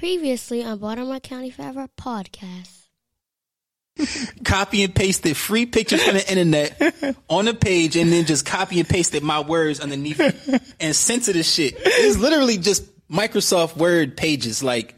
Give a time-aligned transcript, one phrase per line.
[0.00, 2.86] Previously on Baltimore County Forever podcast.
[4.44, 8.80] copy and pasted free pictures from the internet on the page and then just copy
[8.80, 11.74] and pasted my words underneath it and sent to the shit.
[11.76, 14.62] It's literally just Microsoft Word pages.
[14.62, 14.94] Like,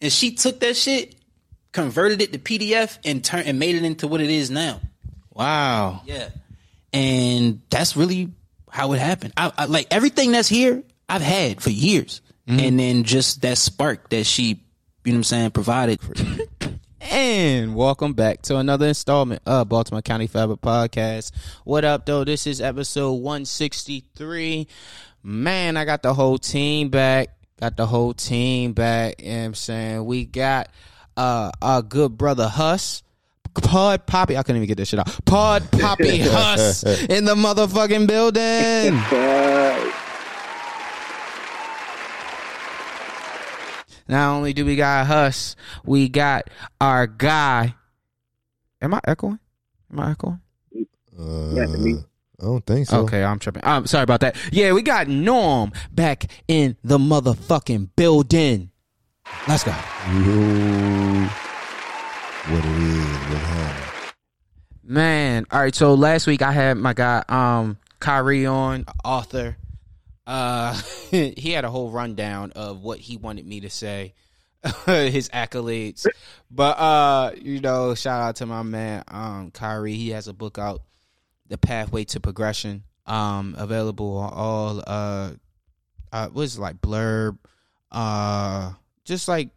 [0.00, 1.16] and she took that shit,
[1.72, 4.80] converted it to PDF and turned and made it into what it is now.
[5.34, 6.02] Wow.
[6.06, 6.28] Yeah.
[6.92, 8.30] And that's really
[8.70, 9.32] how it happened.
[9.36, 12.20] I, I like everything that's here, I've had for years.
[12.48, 14.54] And then just that spark that she, you
[15.06, 15.98] know what I'm saying, provided.
[17.00, 21.32] And welcome back to another installment of Baltimore County Fabric Podcast.
[21.64, 22.24] What up, though?
[22.24, 24.66] This is episode 163.
[25.22, 27.28] Man, I got the whole team back.
[27.60, 29.22] Got the whole team back.
[29.22, 30.04] You know what I'm saying?
[30.04, 30.68] We got
[31.16, 33.02] uh our good brother Huss.
[33.54, 35.24] Pod Poppy, I couldn't even get this shit out.
[35.24, 39.00] Pod Poppy Huss in the motherfucking building.
[44.08, 46.48] Not only do we got Huss, we got
[46.80, 47.74] our guy.
[48.80, 49.38] Am I echoing?
[49.92, 50.40] Am I echoing?
[51.18, 51.98] Uh, Yeah, to me.
[52.40, 53.00] I don't think so.
[53.00, 53.62] Okay, I'm tripping.
[53.64, 54.36] I'm sorry about that.
[54.52, 58.70] Yeah, we got Norm back in the motherfucking building.
[59.48, 59.70] Let's go.
[59.70, 61.28] Yo,
[62.52, 64.12] what it is, what happened?
[64.84, 65.74] Man, all right.
[65.74, 69.56] So last week I had my guy um Kyrie on, author.
[70.26, 70.74] Uh,
[71.10, 74.14] he had a whole rundown of what he wanted me to say,
[74.86, 76.06] his accolades.
[76.50, 79.94] But uh, you know, shout out to my man um Kyrie.
[79.94, 80.82] He has a book out,
[81.48, 82.82] The Pathway to Progression.
[83.08, 85.30] Um, available on all uh,
[86.10, 87.38] uh, what is like blurb,
[87.92, 88.72] uh,
[89.04, 89.50] just like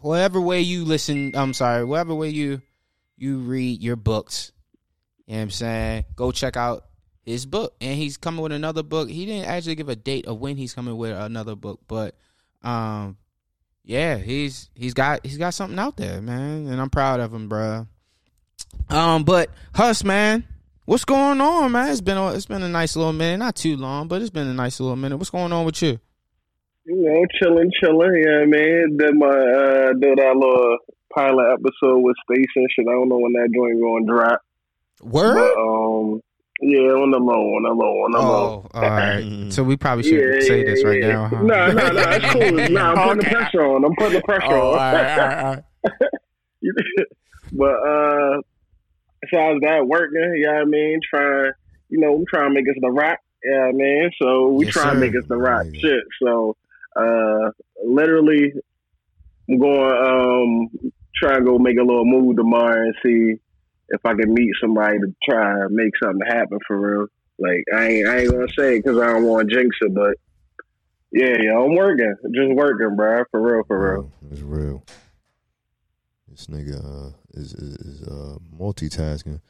[0.00, 1.32] whatever way you listen.
[1.34, 2.62] I'm sorry, whatever way you
[3.16, 4.52] you read your books.
[5.26, 6.04] You know what I'm saying?
[6.14, 6.84] Go check out
[7.30, 7.74] his book.
[7.80, 9.08] And he's coming with another book.
[9.08, 12.14] He didn't actually give a date of when he's coming with another book, but
[12.62, 13.16] um
[13.84, 16.66] yeah, he's he's got he's got something out there, man.
[16.66, 17.86] And I'm proud of him, bruh.
[18.88, 20.44] Um, but Huss, man,
[20.84, 21.90] what's going on, man?
[21.90, 24.46] It's been a, it's been a nice little minute, not too long, but it's been
[24.46, 25.16] a nice little minute.
[25.16, 25.98] What's going on with you?
[26.84, 28.22] You know, chilling, chilling.
[28.24, 28.96] Yeah, man.
[28.96, 30.78] Did my uh, did that little
[31.14, 32.86] pilot episode with Space and shit.
[32.88, 34.40] I don't know when that joint going to drop.
[35.02, 35.34] Word?
[35.34, 36.20] But um,
[36.62, 38.68] yeah, on the low, on the low, on the low.
[38.74, 39.52] Oh, all right.
[39.52, 41.42] So we probably should say this right now, huh?
[41.42, 42.02] No, no, no.
[42.10, 42.52] It's cool.
[42.70, 43.84] No, I'm putting the pressure on.
[43.84, 44.76] I'm putting the pressure Oh, on.
[44.76, 45.64] right, all right, all right.
[47.52, 48.40] but uh,
[49.22, 50.20] besides that, working.
[50.36, 51.52] you Yeah, I mean, trying.
[51.88, 53.18] You know, we trying to make us the rock.
[53.44, 55.64] Yeah, I mean, so we Yes, trying to make us the rock.
[55.72, 55.80] Yeah.
[55.80, 56.04] Shit.
[56.22, 56.56] So,
[56.94, 57.50] uh,
[57.84, 58.52] literally,
[59.48, 63.40] I'm going um try and go make a little move tomorrow and see
[63.90, 67.06] if I can meet somebody to try and make something happen for real.
[67.38, 69.94] Like I ain't I ain't gonna say it because I don't want to jinx it,
[69.94, 70.14] but
[71.12, 74.12] yeah, yeah, I'm working, just working, bro, for real, for real.
[74.30, 74.84] It's real.
[76.28, 79.40] This nigga uh, is, is, is uh, multitasking.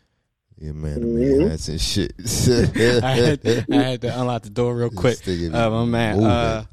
[0.59, 1.39] Yeah, man, the Mhm.
[1.41, 2.13] man hats and shit.
[3.05, 5.19] I, had to, I had to unlock the door real quick.
[5.19, 6.65] This Uh, my man, uh,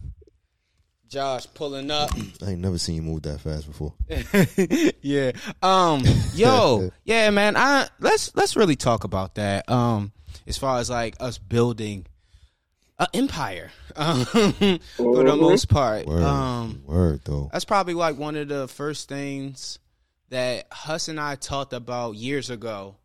[1.07, 2.09] Josh pulling up.
[2.45, 3.93] I ain't never seen you move that fast before.
[5.01, 5.31] yeah.
[5.61, 6.03] Um.
[6.33, 6.91] Yo.
[7.05, 7.55] yeah, man.
[7.55, 9.69] I let's let's really talk about that.
[9.69, 10.11] Um.
[10.45, 12.05] As far as like us building
[12.99, 15.39] an empire, um, for the Mhm.
[15.39, 16.05] most part.
[16.07, 16.81] Word, Um.
[16.85, 17.49] word though.
[17.51, 19.79] That's probably like one of the first things
[20.29, 22.95] that Huss and I talked about years ago.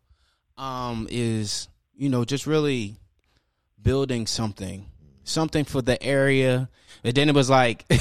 [0.57, 2.95] Um, is you know just really
[3.81, 4.85] building something,
[5.23, 6.69] something for the area,
[7.03, 7.85] and then it was like.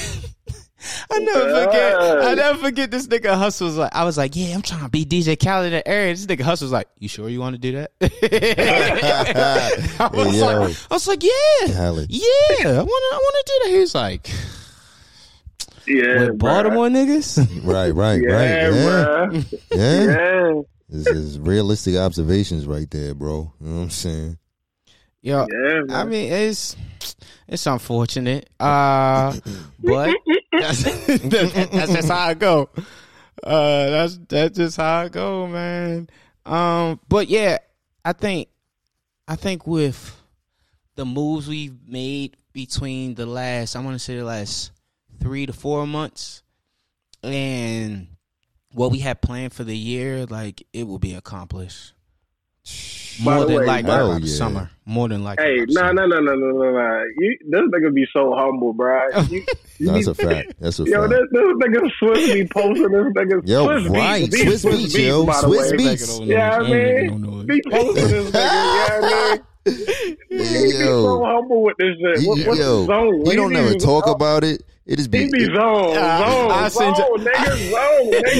[1.12, 1.94] I never forget.
[2.24, 4.88] I never forget this nigga Huss was like, I was like, yeah, I'm trying to
[4.88, 6.12] be DJ Khaled in the area.
[6.12, 7.92] This nigga Huss was like, you sure you want to do that?
[10.00, 10.44] I, was yo.
[10.46, 12.10] like, I was like, yeah, Khaled.
[12.10, 12.24] yeah,
[12.64, 13.70] I want to, I want to do that.
[13.70, 14.28] He was like,
[15.86, 16.38] Yeah, with bruh.
[16.38, 17.38] Baltimore niggas.
[17.64, 19.44] Right, right, Yeah, right.
[19.70, 20.06] Yeah, yeah.
[20.10, 23.52] Yeah, This is realistic observations right there, bro.
[23.60, 24.36] You know what I'm saying?
[25.22, 25.82] Yo, yeah.
[25.88, 26.76] I mean, it's
[27.46, 29.32] it's unfortunate, uh,
[29.78, 30.12] but
[30.52, 32.68] that's, that's just how I go.
[33.42, 36.10] Uh, that's that's just how I go, man.
[36.44, 37.58] Um, but yeah,
[38.04, 38.48] I think
[39.28, 40.20] I think with
[40.96, 44.72] the moves we've made between the last, I want to say the last
[45.20, 46.42] three to four months,
[47.22, 48.08] and
[48.72, 51.92] what we had planned for the year, like it will be accomplished.
[53.24, 54.26] By More the than way, likely hell yeah.
[54.36, 54.70] summer.
[54.86, 55.44] More than likely.
[55.44, 55.94] Hey, by the no, summer.
[55.94, 57.04] no, no, no, no, no, no.
[57.18, 59.00] You, this nigga be so humble, bro.
[59.30, 59.44] You,
[59.78, 60.52] you No, that's a fact.
[60.60, 61.10] That's a Yo, fact.
[61.10, 64.24] this, this nigga Swizz be posting this nigga Yo, Swizz right.
[64.30, 64.44] Beatz.
[64.44, 65.26] Swizz Swizz Beatz, yo.
[65.26, 65.76] by the Swizz way.
[65.76, 66.26] Beatz.
[66.26, 68.34] Yeah, I mean, be posting this nigga.
[68.34, 69.42] Yeah, I mean,
[70.30, 71.02] he be Yo.
[71.04, 72.26] so humble with this shit.
[72.28, 73.24] What, He, what's yo, his zone?
[73.26, 74.62] he don't Lazy never talk about it.
[74.92, 75.32] It just He be.
[75.32, 78.36] be it- zone, Uh, I zone, send zone, you- nigga, zone, nigga.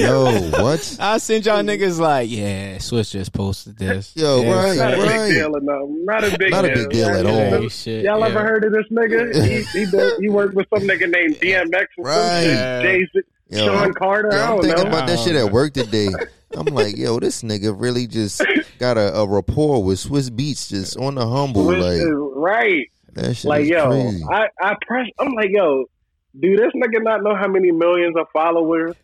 [0.53, 0.97] yo, what?
[0.99, 4.15] I send y'all niggas like, yeah, Swizz just posted this.
[4.15, 5.81] Yo, yeah, right, Not a big deal enough.
[5.89, 8.25] Not a big Not a big deal at Y'all- Hey, shit, Y'all yeah.
[8.27, 9.33] ever heard of this nigga?
[9.73, 12.41] He he, did, he worked with some nigga named DMX or Right.
[12.43, 12.81] some Yeah.
[12.83, 12.99] shit.
[13.01, 14.29] Jason, Yo, Shawn I'm- Carter.
[14.31, 14.89] Yo, I I'm don't thinking know.
[14.89, 16.09] about that shit at work today.
[16.55, 18.43] I'm like, yo, this nigga really just
[18.77, 21.65] got a, a rapport with Swizz Beatz just on the humble.
[21.65, 22.91] Which Like is right.
[23.13, 24.23] that shit Like is yo, crazy.
[24.31, 25.07] I I press.
[25.17, 25.85] I'm like yo,
[26.39, 28.95] do this nigga not know how many millions of followers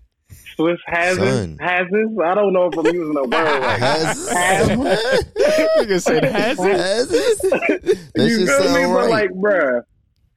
[0.58, 1.18] Swizz has?
[1.18, 1.58] Son.
[1.60, 1.86] Has
[2.24, 3.32] I don't know if I'm using a word.
[3.32, 6.76] Like, Has has Nigga said has it.
[6.78, 8.12] Has it?
[8.16, 8.66] That you shit feel me?
[8.68, 9.82] sound But like, bruh,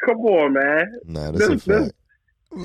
[0.04, 0.98] come on, man.
[1.04, 1.94] Nah, that's a this- this- fact.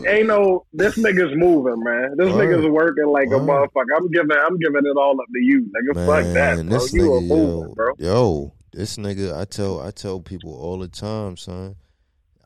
[0.06, 2.16] Ain't no this nigga's moving, man.
[2.18, 2.46] This Word.
[2.50, 3.86] nigga's working like a motherfucker.
[3.96, 6.06] I'm giving I'm giving it all up to you, nigga.
[6.06, 6.64] Fuck that, bro.
[6.78, 7.94] this You a nigga, mover, yo, bro.
[7.98, 11.78] yo, this nigga, I tell, I tell people all the time, son.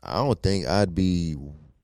[0.04, 1.34] I don't think I'd be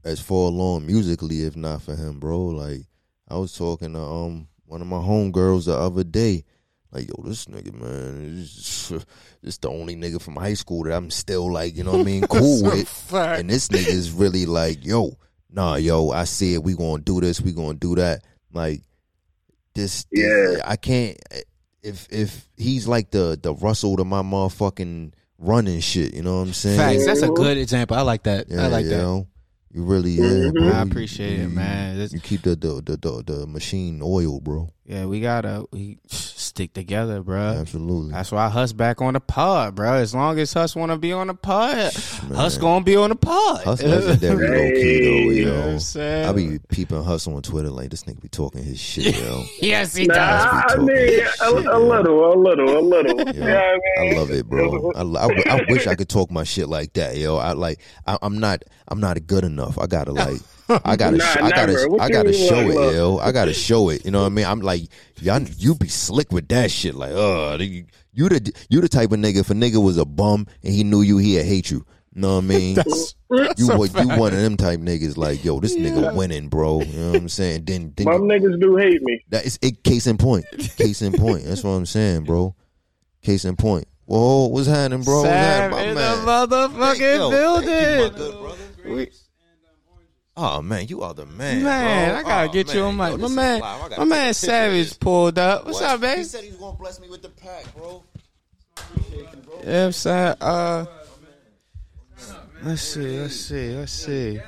[0.09, 2.47] as far along musically if not for him, bro.
[2.47, 2.83] Like
[3.29, 6.45] I was talking to um one of my homegirls the other day.
[6.91, 8.91] Like, yo, this nigga, man, is
[9.43, 12.05] this the only nigga from high school that I'm still like, you know what I
[12.05, 13.13] mean, cool with.
[13.13, 15.19] And this nigga is really like, yo,
[15.51, 16.63] nah, yo, I see it.
[16.63, 17.43] We gonna do this.
[17.43, 18.25] We gonna do that.
[18.53, 18.83] Like
[19.75, 20.07] this.
[20.11, 20.63] this- Yeah.
[20.65, 21.19] I can't.
[21.83, 26.49] If if he's like the the Russell to my motherfucking running shit, you know what
[26.49, 26.79] I'm saying?
[26.79, 27.07] Facts.
[27.07, 27.97] That's a good example.
[27.97, 28.47] I like that.
[28.49, 28.99] Yeah, I like you that.
[28.99, 29.27] know?
[29.73, 30.55] You really, yeah, Mhm.
[30.55, 30.69] bro.
[30.69, 31.99] I You- appreciate it, man.
[31.99, 34.71] This- You keep the the, the the the machine oil, bro.
[34.89, 37.39] Yeah, we gotta we stick together, bro.
[37.61, 38.11] Absolutely.
[38.13, 39.93] That's why Hus back on the pod, bro.
[39.93, 41.93] As long as Hus want to be on the pod,
[42.27, 42.35] Man.
[42.35, 43.65] Hus gonna be on the pod.
[43.65, 45.71] Huss legendary low key though, You know what yo.
[45.73, 46.27] I'm saying?
[46.27, 49.45] I be peeping Huss on Twitter like this nigga be talking his shit, yo.
[49.61, 50.73] yes, he Nah, does.
[50.73, 53.19] I mean, this a, shit, a little, a little, a little.
[53.21, 54.15] Yo, You know I mean?
[54.15, 54.93] I love it, bro.
[54.97, 57.37] I, I, I wish I could talk my shit like that, yo.
[57.37, 57.81] I like.
[58.07, 58.63] I, I'm not.
[58.89, 59.79] I'm not good enough.
[59.79, 60.41] I gotta like.
[60.85, 61.17] I gotta.
[61.17, 61.97] Nah, sh- I gotta.
[62.01, 62.95] I gotta show it, look?
[62.95, 63.19] yo.
[63.19, 64.05] I gotta show it.
[64.05, 64.45] You know what I mean?
[64.47, 64.83] I'm like,
[65.21, 65.41] y'all.
[65.43, 66.95] You be slick with that shit.
[66.95, 69.37] Like, uh, you you the you the type of nigga.
[69.39, 71.85] If a nigga was a bum and he knew you, he'd hate you.
[72.15, 72.75] You know what I mean?
[72.75, 75.17] That's, you that's a wa- you one of them type niggas.
[75.17, 76.81] Like, yo, this nigga winning, bro.
[76.83, 77.65] You know what I'm saying?
[77.65, 79.25] Then then Some niggas do hate me.
[79.29, 79.83] that is it.
[79.85, 80.45] Case in point.
[80.77, 81.45] Case in point.
[81.45, 82.55] That's what I'm saying, bro.
[83.23, 83.87] Case in point.
[84.05, 85.17] Whoa, what's happening, bro?
[85.23, 86.71] What's Sam happening, in my the man?
[86.71, 88.17] motherfucking Yo, thank you, my building.
[88.17, 88.41] good
[88.85, 89.07] brother.
[90.39, 92.19] We- Oh man, you are the man, Man, bro.
[92.19, 93.61] I gotta Oh, get you on my Yo, my man.
[93.61, 93.99] live.
[93.99, 95.65] My man a picture of Savage pulled up.
[95.67, 95.91] What's What?
[95.91, 96.19] up, baby?
[96.21, 98.05] He said he was gonna bless me with the pack, bro.
[99.67, 100.35] Yeah, I'm saying.
[100.41, 100.87] Uh,
[102.63, 104.41] let's see, let's see, let's see.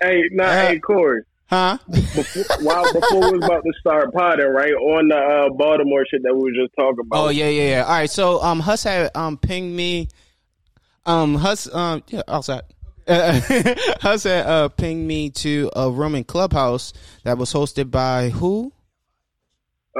[0.00, 1.22] Hey, nah, Uh, hey, Corey.
[1.46, 1.78] Huh?
[1.88, 6.22] Before, while before we was about to start potting, right on the uh, Baltimore shit
[6.22, 7.24] that we were just talking about.
[7.24, 7.82] Oh yeah, yeah, yeah.
[7.82, 10.08] All right, so um, Hus had um pinged me.
[11.04, 12.62] Um, Hus um yeah outside.
[13.10, 13.40] Uh,
[14.00, 16.92] Hus had uh pinged me to a room in Clubhouse
[17.24, 18.72] that was hosted by who?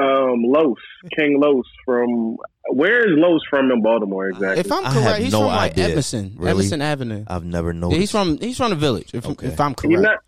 [0.01, 0.79] Um, Los
[1.17, 2.37] King Los from
[2.73, 4.61] where is Los from in Baltimore exactly?
[4.61, 5.87] If I'm correct, he's no from like idea.
[5.87, 6.51] Edmondson, Really?
[6.51, 7.25] Edmondson Avenue.
[7.27, 9.11] I've never Yeah, he's from he's from the village.
[9.15, 9.49] If, Okay.
[9.49, 10.23] if I'm He's correct.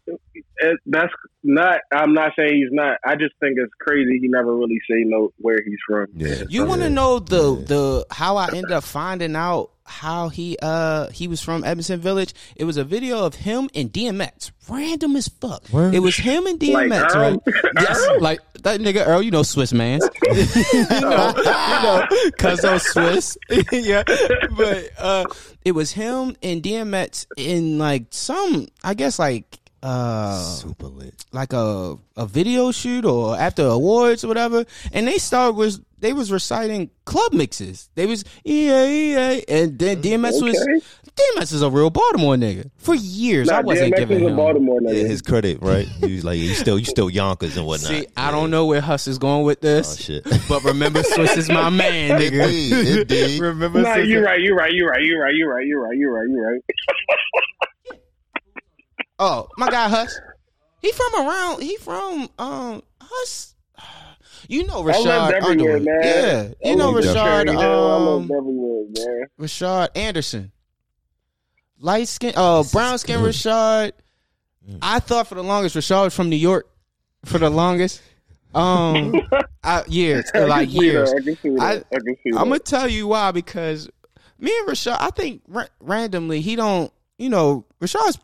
[0.61, 0.71] Not.
[0.73, 1.13] It, that's
[1.43, 1.81] not.
[1.93, 2.99] I'm not saying he's not.
[3.05, 4.19] I just think it's crazy.
[4.21, 6.07] He never really say no where he's from.
[6.17, 6.45] Yeah.
[6.49, 7.65] You want to know the Yeah.
[7.67, 12.33] the how I ended up finding out how he uh he was from Edmondson Village?
[12.57, 15.69] It was a video of him and DMX, random as fuck.
[15.71, 15.95] Word?
[15.95, 17.17] It was him and DMX, Like right?
[17.33, 17.43] Earl?
[17.77, 18.21] Yes, Earl?
[18.21, 19.23] like that nigga Earl.
[19.23, 22.07] You know Swizz man, you know, you know,
[22.39, 23.37] cause those Swizz,
[23.73, 24.05] yeah.
[24.57, 25.25] But uh,
[25.65, 31.25] it was him and DMX in like some, I guess like uh super lit.
[31.33, 36.13] like a a video shoot or after awards or whatever, and they started was they
[36.13, 37.91] was reciting club mixes.
[37.95, 40.85] They was yeah yeah, and then DMX was Okay.
[41.37, 43.49] DMX is a real Baltimore nigga for years.
[43.49, 44.37] Nah, I wasn't DMX giving is a him.
[44.37, 45.03] Baltimore nigga.
[45.03, 45.87] Yeah, his credit, right?
[45.87, 47.91] He was like, you still, you still Yonkers and whatnot.
[47.91, 50.25] See, I don't know where Huss is going with Oh this, shit.
[50.49, 52.45] but remember, Swizz is my man, nigga.
[52.45, 53.41] Indeed, indeed.
[53.43, 54.41] remember, Nah, Swizz- you right.
[54.41, 54.73] You right.
[54.73, 55.03] You right.
[55.05, 55.35] You right.
[55.35, 55.67] You right.
[55.67, 55.97] You right.
[55.99, 56.29] You right.
[56.31, 56.61] You right.
[59.25, 60.19] Oh, my guy Huss.
[60.81, 61.63] He from around.
[61.63, 63.55] He from um Huss.
[64.49, 65.83] You know I lived Rashad Underwood.
[65.85, 66.01] man.
[66.03, 67.41] Yeah, you I know lived Rashad.
[67.47, 68.85] everywhere, Um, lived everywhere,
[69.19, 69.27] man.
[69.41, 70.51] Rashad Anderson.
[71.79, 73.31] Light skin, uh, brown skin good.
[73.35, 73.93] Rashad.
[74.81, 76.69] I thought for the longest Rashad was from New York.
[77.25, 78.03] For the longest,
[78.55, 79.15] um,
[79.63, 81.11] I, years, I can like see years.
[81.13, 81.21] that.
[81.21, 81.61] I can see that.
[81.63, 83.89] I- I, can see I'm gonna tell you why because
[84.41, 88.19] me and Rashad, I think ra- randomly he don't, you know, Rashad's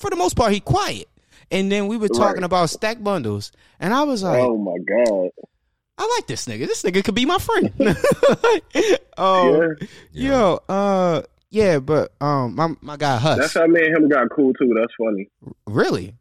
[0.00, 1.06] for the most part he quiet.
[1.52, 2.44] And then we were talking Right.
[2.44, 5.30] about stack bundles, and I was like, oh my god.
[5.98, 6.66] I like this nigga.
[6.66, 7.72] This nigga could be my friend.
[9.18, 9.76] um,
[10.12, 10.28] Yeah.
[10.30, 13.38] Yo, uh, Yeah, but um, my my guy Huss.
[13.38, 14.72] That's how me and him got cool too.
[14.74, 15.28] That's funny.
[15.66, 16.14] really?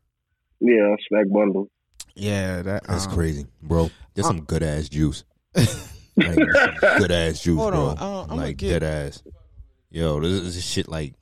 [0.60, 1.70] Yeah, stack bundle.
[2.16, 3.90] Yeah, that That's um, crazy, bro.
[4.14, 5.24] There's some good ass juice.
[5.56, 6.36] like,
[6.98, 7.82] good ass juice, Hold bro.
[7.86, 9.24] on, I- I'm gonna like get- dead ass.
[9.92, 11.14] Yo, this is shit like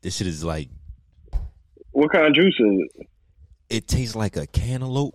[0.00, 0.68] this shit is like
[1.92, 3.06] What kind of juice is it?
[3.70, 5.14] it tastes like a cantaloupe.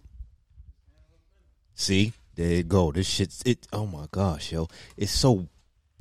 [1.75, 2.91] See, there you go.
[2.91, 3.67] This shit's it.
[3.72, 5.48] Oh my gosh, yo, it's so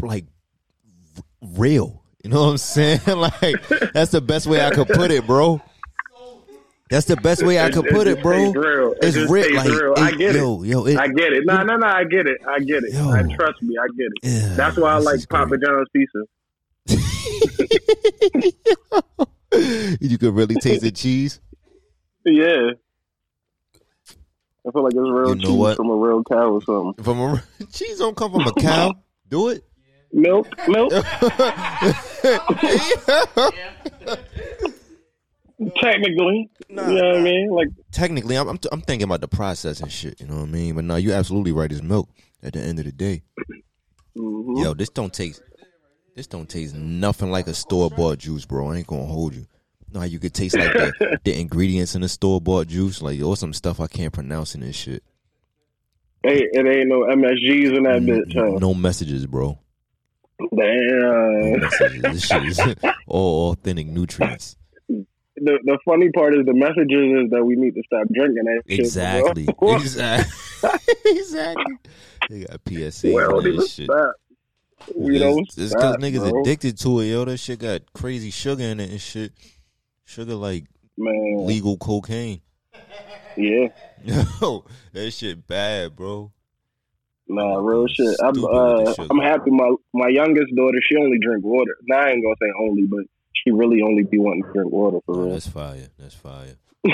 [0.00, 0.24] like
[1.16, 2.02] r- real.
[2.24, 3.00] You know what I'm saying?
[3.06, 5.60] like that's the best way I could put it, bro.
[6.88, 8.52] That's the best way I could put it, just bro.
[8.52, 8.92] real.
[8.92, 9.54] It It's real.
[9.56, 9.94] Like, real.
[9.96, 10.38] I it- get it.
[10.38, 11.44] yo, yo, it, I get it.
[11.44, 11.86] No, no, no.
[11.86, 12.38] I get it.
[12.48, 12.92] I get it.
[12.94, 13.10] Yo.
[13.10, 13.76] I trust me.
[13.76, 14.18] I get it.
[14.22, 15.62] Yeah, That's why I like Papa great.
[15.62, 16.22] John's pizza.
[20.00, 21.40] you could really taste the cheese.
[22.24, 22.70] Yeah.
[24.66, 25.76] I feel like it's real You know cheese what?
[25.76, 27.04] from a real cow or something.
[27.04, 28.94] From a cheese don't come from a cow.
[29.28, 29.64] Do it.
[30.12, 30.92] Milk, milk.
[35.80, 37.50] Technically, you know what I mean.
[37.50, 40.20] Like, Technically, I'm I'm, I'm thinking about the process and shit.
[40.20, 40.74] You know what I mean?
[40.74, 41.70] But no, you're absolutely right.
[41.70, 42.08] It's milk.
[42.42, 43.22] At the end of the day,
[44.16, 44.62] mhm.
[44.62, 45.42] yo, this don't taste.
[46.16, 48.70] This don't taste nothing like a store bought juice, bro.
[48.70, 49.44] I ain't gonna hold you.
[49.92, 53.36] No, you could taste like the, the ingredients in the store bought juice, like or
[53.36, 55.02] some stuff I can't pronounce in this shit.
[56.22, 58.34] hey, it ain't no MSGs in that bitch.
[58.34, 58.58] Huh?
[58.58, 59.58] No messages, bro.
[60.40, 61.60] No Damn.
[61.60, 62.02] messages.
[62.02, 62.60] this shit is
[63.06, 64.56] all authentic nutrients.
[64.88, 65.04] The
[65.36, 68.80] the funny part is the messages is that we need to stop drinking that shit.
[68.80, 69.48] Exactly.
[69.58, 69.76] bro.
[69.76, 70.72] exactly.
[71.04, 71.76] exactly.
[72.30, 73.84] They got PSA well, this shit.
[73.84, 74.14] stop.
[74.94, 76.40] We don't It's because niggas bro.
[76.40, 77.24] addicted to it, yo.
[77.24, 79.32] That shit got crazy sugar in it and shit.
[80.04, 80.64] Sugar like
[80.96, 82.40] Man, legal cocaine.
[83.36, 83.68] yeah.
[84.04, 86.32] Yo, that shit bad, bro.
[87.28, 88.16] Nah, real shit.
[88.22, 89.06] I'm Stupid with the uh.
[89.10, 89.50] I'm happy.
[89.50, 91.76] My my youngest daughter, she only drink water.
[91.88, 93.04] Now I ain't gonna say only, but
[93.34, 95.32] she really only be wanting to drink water for real.
[95.32, 95.88] that's fire.
[95.98, 96.54] That's fire.
[96.86, 96.90] I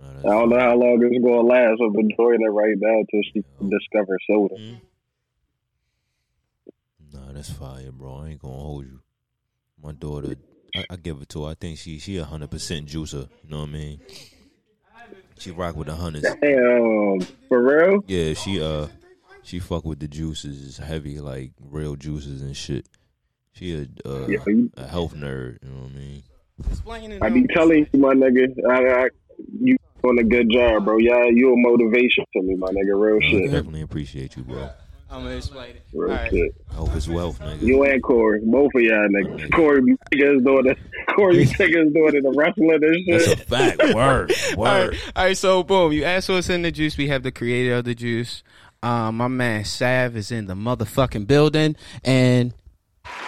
[0.00, 1.80] that's don't know how long it's gonna last.
[1.80, 4.54] I'm enjoying it right now till she discovers soda.
[4.54, 4.80] Mm.
[7.26, 8.22] Nah, that's fire, bro.
[8.24, 9.00] I ain't gonna hold you.
[9.82, 10.34] My daughter,
[10.74, 11.50] I, I give it to her.
[11.50, 13.28] I think she she a hundred percent juicer.
[13.42, 14.00] You know what I mean?
[15.38, 16.26] She rock with the hundreds.
[16.42, 18.00] Damn, for real?
[18.06, 18.88] Yeah, she uh
[19.42, 20.66] she fuck with the juices.
[20.66, 22.86] It's heavy, like real juices and shit.
[23.52, 25.58] She a uh, Yeah, you- a health nerd.
[25.62, 26.22] You know what I mean?
[26.70, 27.22] Explaining.
[27.22, 29.08] I be telling you, my nigga, I, I,
[29.60, 30.98] you doing a good job, bro.
[30.98, 32.94] Yeah, you a motivation to me, my nigga.
[32.98, 33.44] Real I shit.
[33.50, 34.70] definitely appreciate you, bro.
[35.14, 35.82] I'm gonna explain it.
[35.92, 36.30] Real All right.
[36.30, 36.54] shit.
[36.72, 37.62] Health is wealth, nigga.
[37.62, 39.52] You and Corey, both of y'all niggas.
[39.52, 40.74] Corey be taking his daughter.
[41.14, 43.28] Corey be taking his daughter to wrestling and shit.
[43.28, 43.78] That's a fact.
[43.94, 44.32] Word.
[44.56, 44.88] All Word.
[44.90, 45.36] right, all right.
[45.36, 46.96] So boom, you asked what's in the juice.
[46.98, 48.42] We have the creator of the juice.
[48.82, 52.52] Um, my man Sav is in the motherfucking building, and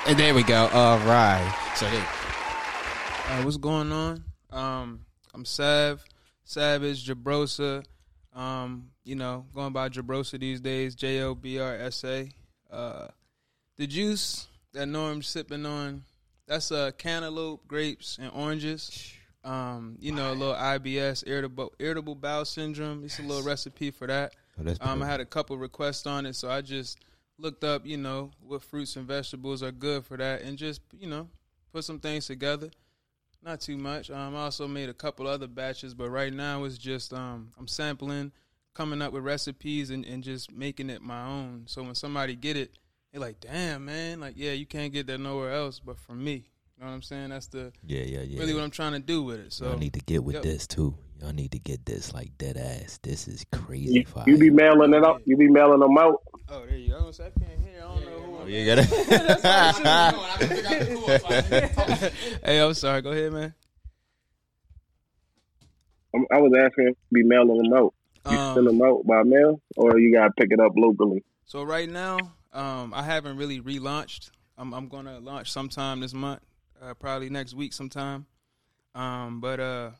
[0.09, 0.67] and there we go.
[0.73, 1.73] All right.
[1.77, 2.07] So there.
[3.29, 4.25] Uh, what's going on?
[4.51, 6.05] Um, I'm Sav,
[6.45, 7.85] Savage Jabrosa.
[8.37, 12.29] Um, you know, going by Jabrosa these days, J O B R S A.
[12.71, 13.09] Uh,
[13.77, 16.05] the juice that Norm's sipping on,
[16.47, 19.13] that's uh, cantaloupe, grapes, and oranges.
[19.43, 23.05] Um, you know, a little IBS, irritable irritable bowel syndrome.
[23.05, 24.35] It's a little recipe for that.
[24.59, 26.99] Oh, Um, I had a couple requests on it, so I just
[27.39, 31.09] looked up, you know, what fruits and vegetables are good for that, and just you
[31.09, 31.29] know,
[31.73, 32.71] put some things together.
[33.43, 34.11] Not too much.
[34.11, 37.69] Um, I also made a couple other batches, but right now it's just um, I'm
[37.69, 38.33] sampling,
[38.75, 41.65] coming up with recipes, and, and just making it my own.
[41.67, 42.73] So when somebody get it,
[43.13, 44.21] they're like, "Damn, man!
[44.21, 47.03] Like, yeah, you can't get that nowhere else, but from me." You know what I'm
[47.03, 47.31] saying?
[47.31, 48.39] That's the yeah, yeah, yeah.
[48.41, 49.53] really what I'm trying to do with it.
[49.53, 50.43] So Y'all need to get with Yep.
[50.43, 50.95] this too.
[51.23, 52.99] Y'all need to get this like dead ass.
[53.03, 54.25] This is crazy You, fire.
[54.27, 55.23] you be mailing it up.
[55.25, 56.21] You be mailing them out.
[56.51, 56.97] oh, there you go.
[56.99, 57.79] I was gonna say, I can't hear.
[57.79, 58.36] I don't know who.
[58.47, 58.87] Oh, you got it.
[62.45, 63.03] hey, I'm sorry.
[63.03, 63.55] Go ahead, man.
[66.15, 67.93] I'm, I was asking, if you be mailing them out.
[68.31, 71.25] You Um, send them out by mail, or you gotta pick it up locally.
[71.45, 72.19] So right now,
[72.53, 74.31] um, I haven't really relaunched.
[74.59, 76.41] I'm, I'm gonna launch sometime this month,
[76.81, 78.27] uh, probably next week sometime.
[78.95, 79.91] Um, but uh,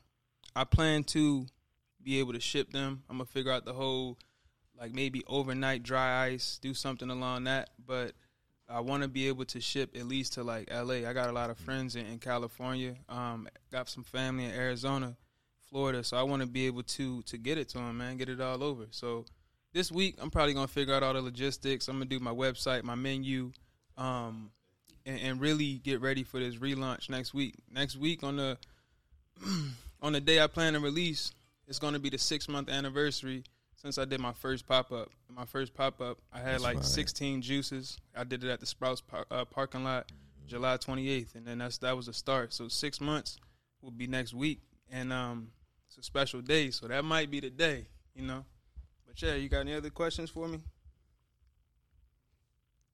[0.55, 1.47] I plan to
[2.03, 3.03] be able to ship them.
[3.11, 4.19] I'm gonna figure out the whole,
[4.79, 7.71] like maybe overnight dry ice, do something along that.
[7.85, 8.13] But
[8.69, 11.07] I want to be able to ship at least to like L.A.
[11.07, 12.97] I got a lot of friends in, in California.
[13.09, 15.17] Um, got some family in Arizona,
[15.71, 16.03] Florida.
[16.03, 18.17] So I want to be able to to get it to them, man.
[18.17, 18.87] Get it all over.
[18.91, 19.25] So
[19.73, 21.87] this week I'm probably gonna figure out all the logistics.
[21.87, 23.53] I'm gonna do my website, my menu,
[23.97, 24.51] um,
[25.05, 27.55] and, and really get ready for this relaunch next week.
[27.71, 28.59] Next week on the
[30.03, 31.33] on the day I plan to release,
[31.69, 33.45] it's gonna be the six month anniversary
[33.77, 35.11] since I did my first pop up.
[35.29, 36.85] My first pop up, I had That's like right.
[36.85, 37.99] 16 juices.
[38.17, 40.11] I did it at the Sprouts par- uh, parking lot.
[40.47, 42.53] July 28th, and then that's that was the start.
[42.53, 43.39] So six months
[43.83, 45.49] will be next week, and um,
[45.89, 48.45] it's a special day, so that might be the day, you know.
[49.07, 50.61] But yeah, you got any other questions for me?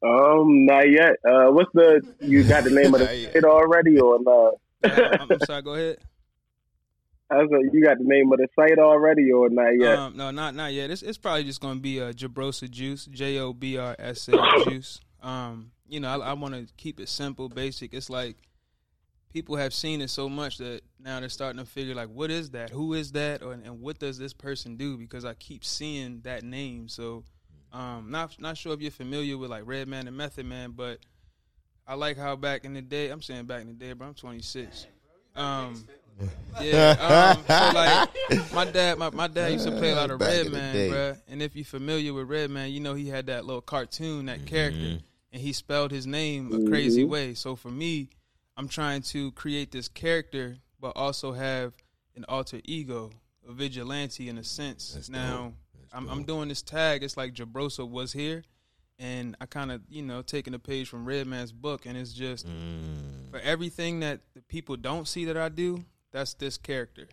[0.04, 1.16] Um, not yet.
[1.24, 2.02] Uh, what's the?
[2.20, 4.54] You got the name of the Not already, or not?
[4.84, 5.62] Uh, I'm, I'm sorry.
[5.62, 5.98] Go ahead.
[7.36, 9.98] Was like, you got the name of the site already, or not yet?
[9.98, 10.90] Um, no, not not yet.
[10.90, 14.64] It's it's probably just gonna be a Jabrosa Juice, J O B R S A
[14.64, 15.00] Juice.
[15.22, 17.94] Um, you know, I, I want to keep it simple, basic.
[17.94, 18.36] It's like
[19.32, 22.50] people have seen it so much that now they're starting to figure like, what is
[22.50, 22.70] that?
[22.70, 23.42] Who is that?
[23.42, 24.96] Or, and what does this person do?
[24.96, 26.88] Because I keep seeing that name.
[26.88, 27.24] So,
[27.72, 30.98] um, not not sure if you're familiar with like Redman and Method Man, but
[31.86, 34.14] I like how back in the day, I'm saying back in the day, but I'm
[34.14, 34.86] 26.
[35.34, 35.82] Um,
[36.61, 37.37] yeah.
[37.37, 40.31] Um, so like, my dad, my, my dad used to play a lot of Back
[40.31, 41.14] the Redman, day.
[41.28, 44.99] And if you're familiar with Redman, you know he had that little cartoon, that character,
[45.33, 47.35] and he spelled his name a crazy way.
[47.35, 48.11] So for me,
[48.57, 51.73] I'm trying to create this character, but also have
[52.16, 53.11] an alter ego,
[53.49, 54.92] a vigilante in a sense.
[54.95, 55.54] That's now,
[55.92, 57.02] I'm, I'm doing this tag.
[57.02, 58.45] It's like Jabrosa was here,
[58.99, 62.47] and I kind of, you know, taking a page from Redman's book, and it's just
[62.47, 63.31] Mm.
[63.31, 67.09] for everything that the people don't see that I do, that's this character.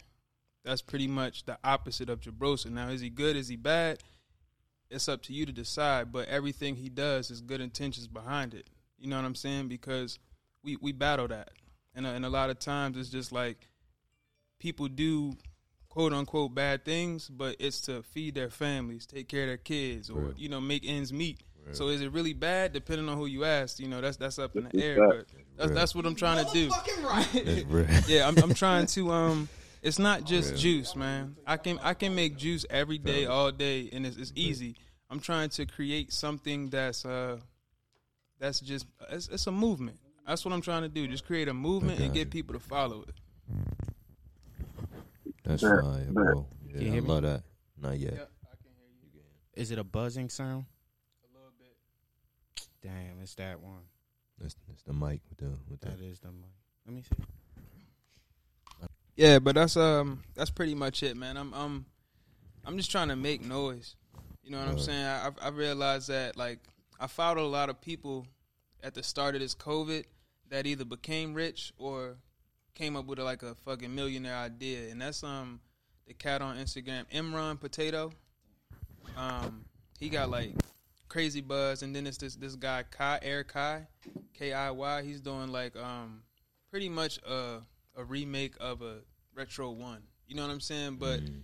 [0.66, 2.70] That's pretty much the opposite of Jabrosa.
[2.70, 3.36] Now, is he good?
[3.36, 4.00] Is he bad?
[4.90, 6.12] It's up to you to decide.
[6.12, 8.70] But everything he does is good intentions behind it.
[8.98, 9.70] You know what I'm saying?
[9.70, 10.20] Because
[10.64, 11.52] we we battle that,
[11.96, 13.70] and uh, and a lot of times it's just like
[14.60, 15.38] people do
[15.88, 20.10] quote unquote bad things, but it's to feed their families, take care of their kids,
[20.10, 20.34] or Real.
[20.38, 21.42] you know make ends meet.
[21.72, 22.74] So is it really bad?
[22.74, 24.98] Depending on who you ask, you know that's that's up in the air.
[25.08, 25.26] But
[25.58, 26.70] that's that's what I'm trying to do.
[26.70, 27.86] That's real.
[28.08, 29.50] Yeah, I'm I'm trying to um.
[29.82, 31.38] It's not just juice, man.
[31.48, 34.76] I can I can make juice every day, all day, and it's, it's easy.
[35.10, 37.38] I'm trying to create something that's uh
[38.40, 40.00] that's just it's, it's a movement.
[40.28, 41.08] That's what I'm trying to do.
[41.08, 42.26] Just create a movement and get you.
[42.32, 43.16] people to follow it.
[45.44, 46.14] That's Bet, fire, bet.
[46.14, 46.46] bro.
[46.70, 47.08] Can you Yeah, I hear me?
[47.08, 47.44] love that.
[47.82, 48.14] Not yet.
[48.14, 48.26] I can
[48.78, 49.22] hear you
[49.56, 50.66] Is it a buzzing sound?
[52.84, 53.08] A little bit.
[53.16, 53.82] Damn, it's that one.
[54.40, 56.06] That's, that's the mic with the with That the.
[56.06, 56.52] the mic.
[56.86, 57.24] Let me see.
[59.16, 61.36] Yeah, but that's um that's pretty much it, man.
[61.38, 61.86] I'm I'm
[62.66, 63.96] I'm just trying to make noise.
[64.44, 64.84] You know what I'm Right.
[64.86, 65.06] saying?
[65.06, 66.60] I I realized that like
[67.00, 68.26] I followed a lot of people
[68.82, 70.06] at the start of this COVID
[70.50, 72.16] that either became rich or
[72.76, 75.60] came up with like a fucking millionaire idea, and that's um
[76.08, 78.12] the cat on Instagram, Imran Potato.
[79.18, 79.66] Um,
[80.00, 80.54] he got like
[81.10, 83.88] crazy buzz, and then it's this this guy Kai Air Kai,
[84.34, 85.02] K I Y.
[85.04, 86.24] He's doing like um
[86.72, 87.62] pretty much a
[87.98, 89.00] a remake of a
[89.36, 90.04] retro one.
[90.28, 90.98] You know what I'm saying?
[90.98, 91.44] But Mm.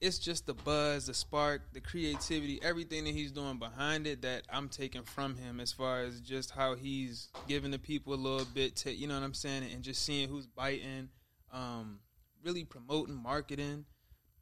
[0.00, 4.42] it's just the buzz, the spark, the creativity, everything that he's doing behind it that
[4.50, 8.44] I'm taking from him as far as just how he's giving the people a little
[8.46, 11.08] bit to, you know what I'm saying, and just seeing who's biting,
[11.52, 12.00] um,
[12.44, 13.84] really promoting, marketing.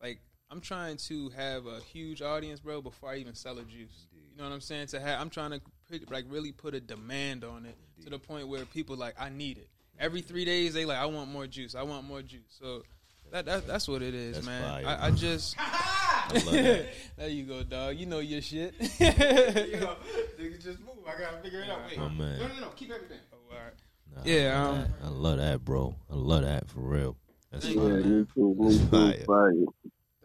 [0.03, 0.21] Like
[0.51, 4.07] I'm trying to have a huge audience, bro, before I even sell a juice.
[4.13, 4.89] You know what I'm saying?
[4.89, 8.19] To have, I'm trying to pretty, like really put a demand on it to the
[8.19, 9.69] point where people like I need it.
[9.99, 11.75] Every three days they like I want more juice.
[11.75, 12.57] I want more juice.
[12.59, 12.83] So
[13.31, 14.63] that, that that's what it is, That's man.
[14.63, 16.87] fire, I, I just I
[17.17, 17.97] there you go, dog.
[17.97, 18.79] You know your shit.
[18.81, 20.97] Nigga, just move.
[21.07, 21.81] I gotta figure it out.
[21.89, 21.99] Wait.
[21.99, 22.39] My man.
[22.39, 22.69] No, no, no.
[22.77, 23.19] Keep everything.
[23.33, 23.75] Oh, all right.
[24.17, 24.91] Nah, Yeah, I love, um, that.
[25.05, 25.95] I love that, bro.
[26.11, 27.17] I love that for real.
[27.53, 28.01] That's Thank Yeah, you, fire.
[28.01, 28.19] man.
[28.21, 28.89] me too.
[28.91, 29.27] Too.
[29.27, 29.55] Fire.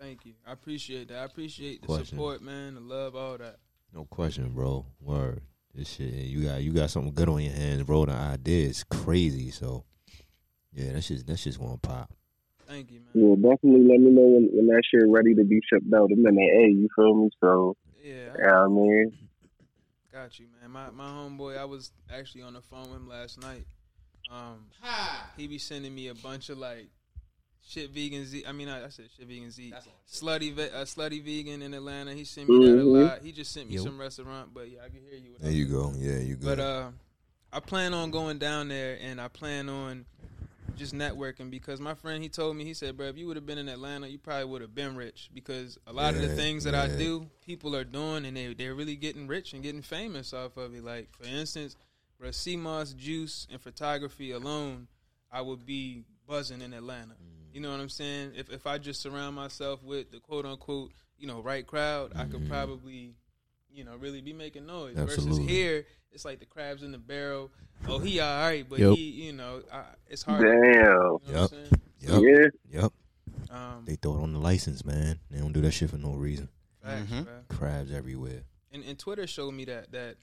[0.05, 0.09] Fire.
[0.09, 0.33] Thank you.
[0.45, 1.19] I appreciate that.
[1.19, 2.05] I appreciate the Question.
[2.05, 2.75] support, man.
[2.75, 3.57] The love, all that.
[3.93, 4.85] No question, bro.
[4.99, 5.41] Word.
[5.73, 8.05] This shit, you got you got something good on your hands, bro.
[8.05, 9.51] The idea is crazy.
[9.51, 9.83] So,
[10.73, 12.09] yeah, that's just that's just one pop.
[12.65, 13.09] Thank you, man.
[13.13, 16.09] Yeah, definitely let me know when, when that shit ready to be shipped out.
[16.11, 17.29] I'm in the A, you feel me?
[17.41, 19.11] So, Yeah, yeah, I mean,
[20.11, 20.71] got you, man.
[20.71, 23.65] My my homeboy, I was actually on the phone with him last night.
[24.31, 24.67] Um,
[25.37, 26.87] he be sending me a bunch of like
[27.67, 28.43] shit vegan Z.
[28.47, 29.73] I mean, I, I said shit vegan Z.
[30.11, 32.13] Slutty, ve- uh, slutty vegan in Atlanta.
[32.13, 33.03] He sent me that a Mhm.
[33.03, 33.21] lot.
[33.23, 33.83] He just sent me Yo.
[33.83, 35.35] some restaurant, but yeah, I can hear you.
[35.39, 35.93] There you go.
[35.97, 36.45] Yeah, you go.
[36.47, 36.91] But uh,
[37.51, 40.05] I plan on going down there, and I plan on
[40.75, 43.45] just networking because my friend he told me he said, bro, if you would have
[43.45, 46.65] been in Atlanta, you probably would have been rich because a lot of the things
[46.65, 50.33] that I do, people are doing, and they they're really getting rich and getting famous
[50.33, 50.83] off of it.
[50.83, 51.77] Like for instance,
[52.19, 54.87] bro, sea moss juice and photography alone,
[55.31, 57.13] I would be buzzing in Atlanta.
[57.13, 57.34] Mm.
[57.55, 58.33] You know what I'm saying?
[58.35, 62.25] If if I just surround myself with the quote unquote, you know, right crowd, I
[62.25, 62.49] could Mhm.
[62.49, 63.15] probably,
[63.71, 64.97] you know, really be making noise.
[64.97, 65.37] Absolutely.
[65.37, 67.51] Versus here, it's like the crabs in the barrel.
[67.87, 68.97] Oh, he all right, but Yep.
[68.97, 70.41] he, you know, I, it's hard.
[70.41, 70.51] damn.
[70.53, 71.59] You know what I'm
[72.01, 72.21] Yep.
[72.23, 72.51] Yep.
[72.71, 72.81] Yeah.
[72.81, 72.93] Yep.
[73.49, 75.21] Um, They throw it on the license, man.
[75.31, 76.49] They don't do that shit for no reason.
[76.81, 77.47] facts, Mhm.
[77.47, 78.43] Crabs everywhere.
[78.71, 80.17] And and Twitter showed me that that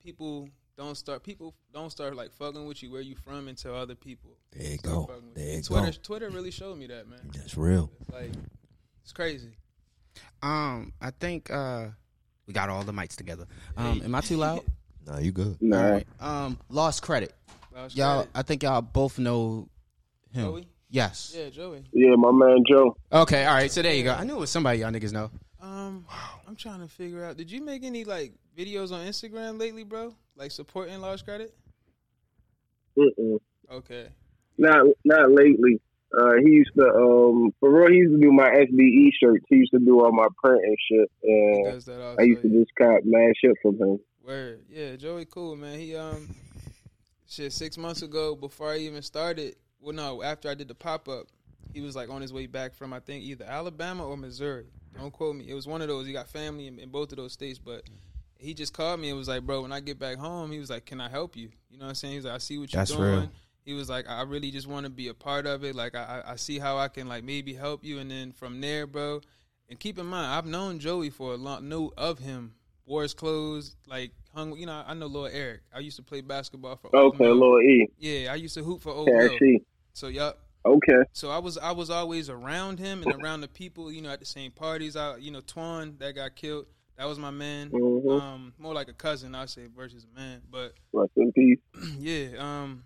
[0.00, 3.94] people don't start people don't start like fucking with you where you from until other
[3.94, 4.30] people.
[4.56, 5.10] There you go.
[5.34, 5.98] There you Twitter, go.
[6.02, 7.20] Twitter really showed me that, man.
[7.34, 7.90] That's real.
[8.12, 8.30] Like
[9.02, 9.50] it's crazy.
[10.42, 11.86] Um, I think uh,
[12.46, 13.46] we got all the mics together.
[13.76, 14.60] Um, am I too loud?
[15.06, 15.56] Nah, you good.
[15.60, 15.76] Nah.
[15.84, 16.06] All right.
[16.20, 17.32] Um, lost credit.
[17.74, 18.30] Lost Y'all, credit.
[18.34, 19.68] I think y'all both know
[20.32, 20.44] him.
[20.44, 20.68] Joey?
[20.90, 21.34] Yes.
[21.36, 21.84] Yeah, Joey.
[21.92, 22.96] Yeah, my man Joe.
[23.12, 23.46] Okay.
[23.46, 23.70] All right.
[23.70, 24.12] So there you go.
[24.12, 25.30] I knew it was somebody y'all niggas know.
[25.62, 26.04] Um,
[26.46, 27.36] I'm trying to figure out.
[27.36, 30.14] Did you make any like videos on Instagram lately, bro?
[30.36, 31.54] Like supporting Large Credit?
[32.98, 33.38] Mm-mm.
[33.70, 34.08] Okay.
[34.58, 35.80] Not not lately.
[36.18, 37.90] Uh, he used to um for real.
[37.90, 39.44] He used to do my SBE shirts.
[39.48, 41.10] He used to do all my print and shit.
[41.22, 42.20] And does that also.
[42.20, 42.60] I used to yeah.
[42.60, 44.00] just cop mad shit from him.
[44.26, 44.64] Word.
[44.68, 45.78] Yeah, Joey cool, man.
[45.78, 46.34] He um
[47.28, 51.08] shit six months ago before I even started well no, after I did the pop
[51.08, 51.28] up,
[51.72, 54.66] he was like on his way back from I think either Alabama or Missouri.
[54.98, 55.46] Don't quote me.
[55.48, 56.06] It was one of those.
[56.06, 57.82] He got family in, in both of those states, but
[58.36, 60.68] he just called me and was like, Bro, when I get back home, he was
[60.70, 61.48] like, Can I help you?
[61.70, 62.14] You know what I'm saying?
[62.14, 63.02] He's like, I see what you're That's doing.
[63.10, 63.30] real.
[63.64, 65.74] He was like, I really just want to be a part of it.
[65.74, 68.60] Like I, I I see how I can like maybe help you and then from
[68.60, 69.20] there, bro.
[69.70, 72.54] And keep in mind, I've known Joey for a long knew of him.
[72.84, 75.60] Wore his clothes, like hung you know, I know Lil Eric.
[75.74, 77.36] I used to play basketball for Old Okay, Mill.
[77.36, 77.88] Lil E.
[77.96, 79.28] Yeah, I used to hoop for Old Mill.
[79.30, 79.62] Cashy.
[79.94, 80.40] So yup.
[80.64, 81.02] Okay.
[81.12, 84.20] So I was I was always around him and around the people, you know, at
[84.20, 84.96] the same parties.
[84.96, 87.70] I you know, Twan that got killed, that was my man.
[87.70, 88.20] Mhm.
[88.20, 90.42] Um, more like a cousin, I say, versus a man.
[90.50, 91.58] But Rest in peace.
[91.98, 92.84] yeah, um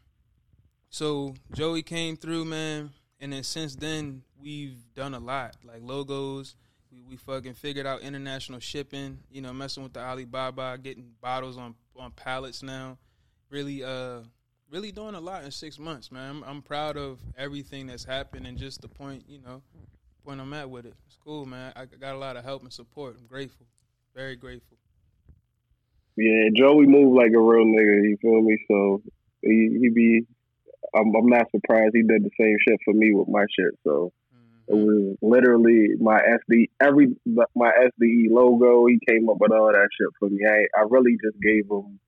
[0.89, 5.57] so Joey came through, man, and then since then we've done a lot.
[5.65, 6.57] Like logos,
[6.91, 11.59] we, we fucking figured out international shipping, you know, messing with the Alibaba, getting bottles
[11.59, 12.97] on on pallets now.
[13.51, 14.21] Really uh
[14.71, 16.37] really doing a lot in 6 months, man.
[16.37, 19.63] I'm, I'm proud of everything that's happened and just the point, you know,
[20.25, 20.95] point I'm at with it.
[21.07, 21.73] It's cool, man.
[21.77, 23.17] I got a lot of help and support.
[23.19, 23.67] I'm grateful.
[24.15, 24.77] Very grateful.
[26.17, 28.09] Yeah, Joey moved like a real nigga.
[28.09, 28.59] You feel me?
[28.69, 29.03] So
[29.43, 30.23] he he be.
[30.97, 33.75] I'm, I'm not surprised he did the same shit for me with my shit.
[33.85, 34.13] So
[34.69, 34.79] it Mhm.
[34.79, 37.15] was literally my SD every
[37.55, 38.87] my SDE logo.
[38.87, 40.41] He came up with all that shit for me.
[40.49, 42.01] I I really just gave him,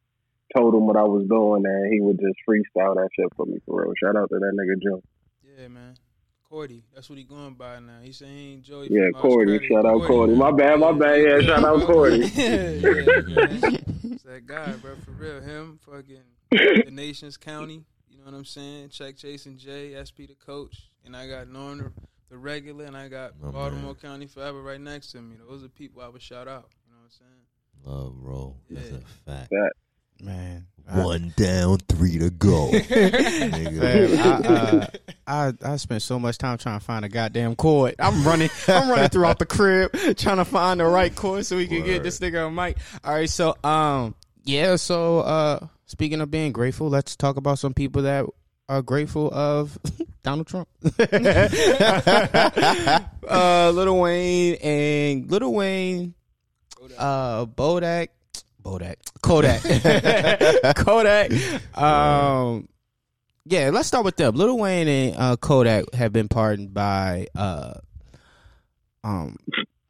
[0.57, 3.59] told him what I was doing, and he would just freestyle that shit for me
[3.67, 3.93] for real.
[4.03, 5.03] Shout out to that nigga Joe.
[5.43, 5.97] Yeah, man.
[6.49, 7.99] Cordy, that's what he going by now.
[8.03, 8.89] He saying he ain't Joey.
[8.91, 9.59] Yeah, from Cordy.
[9.59, 9.69] Credit.
[9.69, 10.35] Shout out Cordy.
[10.35, 11.21] My bad, my bad.
[11.21, 12.19] Yeah, shout out Cordy.
[12.35, 13.79] yeah, yeah, man.
[14.05, 14.95] It's that guy, bro.
[15.05, 17.85] For real, him, fucking the Nations County.
[18.09, 18.89] You know what I'm saying?
[18.89, 21.93] Check Jason J, SP the coach, and I got Norm the,
[22.31, 25.37] the regular, and I got My Baltimore County Forever right next to me.
[25.47, 26.71] Those are people I would shout out.
[26.87, 27.39] You know what I'm saying?
[27.85, 28.57] Love, bro.
[28.71, 29.53] That's a fact.
[30.23, 30.67] Man.
[30.91, 32.71] I- One down, three to go.
[32.73, 33.73] Nigga.
[33.73, 34.87] Man, I, uh,
[35.27, 37.95] I I spent so much time trying to find a goddamn chord.
[37.99, 41.67] I'm running, I'm running throughout the crib trying to find the right chord so we
[41.67, 42.79] can get this nigga a mic.
[43.05, 44.77] All right, so um, yeah.
[44.77, 48.25] So uh, speaking of being grateful, let's talk about some people that
[48.71, 49.77] are grateful of
[50.23, 50.69] Donald Trump,
[53.29, 56.15] uh, Lil Wayne, and Lil Wayne,
[56.97, 58.09] uh, Bodak,
[58.69, 59.63] Bodak, Kodak,
[60.77, 61.33] Kodak.
[61.77, 62.69] Um,
[63.47, 64.35] yeah, let's start with them.
[64.35, 67.75] Lil Wayne and uh, Kodak have been pardoned by uh,
[69.03, 69.37] um,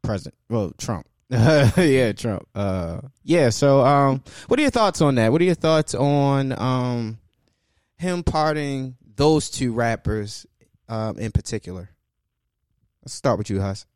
[0.02, 1.08] President, well, Trump.
[1.28, 2.46] yeah, Trump.
[2.54, 3.50] Uh, yeah.
[3.50, 5.32] So, um, what are your thoughts on that?
[5.32, 7.18] What are your thoughts on um,
[7.96, 10.46] him pardoning those two rappers
[10.88, 11.90] um, in particular?
[13.02, 13.86] Let's start with you, Huss.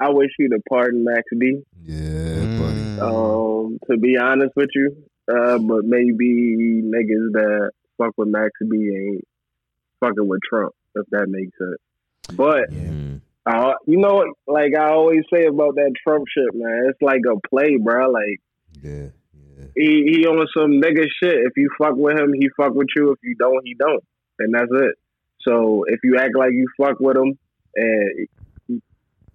[0.00, 1.62] I wish he'd have pardoned Max B.
[1.84, 2.78] Yeah, buddy.
[2.98, 3.00] Mm.
[3.02, 4.96] Um, to be honest with you,
[5.28, 9.24] uh, but maybe niggas that fuck with Max B ain't
[10.00, 12.36] fucking with Trump, if that makes sense.
[12.36, 12.94] But Yeah.
[13.86, 17.40] You know, what, like I always say about that Trump shit, man, it's like a
[17.48, 18.10] play, bro.
[18.10, 18.40] Like
[18.82, 19.64] Yeah, yeah.
[19.74, 21.34] he he on some nigga shit.
[21.34, 23.12] If you fuck with him, he fuck with you.
[23.12, 24.04] If you don't, he don't,
[24.38, 24.94] and that's it.
[25.40, 27.38] So if you act like you fuck with him,
[27.74, 28.28] and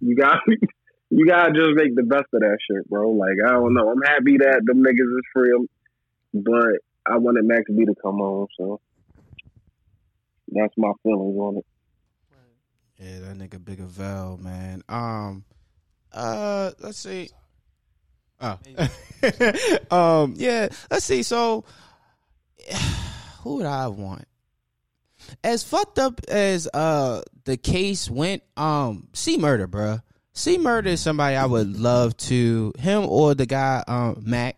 [0.04, 0.38] you got
[1.10, 3.10] you gotta just make the best of that shit, bro.
[3.10, 3.90] Like I don't know.
[3.90, 5.66] I'm happy that them niggas is free,
[6.34, 8.80] but I wanted Max B to come on, so
[10.48, 11.66] that's my feelings on it.
[12.98, 14.82] Yeah, that nigga Bigger Vel, man.
[14.88, 15.44] Um,
[16.12, 17.30] uh, let's see.
[18.40, 18.58] Oh,
[19.90, 20.68] um, yeah.
[20.90, 21.22] Let's see.
[21.22, 21.64] So,
[23.42, 24.26] who would I want?
[25.42, 30.02] As fucked up as uh the case went, um, C Murder, bruh.
[30.32, 34.56] C Murder is somebody I would love to him or the guy um Mac.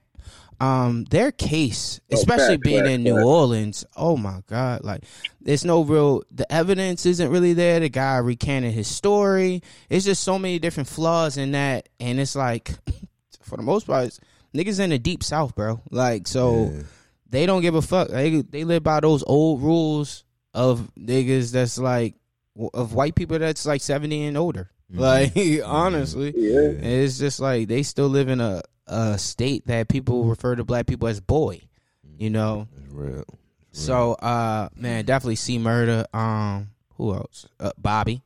[0.58, 3.20] Um, their case, Oh, especially facts, being in New.
[3.20, 3.84] Orleans.
[3.94, 5.04] Oh my god, like
[5.42, 7.78] there's no real the evidence isn't really there.
[7.78, 9.62] The guy recanted his story.
[9.90, 12.70] It's just so many different flaws in that, and it's like
[13.42, 14.18] for the most part,
[14.54, 15.82] niggas in the deep south, bro.
[15.90, 16.82] Like so, Yeah.
[17.28, 18.08] they don't give a fuck.
[18.08, 20.24] They they live by those old rules
[20.56, 22.14] of niggas that's like
[22.74, 24.70] of white people that's like seventy and older.
[24.92, 24.98] Mhm.
[24.98, 26.70] Like honestly, Yeah.
[26.70, 30.86] it's just like they still live in a a state that people refer to black
[30.86, 31.60] people as boy.
[32.18, 33.24] You know, It's real.
[33.72, 36.06] so uh man, definitely C Murder.
[36.14, 37.46] Um, who else?
[37.60, 38.22] Uh, Bobby.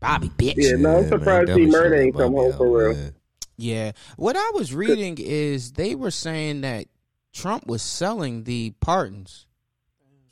[0.00, 0.54] Bobby, bitch.
[0.56, 2.94] Yeah, no, I'm man, surprised definitely C Murder ain't out come Bobby home for real.
[2.94, 3.14] man.
[3.56, 3.92] Yeah.
[4.16, 6.86] What I was reading is they were saying that
[7.32, 9.46] Trump was selling the pardons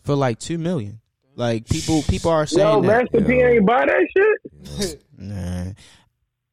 [0.06, 1.00] for like two million.
[1.34, 2.86] Like people, people are saying Yo, that.
[3.12, 3.46] Master P Yo.
[3.46, 5.02] ain't buy that shit.
[5.18, 5.64] Nah.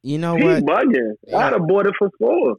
[0.02, 0.62] You know He what?
[0.64, 1.14] bugging.
[1.34, 2.56] I'd have bought it for four.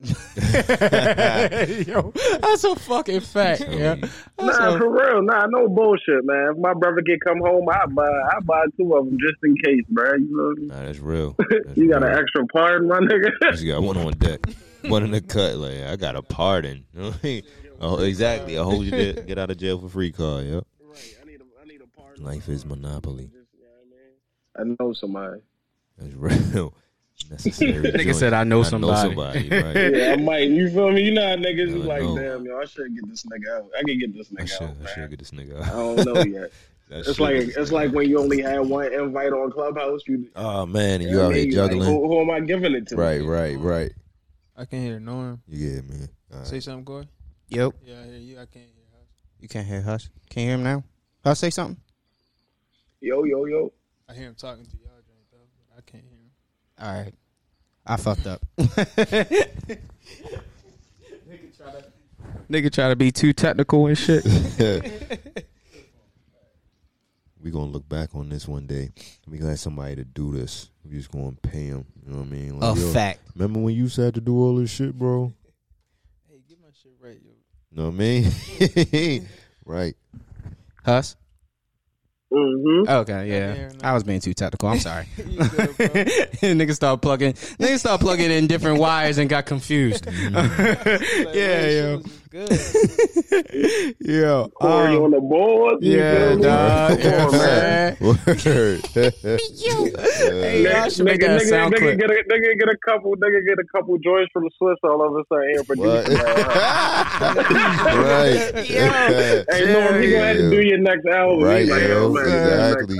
[0.00, 3.64] Yo, that's a fucking fact.
[3.68, 3.96] Yeah.
[4.40, 5.22] Nah, a- for real.
[5.22, 6.52] Nah, no bullshit, man.
[6.52, 9.56] If my brother can come home, I buy, I buy two of them just in
[9.56, 10.14] case, bro.
[10.14, 11.34] You know, Nah, that's real.
[11.38, 12.12] That's you got real.
[12.12, 13.60] an extra pardon, my nigga.
[13.60, 14.40] you got one on deck,
[14.86, 15.56] one in the cut.
[15.56, 16.84] Like I got a pardon.
[16.94, 17.42] You know what I mean?
[17.80, 18.58] Oh, exactly.
[18.58, 20.46] I hold you there, get out of jail for free card.
[20.46, 20.64] Yep.
[20.82, 21.16] Right.
[21.22, 22.24] I need a, I need a pardon.
[22.24, 23.30] Life is monopoly.
[24.56, 25.40] I know somebody.
[25.96, 26.74] That's real.
[27.30, 27.72] Necessary.
[27.92, 28.16] Nigga joint.
[28.16, 29.94] said, "I know I somebody." Know somebody right?
[29.96, 30.48] Yeah, I might.
[30.50, 31.02] You feel me?
[31.02, 32.16] You know how niggas is like, know.
[32.16, 33.70] damn, yo, I should get this nigga out.
[33.76, 34.62] I can get this I nigga should.
[34.62, 34.92] out, I man.
[34.94, 35.64] should get this nigga out.
[35.64, 36.52] I don't know yet.
[36.90, 40.00] It's like it's like when you only had one invite on Clubhouse.
[40.06, 41.44] You, Oh man, you you out here what I mean?
[41.44, 41.88] Like, juggling.
[41.88, 42.96] who, who am I giving it to?
[42.96, 43.92] Right, right, right.
[44.56, 45.42] I can hear Norm.
[45.46, 46.08] Yeah, man.
[46.32, 47.08] All Say something, Corey.
[47.48, 47.72] Yep.
[47.84, 48.36] Yeah, I hear you.
[48.36, 48.84] I can't hear.
[48.92, 49.08] Huss.
[49.40, 50.10] You can't hear Huss.
[50.30, 50.84] Can you hear him now?
[51.24, 51.80] Huss, say something.
[53.00, 53.72] Yo, yo, yo.
[54.08, 55.38] I hear him talking to y'all, drink though.
[55.68, 56.30] But I can't hear him.
[56.80, 57.14] All right.
[57.86, 58.44] I fucked up.
[62.50, 64.24] Nigga try to be too technical and shit.
[67.42, 68.90] we gonna look back on this one day.
[69.26, 70.70] We gonna have somebody to do this.
[70.84, 71.86] We just gonna pay him.
[72.04, 72.58] You know what I mean?
[72.58, 73.20] Like, A yo, fact.
[73.34, 75.32] Remember when you used to have to do all this shit, bro?
[76.28, 77.32] Hey, get my shit right, yo.
[77.78, 79.28] Know what I mean?
[79.64, 79.94] right.
[80.84, 81.14] Huss.
[82.32, 82.88] Mm-hmm.
[82.88, 83.54] Okay, yeah.
[83.54, 83.70] hear.
[83.84, 84.68] I was being too technical.
[84.68, 85.06] I'm sorry.
[85.16, 85.76] You good,
[86.58, 87.34] niggas start plugging.
[87.34, 90.06] Niggas start plugging in different wires and got confused.
[90.06, 91.98] Like, yeah, man, yo.
[91.98, 92.50] shit was Good.
[94.00, 94.46] Yeah.
[94.54, 95.78] Corey um, on the board.
[95.82, 97.00] yeah, dog.
[97.00, 97.38] Come on, man.
[97.38, 97.96] man.
[98.00, 98.86] Word.
[98.94, 101.98] Hey, y'all should make nigga, that nigga, sound nigga, clip.
[101.98, 105.14] get a, nigga get a couple, nigga get a couple joints from Swizz all of
[105.14, 105.66] a sudden here What?
[105.66, 106.16] producing.
[107.98, 108.66] right.
[109.50, 111.42] hey, Norm, you gonna have to do your next album.
[111.42, 112.98] Right, like, yo, exactly.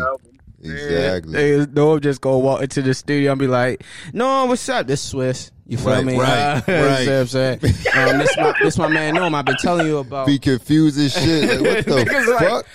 [0.63, 1.33] exactly.
[1.33, 4.87] They no just go walk into the studio and be like, "No, what's up?
[4.87, 6.19] This Swizz." You feel Right, me?
[6.19, 7.01] right, Uh, right.
[7.01, 7.59] you know what I'm saying?
[7.63, 9.35] Um, this my this my man Norm.
[9.35, 10.27] I've been telling you about.
[10.27, 11.61] Be confused as shit.
[11.61, 12.67] Like, what the Niggas like- fuck?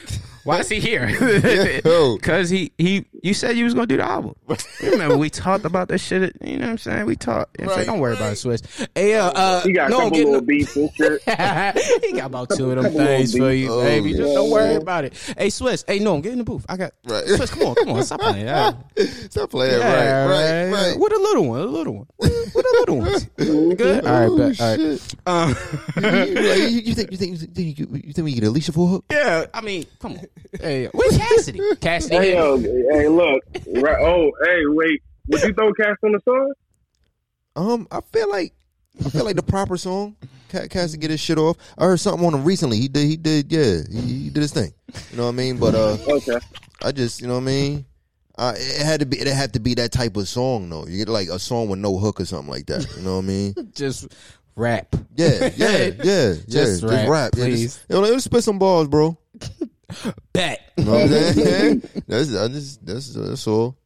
[0.44, 1.08] Why is he here?
[2.22, 4.36] Cause he he you said you was gonna do the album.
[4.84, 6.36] Remember we talked about this shit.
[6.44, 7.06] You know what I'm saying?
[7.06, 7.58] We talked.
[7.60, 7.88] You know what I'm saying?
[7.94, 8.88] Don't worry about it, Swizz.
[8.94, 11.22] Hey, uh, uh, He got a no, couple little no- beats and shit.
[11.24, 14.12] he got about two of them things for you, Oh, baby.
[14.14, 15.14] Just don't worry about it.
[15.38, 15.86] Hey, Swizz.
[15.88, 16.66] Hey, no, get in the booth.
[16.68, 17.24] I got Right.
[17.26, 17.52] Swizz.
[17.52, 18.04] Come on, come on.
[18.04, 18.46] Stop playing.
[18.46, 18.74] Yeah.
[19.30, 19.80] Stop playing.
[19.80, 21.00] Yeah, right, right, right.
[21.00, 22.08] What a little one, a little one.
[22.18, 23.76] What a little one.
[23.76, 24.06] Good.
[24.06, 25.16] All right, Oh, bet.
[25.26, 25.56] All right.
[25.56, 25.56] Um,
[26.36, 28.88] you, you, you think you think you think you, you think we get Alicia for
[28.88, 29.06] a hook?
[29.12, 30.26] yeah, I mean, come on.
[30.60, 31.60] Hey, where's Cassidy?
[31.82, 32.16] Cassidy.
[32.16, 33.44] Hey, yo, hey, look.
[33.82, 35.02] Right, oh, hey, wait.
[35.28, 36.54] Would you throw Cast on the song?
[37.56, 38.54] Um, I feel like
[39.06, 40.16] I feel like the proper song.
[40.50, 41.58] Cat Cass to get his shit off.
[41.78, 42.78] I heard something on him recently.
[42.78, 43.08] He did.
[43.08, 43.52] He did.
[43.52, 44.72] Yeah, he, he did his thing.
[45.12, 45.58] You know what I mean?
[45.58, 46.38] But uh, Okay.
[46.84, 47.86] I just, you know what I mean.
[48.38, 49.20] Uh, it had to be.
[49.20, 50.86] It had to be that type of song, though.
[50.88, 52.86] You get like a song with no hook or something like that.
[52.98, 53.54] You know what I mean?
[53.76, 54.08] Just
[54.56, 54.96] rap.
[55.16, 55.90] Yeah, yeah, yeah.
[56.04, 56.64] Just yeah.
[56.64, 57.32] Just rap, rap.
[57.36, 57.76] Yeah, please.
[57.76, 59.18] just, you know, let's spit some balls, bro.
[60.34, 60.74] Bet.
[60.78, 61.84] You know what I'm saying?
[62.08, 63.78] that's, just, that's that's all.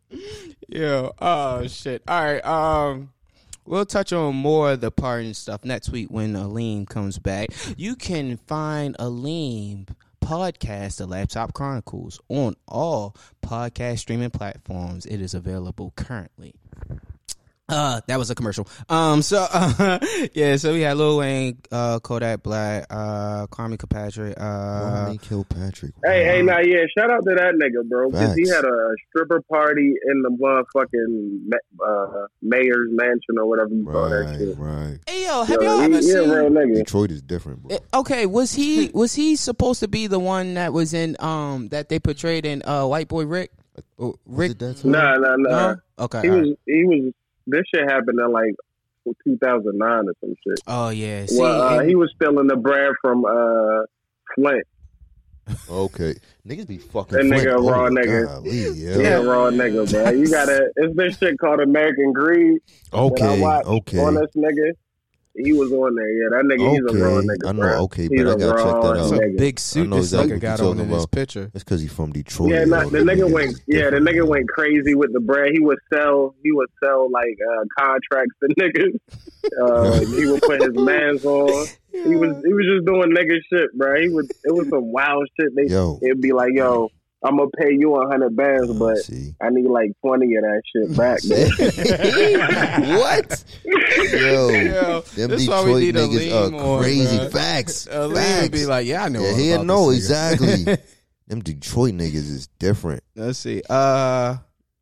[0.67, 1.10] Yeah.
[1.20, 2.04] Oh shit.
[2.08, 2.46] All right.
[2.46, 3.10] Um,
[3.65, 7.50] we'll touch on more of the pardon stuff next week when Aleem comes back.
[7.78, 9.88] You can find Aleem
[10.22, 15.06] podcast, the Laptop Chronicles, on all podcast streaming platforms.
[15.06, 16.54] It is available currently.
[17.69, 18.65] Uh, that was a commercial.
[18.88, 19.99] Um, so uh,
[20.34, 24.43] yeah, so we had Lil Wayne, uh, Kodak Black, uh, Kwame Kilpatrick, uh,
[25.12, 25.91] Kwame Kilpatrick.
[26.06, 29.41] Hey, hey, now, yeah, shout out to that nigga, bro, because he had a stripper
[29.51, 31.51] party in the motherfucking
[31.86, 34.58] uh, mayor's mansion or whatever you call that Right, shit.
[34.58, 34.99] right.
[35.06, 36.30] Hey yo, have Yo, y'all he, ever he a seen?
[36.30, 36.75] real nigga.
[36.75, 37.75] Detroit is different, bro.
[37.75, 41.67] Eh, Okay, was he was he supposed to be the one that was in um
[41.69, 43.51] that they portrayed in uh White Boy Rick?
[43.99, 44.51] Oh, Was Rick?
[44.51, 44.91] it that time?
[44.91, 45.49] Nah, nah, nah.
[45.73, 45.75] No.
[45.99, 46.21] Okay.
[46.21, 46.58] He was, right.
[46.65, 47.13] he was.
[47.47, 48.53] This shit happened in like
[49.23, 50.60] 2009 or some shit.
[50.67, 51.25] Oh yeah.
[51.25, 53.83] See, well, uh, he was stealing the bread from uh,
[54.36, 54.65] Flint.
[55.69, 56.13] Okay,
[56.45, 57.17] niggas be fucking.
[57.17, 57.71] That nigga Flint.
[57.71, 58.25] raw Oh, nigga.
[58.25, 58.97] golly, yeah.
[58.97, 60.10] Yeah, raw nigga, bro.
[60.12, 60.69] You gotta.
[60.75, 62.60] It's this shit called American Greed.
[62.93, 63.99] Okay, okay.
[63.99, 64.71] On this nigga.
[65.38, 66.12] He was on there.
[66.12, 67.47] Yeah, that nigga, he's a raw Okay, nigga.
[67.47, 67.82] I know, bro.
[67.84, 68.97] okay, He's but I a gotta check raw that out.
[68.97, 69.38] It's a nigga.
[69.38, 71.12] big I suit know this exactly nigga what got you're on in talking this about.
[71.12, 71.52] picture.
[71.54, 72.52] It's because he's from Detroit.
[72.52, 73.60] Yeah, not, the nigga went.
[73.67, 75.52] Yeah, the nigga went crazy with the bread.
[75.54, 76.36] He would sell.
[76.43, 79.00] He would sell like uh, contracts to niggas.
[79.62, 81.67] Uh, he would put his mans on.
[81.91, 84.00] He was he was just doing nigga shit, bro.
[84.02, 85.56] He was it was some wild shit.
[85.56, 86.00] They Yo.
[86.04, 86.89] it'd be like, yo,
[87.23, 89.34] I'm gonna pay you a hundred bands, Uh, but see.
[89.41, 91.19] I need like twenty of that shit back.
[92.99, 93.43] what?
[93.65, 97.17] Yo, Yo, them this why we Detroit need niggas are on, crazy.
[97.17, 97.32] bruh.
[97.32, 97.88] Facts.
[97.88, 98.49] Lee Facts.
[98.49, 100.77] be like, "Yeah, I know." yeah, all he about know this exactly.
[101.27, 103.03] them Detroit niggas is different.
[103.15, 103.62] let's see.
[103.69, 104.38] Uh,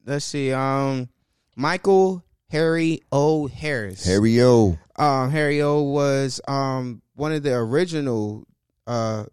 [0.06, 0.52] let's see.
[0.52, 1.10] Um,
[1.56, 3.48] Michael Harry O.
[3.48, 4.06] Harris.
[4.06, 4.78] Harry O.
[4.98, 5.82] Um, Harry O.
[5.84, 8.44] was um one of the original
[8.88, 9.24] uh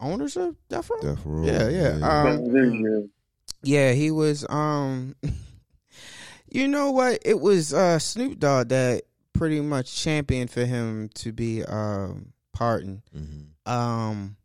[0.00, 1.00] owners of Death Row.
[1.00, 1.44] Death Row.
[1.44, 2.22] Yeah, yeah.
[2.30, 3.10] Um,
[3.62, 5.16] Yeah, he was um
[6.50, 7.20] you know what?
[7.24, 13.02] It was uh Snoop Dogg that pretty much championed for him to be um pardoned.
[13.16, 13.70] Mhm.
[13.70, 14.36] Um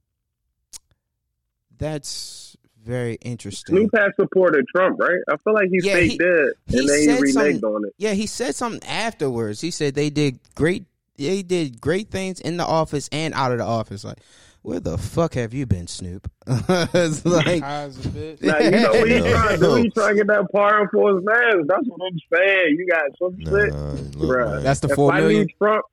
[1.78, 3.76] that's very interesting.
[3.76, 5.20] Snoop has supported Trump, right?
[5.30, 7.64] I feel like he Yeah, faked he- it he and then he said reneged something-
[7.64, 7.94] on it.
[7.98, 9.62] Yeah, he said something afterwards.
[9.62, 10.86] He said they did great
[11.18, 14.04] they did great things in the office and out of the office.
[14.04, 14.18] Like,
[14.64, 16.30] where the fuck have you been, Snoop?
[16.48, 18.42] it's like High as a bitch.
[18.42, 19.32] Now you know what he's Yeah.
[19.32, 19.76] trying to do.
[19.76, 21.68] He's trying to get that pardon for his man.
[21.68, 22.76] That's what I'm saying.
[22.80, 24.64] You got some Nah, shit, look, Bruh.
[24.64, 25.42] that's the if four I million.
[25.44, 25.86] need Trump,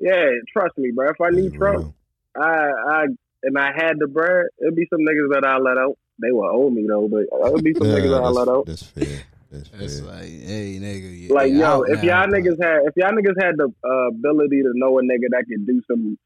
[0.00, 1.10] yeah, trust me, bro.
[1.10, 1.94] If I need It's Trump.
[2.36, 3.04] I, I,
[3.42, 5.96] and I had the bread, it'd be some niggas that I let out.
[6.20, 8.48] They will owe me though, but it would be some Yeah, niggas that I let
[8.48, 8.66] out.
[8.66, 9.20] that's, that's fair.
[9.50, 9.80] That's fair.
[9.82, 13.42] It's like, hey nigga, you- Like yo, if y'all but- niggas had, if y'all niggas
[13.42, 16.18] had the uh, ability to know a nigga that could do some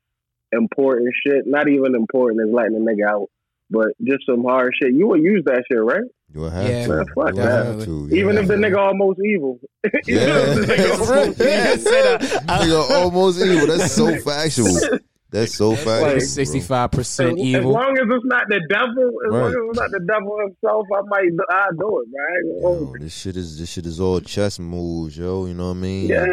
[0.53, 3.29] important shit, not even important as letting a nigga out,
[3.71, 6.03] but just some hard shit, you would use that shit, right?
[6.35, 6.87] You will have Yeah.
[6.87, 6.97] to.
[6.97, 7.67] Man, fuck you that.
[7.67, 8.09] have to.
[8.13, 8.41] Even yeah.
[8.43, 9.61] if the nigga almost evil.
[9.85, 13.67] Even if the nigga almost Yeah, said, uh, Nigga almost evil.
[13.67, 14.99] That's so factual.
[15.31, 16.13] That's so factual.
[16.13, 17.73] like- sixty-five As, percent as evil.
[17.73, 19.41] long as it's not the devil, as Right.
[19.41, 22.61] long as it's not the devil himself, I might I do it, man.
[22.63, 25.47] Yo, this shit is this shit is all chess moves, yo.
[25.47, 26.09] You know what I mean?
[26.09, 26.27] yeah,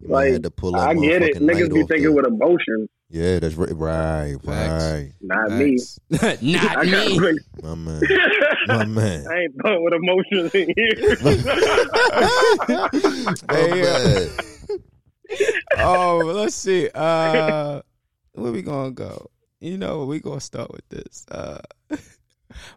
[0.00, 1.36] You like have to pull I get it.
[1.36, 3.70] motherfucking Niggas be thinking the- with emotions, Yeah, that's right.
[3.72, 5.12] Right, right.
[5.20, 5.78] not me.
[6.10, 7.18] Not I me.
[7.18, 8.02] think, My man.
[8.66, 9.26] My man.
[9.30, 11.16] I ain't thought with emotions in here.
[11.22, 11.34] My
[13.50, 14.28] Hey, man.
[15.78, 16.88] oh, let's see.
[16.94, 17.80] Uh,
[18.32, 19.30] where we gonna go?
[19.60, 21.24] You know, we gonna start with this.
[21.30, 21.58] Uh,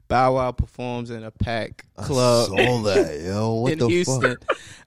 [0.08, 3.54] Bow Wow performs in a pack club I saw that, yo.
[3.56, 4.22] What in the Houston.
[4.22, 4.46] fuck?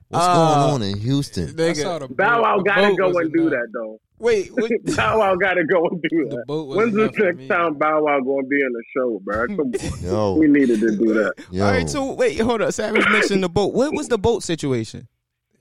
[0.09, 1.47] What's Uh, going on in Houston?
[1.49, 3.99] Nigga, Bow Wow gotta go and do that though.
[4.23, 4.71] Wait, wait.
[4.95, 6.47] Bow Wow gotta go and do The that.
[6.47, 7.47] boat When's the next me.
[7.47, 9.47] time Bow Wow gonna be in the show, bro?
[9.47, 11.33] Come on, Yo, we needed to do that.
[11.51, 11.65] yo.
[11.65, 12.73] All right, so wait, hold up.
[12.73, 13.73] Savage mentioned the boat.
[13.73, 15.07] What was the boat situation?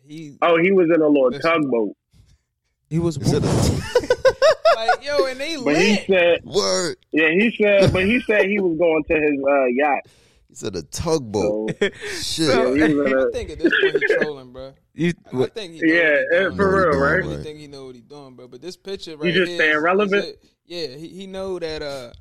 [0.05, 1.51] He Oh, he was in a little Listen.
[1.63, 1.97] tugboat,
[2.91, 3.47] He was Is it a-
[4.77, 6.97] like yo, and they but he said, Word.
[7.13, 10.01] yeah, he said, but he said he was going to his uh, yacht.
[10.53, 11.71] He said a tugboat.
[11.81, 11.89] So
[12.21, 12.77] Shit.
[12.79, 14.75] yeah, he was in think at this point he's trolling, bro.
[14.93, 16.91] You, I think he know Yeah, what he doing, for bro.
[16.91, 17.17] real, I right?
[17.25, 18.49] really think he know what he doing, bro.
[18.49, 20.25] But this picture right just here staying is- is relevant?
[20.27, 20.37] a-
[20.67, 22.13] yeah, he, he know that uh,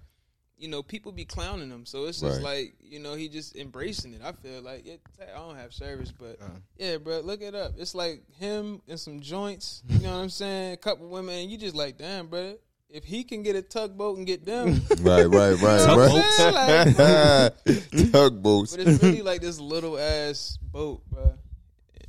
[0.57, 2.61] you know, people be clowning him, so it's just Right.
[2.61, 4.21] like you know he just embracing it.
[4.23, 6.45] I feel like yeah, I don't have service, but Uh.
[6.77, 7.73] yeah, bro, look it up.
[7.77, 9.83] It's like him and some joints.
[9.89, 10.71] You know what I'm saying?
[10.71, 12.55] A couple women, you just like, damn, bro.
[12.93, 16.39] If he can get a tugboat and get them, Right, right, right, Tugboats?
[16.39, 17.51] right.
[18.11, 18.75] Tugboats.
[18.75, 21.33] but it's really like this little ass boat, bro.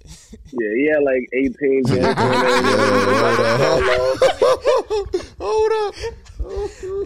[0.05, 1.83] yeah, he had like eighteen.
[5.39, 5.95] Hold up.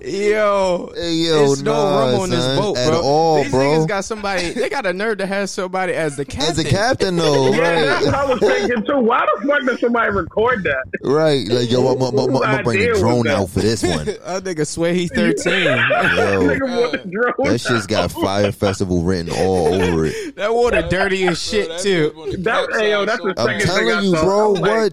[0.02, 3.00] Yo, Hey, yo, there's no nah, room on this son, boat, at bro.
[3.02, 3.60] all, These bro.
[3.60, 4.50] niggas got somebody.
[4.50, 6.50] They got a nerve to have somebody as the captain.
[6.50, 8.14] As the captain, though, Yeah, that's what right?
[8.14, 9.00] I was thinking too.
[9.00, 10.84] Why the fuck did somebody record that?
[11.02, 11.46] Right.
[11.48, 14.06] Like, yo, I'm, I'm, I'm, I'm gonna bring idea the drone out for this one.
[14.06, 15.64] That nigga swear he thirteen.
[15.64, 17.52] Yo, Nigga want the drone.
[17.52, 20.36] that shit's got Fyre Festival written all over it.
[20.36, 22.12] that water dirty as shit that too.
[22.40, 24.24] That- hey, yo, that's so the I'm second thing I telling you, saw.
[24.24, 24.54] bro.
[24.56, 24.70] I'm like-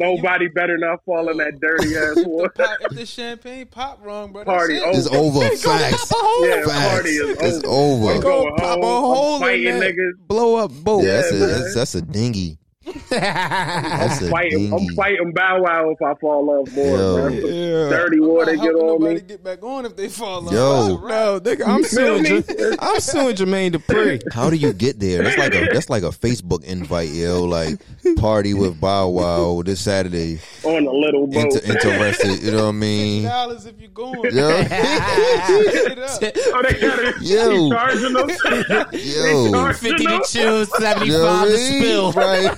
[0.00, 2.48] Nobody better not fall in that dirty ass If the, water.
[2.56, 4.98] pop, if the champagne pop wrong, bro, Party that's it.
[4.98, 5.40] It's over.
[5.40, 6.12] Facts.
[6.42, 6.88] Yeah, Facts.
[6.94, 8.06] party is It's over.
[8.06, 8.12] over.
[8.14, 10.26] I'm Go going pop a hole I'm in fighting that niggas.
[10.26, 11.04] blow up boat.
[11.04, 11.48] Yeah, that's a man.
[11.48, 12.56] that's, that's a dinghy.
[13.10, 17.16] That's a Fighting, I'm fighting Bow Wow if I fall off board, Yo.
[17.16, 17.28] bro.
[17.28, 17.88] Yeah.
[17.90, 19.20] Dirty water not get helping on nobody me.
[19.20, 20.52] get back on if they fall off.
[20.52, 20.96] Yo.
[20.96, 21.02] That's.
[21.08, 22.22] No, nigga, I'm suing.
[22.22, 22.42] me?
[22.42, 24.20] J- I'm suing Jermaine Dupri.
[24.32, 25.22] How do you get there?
[25.22, 27.44] That's like a that's like a Facebook invite, yo.
[27.44, 27.78] Like
[28.16, 30.40] party with Bow Wow this Saturday.
[30.64, 31.44] On a little boat.
[31.54, 33.24] Inter- interested, you know what I mean?
[33.24, 34.34] dollars if you're going.
[34.34, 37.14] Yo, Pick oh, they got it.
[37.22, 37.50] Yo.
[37.64, 38.28] He charging them.
[38.92, 40.22] yo, charging Fifty to them.
[40.26, 42.12] choose, seventy You know to spill.
[42.12, 42.56] right?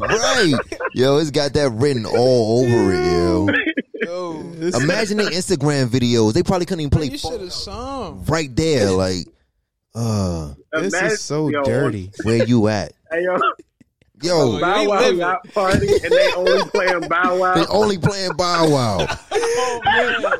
[0.00, 0.54] right.
[0.94, 3.48] Yo, it's got that written all over it, yo.
[4.04, 4.40] Yo,
[4.80, 6.32] Imagine the Instagram videos.
[6.32, 8.24] They probably couldn't even play you should have sung.
[8.26, 8.90] right there.
[8.90, 9.26] Like,
[9.94, 12.10] uh, This Imagine- is so yo, dirty.
[12.24, 12.92] where you at?
[13.10, 13.36] Hey, yo,
[14.22, 15.18] Yo, Bow Wow living.
[15.18, 17.54] got party and they only playing Bow Wow.
[17.54, 18.98] they only playing Bow Wow.
[19.32, 19.80] oh,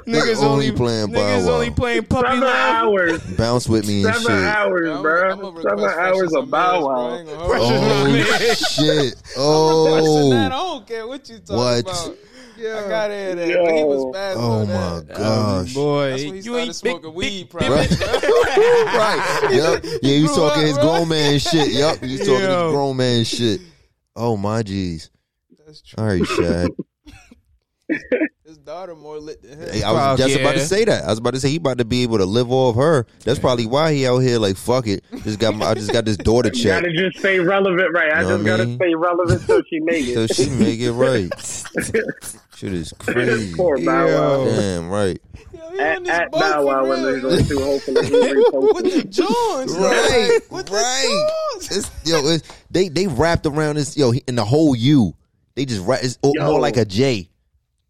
[0.06, 1.38] Niggas only only playing Bow Wow.
[1.40, 2.54] Niggas only playing puppy Seven love.
[2.54, 3.22] hours.
[3.36, 4.44] Bounce with me and Seven shit.
[4.56, 5.30] hours, I'm- bro.
[5.32, 7.16] I'ma Seven hours of Bow Wow.
[7.16, 8.24] ain't gonna hold you.
[8.28, 8.88] Oh shit!
[9.14, 11.80] Listen, Oh, I don't care what you talking What?
[11.80, 12.16] about.
[12.62, 13.36] I got it.
[13.38, 13.64] That.
[13.64, 14.36] But he was bad.
[14.38, 15.08] oh my that.
[15.18, 15.74] gosh!
[15.74, 17.86] Boy, That's when he you started ain't smoking big, weed, big, probably.
[17.88, 18.00] big,
[18.86, 19.48] right?
[19.50, 19.84] Yep.
[20.02, 20.82] Yeah, you talking up, his bro.
[20.84, 21.72] grown man shit.
[21.72, 23.60] Yep, you talking his grown man shit.
[24.16, 25.10] Oh my jeez.
[25.64, 26.02] That's true.
[26.02, 26.70] All right, Shad.
[28.46, 29.68] His daughter more lit than him.
[29.70, 31.04] Hey, I was Fuck just about to say that.
[31.04, 33.06] I was about to say he about to be able to live off her.
[33.24, 35.04] That's probably why he out here like fuck it.
[35.22, 36.82] Just got my, I just got this daughter You check.
[36.82, 38.12] gotta just stay relevant, right?
[38.12, 38.76] I Know what just gotta mean?
[38.76, 40.14] stay relevant till she make it.
[40.14, 41.30] So she make it right.
[42.56, 43.54] Shit is crazy.
[43.56, 44.44] Poor Bow Wow.
[44.46, 45.20] Damn right.
[45.52, 47.42] Yo, he on At, this at Bow Wow when real, they go yo.
[47.42, 47.94] to hopefully
[48.72, 51.30] With the Jones, Right, With right.
[51.68, 51.90] The Jones.
[52.02, 55.14] It's, yo, it's, they they wrapped around this yo in the whole U.
[55.54, 56.00] They just wrap.
[56.02, 56.44] It's Yo.
[56.44, 57.28] more like a J.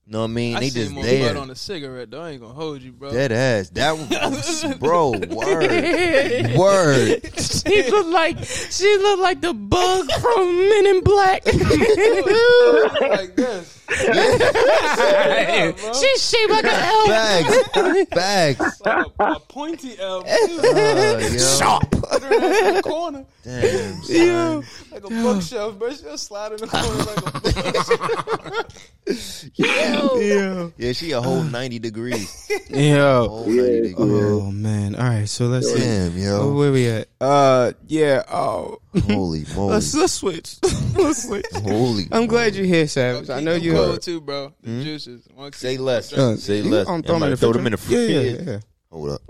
[0.05, 0.57] You know what I mean?
[0.57, 1.39] I they seen just more there.
[1.39, 2.23] on the cigarette, though.
[2.23, 3.12] I ain't gonna hold you, bro.
[3.12, 3.70] Dead ass.
[3.70, 5.12] That was, bro.
[5.12, 6.57] Word.
[6.57, 7.20] Word.
[7.39, 11.47] she looked like she looked like the bug from Men in Black.
[11.47, 13.82] like this.
[15.72, 15.93] bro.
[15.95, 17.07] She's shaped like an elf.
[17.09, 17.68] Bags.
[18.11, 18.80] Bags.
[18.85, 20.24] Like a, a pointy elf.
[20.26, 21.39] Uh, yo.
[21.39, 21.91] Sharp.
[21.91, 23.24] Put her in the corner.
[23.45, 24.03] Damn.
[24.03, 24.16] Son.
[24.16, 24.62] Yeah.
[24.93, 25.91] Like a bookshelf, bro.
[25.93, 27.30] She'll slide in the corner like a
[29.07, 29.53] bookshelf.
[29.57, 30.68] Yeah.
[30.78, 32.51] Yeah, she a whole ninety degrees.
[32.70, 33.28] Yo.
[33.28, 33.97] Whole ninety degrees.
[33.99, 34.95] Oh man.
[34.95, 35.28] All right.
[35.28, 35.80] So let's see.
[35.80, 36.53] Damn, Oh, yo.
[36.55, 37.09] where we at?
[37.20, 38.22] Uh, yeah.
[38.33, 39.72] Oh, Holy moly.
[39.74, 40.57] let's let's switch.
[40.97, 41.47] let's switch.
[41.55, 42.09] Holy.
[42.12, 43.30] I'm glad you're here, Savage.
[43.30, 43.72] I know you.
[43.72, 44.53] them cold too, bro.
[44.62, 45.26] The juices.
[45.34, 46.12] One Say less.
[46.12, 46.86] Uh, Say less.
[46.86, 48.61] I'm I'm throwing about them to throw them in the Yeah, yeah, yeah.
[48.90, 49.22] Hold up.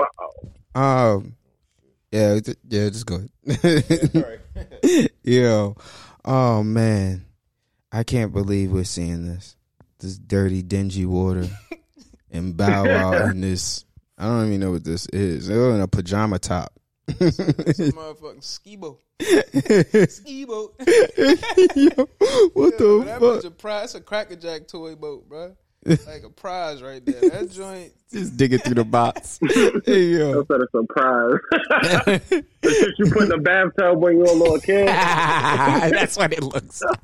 [0.74, 1.36] Um,
[2.10, 5.10] yeah, th- yeah, just go ahead.
[5.22, 5.76] Yo,
[6.24, 7.24] oh man,
[7.92, 9.56] I can't believe we're seeing this.
[10.00, 11.46] This dirty, dingy water
[12.30, 13.84] and Bow Wow in this.
[14.18, 15.46] I don't even know what this is.
[15.46, 16.72] They're in a pajama top.
[17.18, 18.98] Some motherfucking skibo.
[19.20, 20.72] Skibo.
[21.76, 22.08] Yo,
[22.54, 23.40] what Yo, the that fuck?
[23.40, 23.84] bitch a prize.
[23.84, 25.56] It's a Cracker Jack toy boat, bro.
[25.84, 27.28] Like a prize right there.
[27.30, 27.92] That joint.
[28.12, 29.40] Just digging through the box.
[29.84, 31.38] hey yo, That's a surprise.
[31.50, 34.86] the shit you put in the bathtub when you're a little kid.
[34.86, 36.82] that's what it looks.
[36.82, 36.98] like.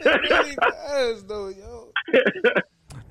[0.00, 1.92] It really does, though, yo.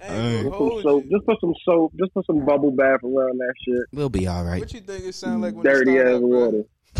[0.10, 1.04] I ain't some soap.
[1.06, 1.12] you.
[1.12, 1.94] Just put some soap.
[2.00, 3.84] Just put some bubble bath around that shit.
[3.94, 4.60] We'll be all right.
[4.60, 6.30] What you think it sound like when Dirty it ass up, bro?
[6.30, 6.64] water.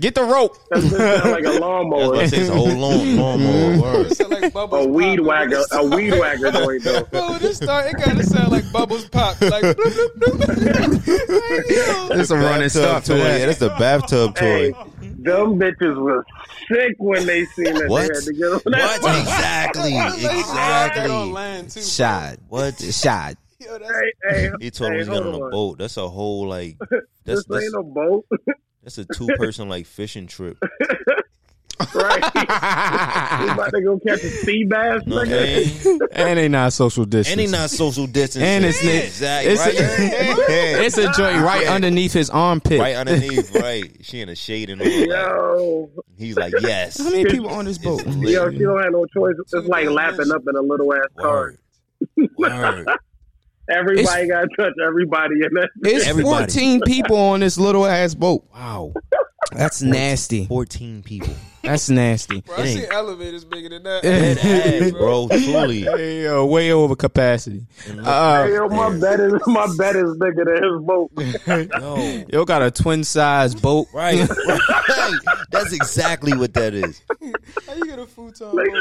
[0.00, 0.56] Get the rope.
[0.70, 2.06] That shit sound like a That's lawnmower.
[2.08, 2.36] what I say.
[2.38, 3.72] It's a whole long lawnmower.
[3.74, 4.16] It Word.
[4.16, 5.26] sound like bubbles A weed popping.
[5.26, 5.64] whacker.
[5.72, 7.02] A weed whacker joint though.
[7.04, 9.40] Bro, when it start, it gotta sound like bubbles pop.
[9.40, 12.20] Like, bloop, bloop, bloop.
[12.20, 13.18] It's a running stop to toy.
[13.18, 13.46] Yeah, that.
[13.46, 14.72] that's the bathtub toy.
[14.72, 14.74] Hey,
[15.18, 16.24] them bitches was
[16.72, 18.08] sick when they seen that What?
[18.08, 19.02] they had to get on that.
[19.02, 19.20] What?
[19.20, 19.94] Exactly.
[19.94, 20.10] yo.
[20.16, 21.32] They drive that on Exactly.
[21.32, 21.86] land, too, bro.
[21.88, 22.36] Shot.
[22.48, 22.78] What?
[22.94, 23.36] Shot.
[23.60, 25.78] Yo, that's Hey, hey, He told me hey, he's got on hold a boat.
[25.78, 28.26] That's a whole like This that's that's, ain't a boat,
[28.84, 30.56] that's a two person like fishing trip.
[31.94, 32.34] Right?
[32.34, 36.08] we about to go catch a sea bass, You know nigga.
[36.12, 37.32] And they not social distance.
[37.32, 38.42] And he not social distancing.
[38.42, 39.74] And it's ni- exactly it's, right.
[39.74, 42.80] a, it's a joint right underneath his armpit.
[42.80, 43.96] right underneath, right.
[44.02, 45.06] She in the shade and all that.
[45.08, 46.98] Yo, He's like, yes.
[46.98, 48.02] How many people on this boat?
[48.06, 49.34] It's yo, she don't have no choice.
[49.38, 51.54] It's like lapping up in a little ass car.
[52.16, 52.28] Word.
[52.36, 52.88] Word.
[53.70, 55.68] Everybody got to touch everybody in that.
[55.82, 56.50] It's Everybody.
[56.50, 58.42] 14 people on this little ass boat.
[58.54, 58.94] Wow.
[59.52, 60.46] That's nasty.
[60.46, 61.34] 14 people.
[61.64, 62.40] That's nasty.
[62.42, 64.02] Bro, I It seen elevators bigger than that.
[64.02, 65.28] Dead ass, bro.
[65.28, 65.80] Truly.
[65.88, 67.66] Hey, yo, way over capacity.
[67.84, 71.10] Hey, Uh, yo, my bed is my bet is bigger than his boat.
[71.76, 72.26] Yo.
[72.30, 73.88] yo got a twin size boat.
[73.92, 74.28] Right.
[74.88, 75.20] right.
[75.50, 77.02] That's exactly what that is.
[77.66, 78.50] How you get a futon?
[78.54, 78.76] boat, yo?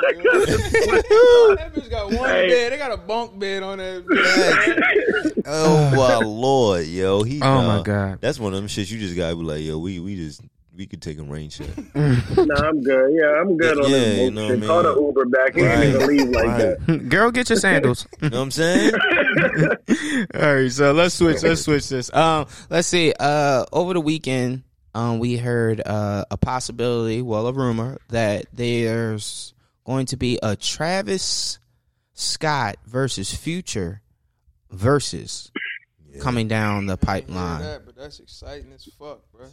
[1.56, 2.50] that bitch got one Hey.
[2.50, 2.74] bed.
[2.74, 4.06] They got a bunk bed on that.
[4.06, 5.32] bitch.
[5.46, 7.24] Oh my lord, yo.
[7.24, 7.78] He Oh, nah.
[7.78, 8.20] my God.
[8.22, 10.42] That's one of them shits you just gotta be like, yo, we we just
[10.78, 11.68] we could take a rain check.
[11.96, 13.12] nah, I'm good.
[13.14, 14.70] Yeah, I'm good on Yeah, this you know what I mean?
[14.70, 15.56] Call the Uber back.
[15.56, 15.78] He Right.
[15.86, 16.78] ain't even leave like Right.
[16.88, 17.10] that.
[17.10, 18.08] Girl, get your sandals.
[18.22, 18.94] You know what I'm saying?
[20.36, 21.42] All right, so let's switch.
[21.44, 22.14] Let's switch this.
[22.14, 23.12] Um, let's see.
[23.20, 24.64] Uh, over the weekend,
[24.94, 29.54] um, we heard uh, a possibility, well, a rumor that there's
[29.86, 31.58] going to be a Travis
[32.14, 34.02] Scott versus Future
[34.72, 35.52] versus.
[36.22, 37.62] coming down the pipeline.
[37.62, 39.46] that, but that's exciting as fuck, bro.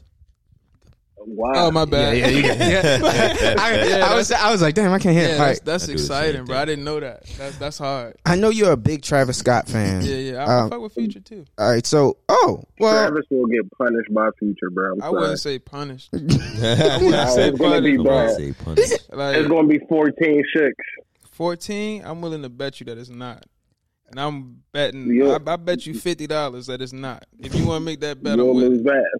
[1.26, 1.52] Wow.
[1.54, 2.16] Oh my bad.
[2.18, 3.54] Yeah, yeah, yeah.
[3.58, 5.28] I, Yeah, I was I was like, damn, I can't hear.
[5.28, 5.38] Yeah, it.
[5.38, 6.58] that's, that's I do the same exciting, bro.
[6.58, 7.24] I didn't know that.
[7.38, 8.16] That's that's hard.
[8.26, 10.02] I know you're a big Travis Scott fan.
[10.02, 10.44] Yeah, yeah.
[10.44, 11.44] I, I Um, fuck with Future too.
[11.58, 14.92] All right, so oh well, Travis will get punished by Future, bro.
[14.92, 15.14] I'm I sorry.
[15.20, 16.12] wouldn't say punished.
[16.12, 18.30] Nah, say it's gonna be punished, bad.
[18.36, 18.90] Say punish.
[19.10, 20.70] Like It's gonna be 14-6.
[21.32, 23.44] fourteen, I'm willing to bet you that it's not.
[24.10, 25.12] And I'm betting.
[25.12, 25.38] Yeah.
[25.46, 27.24] I, I bet you fifty dollars that it's not.
[27.38, 28.84] If you want to make that bet, I'm You'll with lose it.
[28.84, 29.18] that.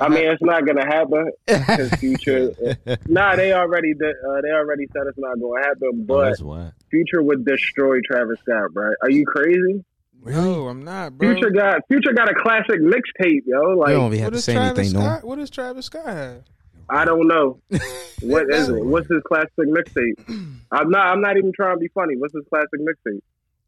[0.00, 1.30] I mean, it's not gonna happen.
[1.48, 2.52] Cause Future,
[3.08, 5.90] nah, they already did, uh, they already said it's not gonna happen.
[5.92, 6.72] Oh, But that's why.
[6.90, 8.92] Future would destroy Travis Scott, bro.
[9.02, 9.84] Are you crazy?
[10.24, 11.32] no, I'm not, bro.
[11.34, 13.70] Future got Future got a classic mixtape, yo.
[13.70, 15.06] you Like don't be have to say Travis anything, no.
[15.06, 15.24] Scott?
[15.24, 16.42] What does Travis Scott have?
[16.90, 17.60] I don't know
[18.22, 18.84] what is it.
[18.84, 20.18] What's his classic mixtape?
[20.72, 21.06] I'm not.
[21.06, 22.16] I'm not even trying to be funny.
[22.16, 23.20] What's his classic mixtape?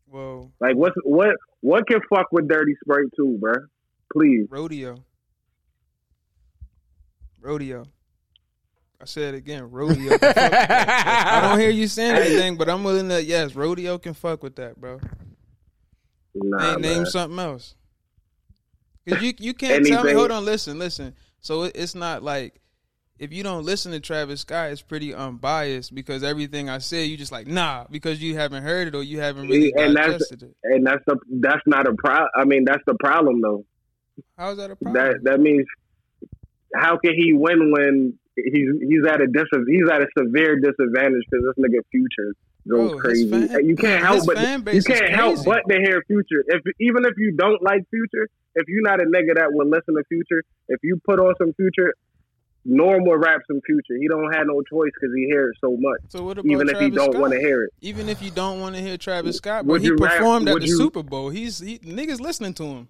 [0.08, 0.50] Whoa.
[0.60, 3.52] Like what's what what can fuck with Dirty Sprite too, bro?
[4.12, 4.46] Please.
[4.50, 4.96] rodeo.
[7.40, 7.84] Rodeo.
[9.00, 10.18] I said it again, rodeo.
[10.20, 13.22] I don't hear you saying anything, but I'm willing to.
[13.22, 15.00] Yes, rodeo can fuck with that, bro.
[16.34, 17.74] Nah, name, something else.
[19.08, 20.12] Cause you you can't tell me.
[20.12, 21.14] Hold on, listen, listen.
[21.40, 22.60] So it, it's not like
[23.18, 27.16] if you don't listen to Travis Scott, it's pretty unbiased because everything I say, you
[27.16, 30.42] just like nah because you haven't heard it or you haven't really And that's- it.
[30.62, 32.26] And that's the that's not a pro.
[32.36, 33.64] I mean, that's the problem though.
[34.36, 34.92] How's that a problem?
[35.02, 35.66] That that means
[36.74, 41.22] how can he win when he's he's at a dis he's at a severe disadvantage
[41.30, 42.34] because this nigga Future
[42.68, 43.28] goes oh, Bro, crazy.
[43.48, 44.38] fan- you can't help but
[44.74, 46.44] you can't help but to hear Future.
[46.46, 49.94] If even if you don't like Future, if you're not a nigga that would listen
[49.94, 51.94] to Future, if you put on some Future.
[52.64, 53.96] normal will rap some future.
[53.98, 56.00] He don't have no choice because he hears so much.
[56.08, 58.30] so what about Even if Travis he don't want to hear it, Even if you
[58.30, 60.76] don't want to hear Travis Scott, but Would he you rap- performed at the you-
[60.76, 61.30] Super Bowl.
[61.30, 62.88] He's he, niggas listening to him.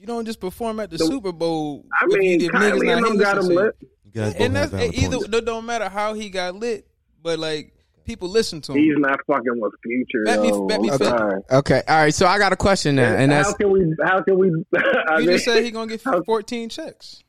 [0.00, 1.84] You don't just perform at the The- Super Bowl.
[1.92, 3.60] I mean, you, if niggas Kylie not and them got him listening to you.
[3.60, 3.76] lit.
[4.04, 5.36] You guys And that's valid either points.
[5.36, 6.86] it don't matter how he got lit,
[7.22, 7.74] but like
[8.06, 8.78] people listen to him.
[8.78, 10.24] He's not fucking with future.
[10.24, 10.66] Bet me- yo.
[10.66, 12.14] bet me I'm Okay, all right.
[12.14, 13.94] So I got a question now, and that's how can we?
[14.02, 14.48] How can we?
[15.18, 17.22] You just said he gonna get how- 14 checks.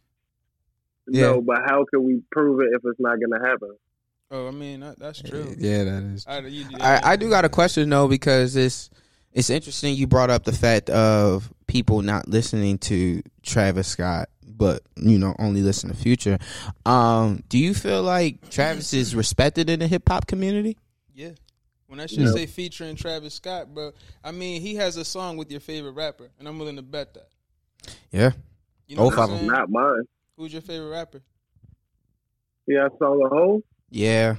[1.08, 3.76] no, but how can we prove it if it's not gonna happen?
[4.32, 5.54] Oh, I mean that, that's true.
[5.58, 6.26] yeah, that is.
[6.26, 8.90] I, you, I, I do got a question though because it's
[9.34, 14.82] it's interesting you brought up the fact of people not listening to Travis Scott, but
[14.98, 16.38] you know only listen to Future.
[16.86, 20.78] Um, do you feel like Travis is respected in the hip hop community?
[21.16, 21.30] Yeah.
[21.88, 22.32] When I should No.
[22.34, 23.94] say featuring Travis Scott, bro,
[24.24, 27.14] I mean he has a song with your favorite rapper, and I'm willing to bet
[27.14, 27.30] that.
[28.12, 28.32] Yeah,
[28.88, 29.40] You know Both what of I'm 'em.
[29.40, 29.52] saying?
[29.52, 30.04] Not mine.
[30.38, 31.22] Who's your favorite rapper?
[32.68, 33.62] Yeah, I saw the whole.
[33.90, 34.36] yeah.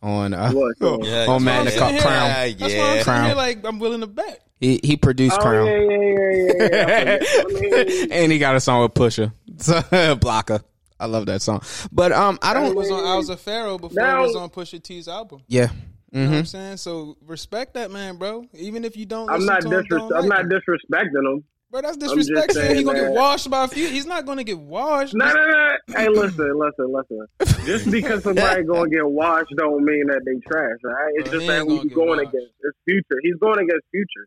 [0.00, 0.78] On uh, What?
[0.78, 1.00] song?
[1.04, 2.30] Yeah, Oh, man, That's the what I'm Crown.
[2.34, 2.56] saying.
[2.58, 3.26] Yeah, That's why I'm saying Crown.
[3.26, 4.47] here, like I'm willing to bet.
[4.60, 6.68] He he produced Oh Crown, yeah, yeah, yeah, yeah.
[6.70, 7.18] yeah.
[7.20, 7.70] I forget.
[7.70, 10.60] I mean, and he got a song with Pusha, So, Blocker.
[11.00, 12.74] I love that song, but um, I don't.
[12.74, 15.42] was on I was a Pharaoh before Now- it was on Pusha T's album.
[15.46, 15.68] Yeah.
[16.10, 16.76] You know what I'm saying?
[16.78, 18.46] So respect that man, bro.
[18.54, 21.44] Even if you don't I'm not to him, disres- I'm like not disrespecting him.
[21.70, 22.54] Bro, that's just disrespect.
[22.54, 23.86] saying he gonna get washed by a few.
[23.88, 25.12] He's not gonna get washed.
[25.14, 25.76] No, no, no.
[25.94, 27.26] Hey, listen, listen, listen.
[27.66, 30.78] Just because somebody gonna get washed don't mean that they trash.
[30.86, 31.12] All right?
[31.16, 32.20] It's Bro, just that ain't who gonna he's going washed.
[32.34, 32.52] against.
[32.62, 33.20] It's future.
[33.22, 34.26] He's going against future.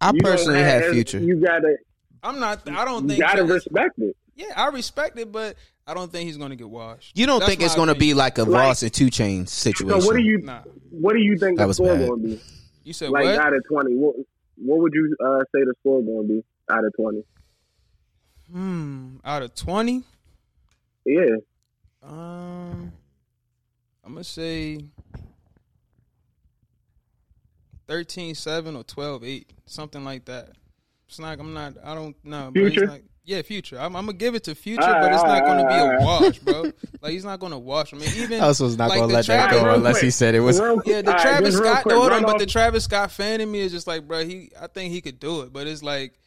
[0.00, 1.18] I You personally have- had Future.
[1.18, 1.76] You gotta,
[2.22, 2.68] I'm not.
[2.68, 3.18] I don't think.
[3.20, 3.38] you think.
[3.38, 4.16] gotta respect it.
[4.34, 7.16] yeah, I respect it, but I don't think he's gonna get washed.
[7.16, 9.48] You don't That's think it's going to be like a Like- Ross and 2 Chainz
[9.50, 10.00] situation?
[10.00, 10.62] So what do you, Nah.
[10.90, 12.08] what do you think That the was score bad.
[12.08, 12.40] gonna be?
[12.84, 13.38] You said Like what?
[13.38, 14.16] out of twenty, what
[14.56, 17.22] what would you uh, say the score gonna be out of twenty?
[18.52, 19.16] Hmm.
[19.24, 20.02] Out of twenty,
[21.06, 21.36] Yeah,
[22.02, 22.92] um,
[24.04, 24.80] I'm gonna say
[27.88, 30.50] 13-7 or 12-8, something like that.
[31.08, 31.38] It's not.
[31.38, 31.74] I'm not.
[31.84, 32.50] I don't know.
[32.52, 32.90] but it's Future?
[32.90, 33.78] Like, yeah, future.
[33.78, 36.02] I'm, I'm gonna give it to future, Alright, but it's not alright, gonna be alright,
[36.02, 36.72] a wash, bro.
[37.00, 37.94] Like he's not gonna wash.
[37.94, 40.00] I mean, even I was not like going to the let that go Real unless
[40.00, 40.60] he said it was.
[40.60, 40.82] Real.
[40.84, 41.82] Yeah, the All right, Travis Scott.
[41.84, 44.06] quick, hold run on, but off- the Travis Scott fan in me is just like,
[44.06, 44.50] bro, he.
[44.60, 46.18] I think he could do it, but it's like,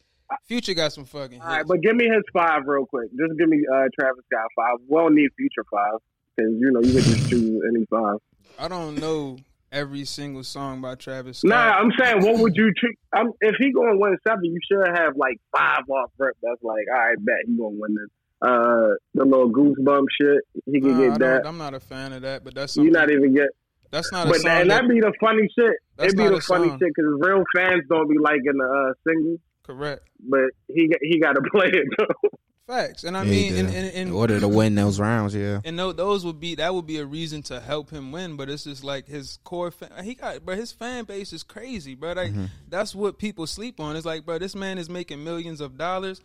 [0.47, 1.39] Future got some fucking.
[1.39, 1.67] All right, hits.
[1.67, 3.09] but give me his five real quick.
[3.11, 4.77] Just give me uh, Travis Scott five.
[4.89, 5.99] We don't need future five
[6.35, 8.17] because you know you can just choose any five.
[8.57, 9.37] I don't know
[9.71, 11.49] every single song by Travis Scott.
[11.49, 12.97] Nah, I'm saying, what would you treat?
[13.13, 16.35] I'm, if he going to win seven, you should have like five off rip.
[16.41, 18.09] That's like, all right, bet he gonna win this.
[18.41, 21.47] Uh, the little goosebump shit, he can Nah, get that.
[21.47, 22.93] I'm not a fan of that, but that's You something.
[22.93, 23.47] not even get,
[23.91, 24.51] that's not a but song.
[24.51, 25.73] and that, that be the funny shit.
[25.97, 26.77] That's It be the funny song.
[26.79, 30.03] shit because real fans don't be liking the uh, single, correct.
[30.29, 32.29] but he he got to play it though.
[32.67, 33.77] Facts, and I Yeah, mean, he and, did.
[33.77, 35.61] and, and in order to win those rounds, yeah.
[35.63, 38.35] and tho- those would be that would be a reason to help him win.
[38.35, 39.71] But it's just like his core.
[39.71, 42.11] Fan, he got, but his fan base is crazy, bro.
[42.13, 42.45] Like Mm-hmm.
[42.67, 43.95] that's what people sleep on.
[43.95, 46.21] It's like, bro, this man is making millions of dollars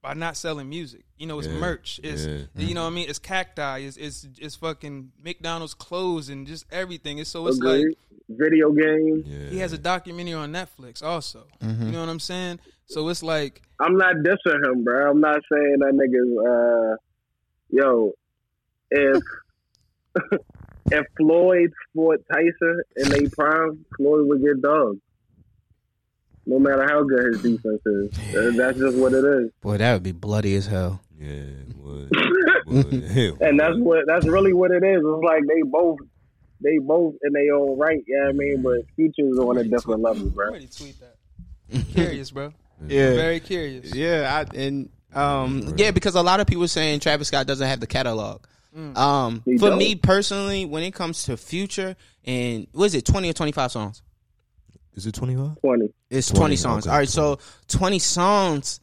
[0.00, 1.04] by not selling music.
[1.18, 1.98] You know, it's Yeah, merch.
[2.04, 2.42] It's yeah.
[2.54, 3.08] you know what I mean.
[3.08, 3.78] It's cacti.
[3.78, 7.18] It's it's it's fucking McDonald's clothes and just everything.
[7.18, 7.84] It's so it's like
[8.28, 9.26] Video games.
[9.26, 9.48] Yeah.
[9.50, 11.46] he has a documentary on Netflix also.
[11.62, 11.86] Mm-hmm.
[11.86, 12.58] You know what I'm saying?
[12.86, 15.10] So it's like I'm not dissing him, bro.
[15.10, 16.92] I'm not saying that niggas.
[16.92, 16.96] Uh,
[17.70, 18.12] yo,
[18.90, 19.22] if
[20.92, 25.00] if Floyd fought Tyson in they prime, Floyd would get dogged.
[26.46, 29.94] No matter how good his defense is, Uh, that's just what it is, Boy, that
[29.94, 31.00] would be bloody as hell.
[31.18, 32.10] Yeah, it would.
[32.66, 32.92] Would.
[33.40, 34.98] and that's what that's really what it is.
[35.02, 35.98] It's like they both
[36.62, 38.02] they both in their own right.
[38.06, 40.48] Yeah, I mean, but Future's on a different level, bro.
[40.48, 41.86] Already tweet that.
[41.94, 42.52] curious, bro.
[42.86, 43.14] Yeah.
[43.14, 43.94] Very curious.
[43.94, 47.80] Yeah, I, and um, yeah, because a lot of people saying Travis Scott doesn't have
[47.80, 48.42] the catalog.
[48.96, 49.78] Um, He for don't.
[49.78, 51.94] me personally, when it comes to Future
[52.24, 54.02] and what is it, twenty or twenty five songs?
[54.94, 55.60] Is it 25?
[55.60, 55.92] Twenty.
[56.10, 56.86] It's 20, 20 songs.
[56.86, 58.78] okay, All right, so 20 songs.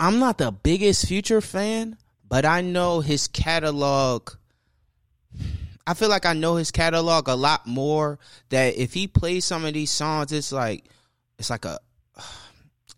[0.00, 1.96] I'm not the biggest Future fan,
[2.28, 4.30] but I know his catalog.
[5.86, 8.18] I feel like I know his catalog a lot more.
[8.50, 10.84] That if he plays some of these songs, it's like
[11.38, 11.78] it's like a.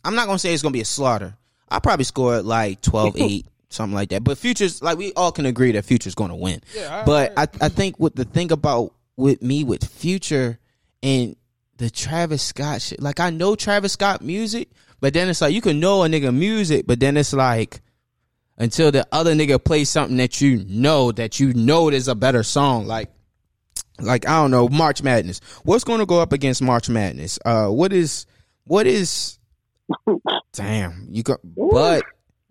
[0.05, 1.37] I'm not gonna say it's gonna be a slaughter.
[1.69, 4.25] I probably score like 12-8, something like that.
[4.25, 6.61] But Future's like we all can agree that Future's gonna win.
[6.75, 10.59] Yeah, I- but I, I think what the thing about with me with Future
[11.03, 11.37] and
[11.77, 14.69] the Travis Scott shit, like I know Travis Scott music,
[15.01, 17.81] but then it's like you can know a nigga music, but then it's like
[18.59, 22.15] until the other nigga plays something that you know that you know it is a
[22.15, 23.11] better song, like
[24.01, 25.41] like I don't know March Madness.
[25.65, 27.39] What's going to go up against March Madness?
[27.45, 28.27] Uh, what is
[28.65, 29.39] what is?
[30.53, 32.05] Damn, you got but.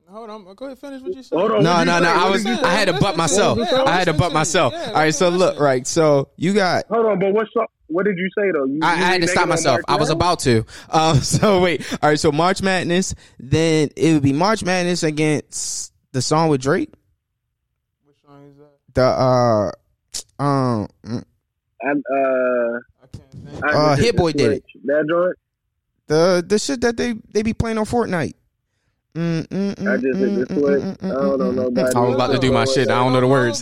[0.10, 1.38] Hold on, go ahead, finish what you said.
[1.38, 1.64] Hold on.
[1.64, 2.10] No, what no, you no.
[2.10, 3.60] I was, I had to butt myself.
[3.60, 4.74] Yeah, I had to butt myself.
[4.74, 5.86] Yeah, All right, so let's look, right.
[5.86, 6.86] So you got.
[6.88, 7.70] Hold on, but what's up?
[7.90, 8.66] What did you say though?
[8.66, 9.82] You, I, I had to stop myself.
[9.88, 10.66] I was about to.
[10.90, 11.86] Um, so wait.
[12.02, 12.20] All right.
[12.20, 13.16] So March Madness.
[13.40, 16.92] Then it would be March Madness against the song with Drake.
[18.06, 18.94] Which song is that?
[18.94, 21.24] The uh, um, mm,
[21.82, 23.66] And uh, I can't think.
[23.66, 24.64] I Uh, Hit Boy did it.
[24.86, 25.38] That joint.
[26.10, 28.34] The the shit that they they be playing on Fortnite.
[29.16, 30.84] Mm, mm, mm, I just hit the switch.
[30.84, 31.96] mm, mm, I don't know nobody.
[31.96, 32.90] I was about to do my shit.
[32.90, 33.60] I don't know the words.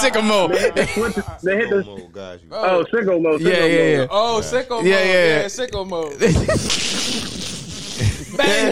[0.00, 0.48] Sycamore.
[0.52, 1.16] They hit the switch.
[1.42, 1.84] They hit the.
[1.88, 2.48] Oh, got you.
[2.52, 3.40] Oh, sicko mode.
[3.40, 4.06] Yeah, yeah, yeah.
[4.10, 5.46] Oh, sicko Yeah, yeah, Yeah, yeah.
[5.46, 6.20] sicko mode.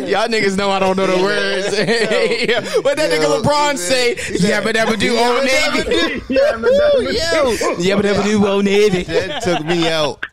[0.08, 1.76] Y'all niggas know I don't know the words.
[1.76, 2.60] Yeah.
[2.82, 4.14] What that nigga LeBron say?
[4.14, 6.22] Yabba dabba do old navy.
[6.28, 7.52] Yeah, man, that- Yo,
[7.96, 9.02] yabba do old navy.
[9.02, 10.24] That took me out.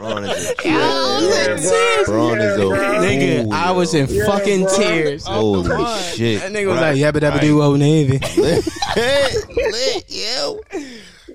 [0.00, 2.28] Ron is a Yeah, bro.
[2.30, 4.76] Ron is a Nigga, fool, I was in Yeah, fucking bro.
[4.76, 5.26] tears.
[5.26, 6.02] Holy line.
[6.14, 6.40] shit.
[6.40, 8.18] That nigga was like yabba dabba do old navy.
[8.36, 8.64] lit,
[9.56, 10.60] lit, yo.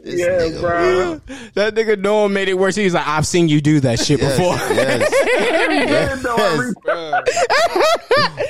[0.04, 1.22] This Yeah, nigga, bro.
[1.56, 2.76] That nigga Noah made it worse.
[2.76, 4.56] He was like, I've seen you do that shit Yes, before.
[4.76, 6.72] yes, No, I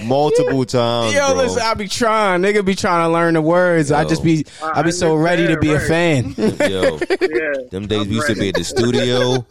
[0.03, 1.43] multiple times, Yo, bro.
[1.43, 2.41] listen, I be trying.
[2.41, 3.91] Nigga be trying to learn the words.
[3.91, 4.09] I Yo.
[4.09, 6.33] just be, I be so ready to be a fan.
[6.37, 7.53] Yo, yeah.
[7.71, 9.45] them days I'm we used to be at the studio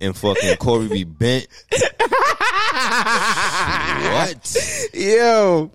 [0.00, 1.46] and fucking Corey be bent.
[4.12, 4.56] What?
[4.94, 5.70] Yo,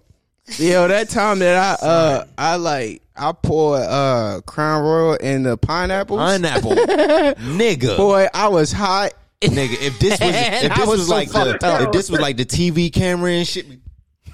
[0.57, 5.57] yo, that time that I uh I like I poured uh Crown Royal in the
[5.57, 6.19] pineapples.
[6.19, 7.97] Pineapple, nigga.
[7.97, 9.11] Boy, I was hot.
[9.41, 12.37] Nigga, if this was if this was was, so like the if this was like
[12.37, 13.67] the TV camera and shit,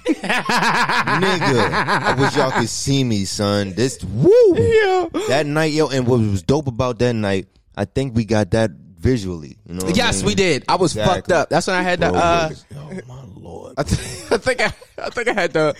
[0.06, 3.72] nigga, I wish y'all could see me, son.
[3.74, 5.10] This woo Yo.
[5.28, 8.70] that night, yo, and what was dope about that night, I think we got that
[8.70, 9.58] visually.
[9.66, 9.84] You know?
[9.84, 10.26] what I Yes, mean?
[10.26, 10.64] we did.
[10.68, 11.14] I was Exactly.
[11.14, 11.48] fucked up.
[11.50, 12.06] That's when I had the.
[12.14, 13.74] Uh oh my lord.
[13.76, 14.00] I, th-
[14.30, 15.74] I think I, I think I had the.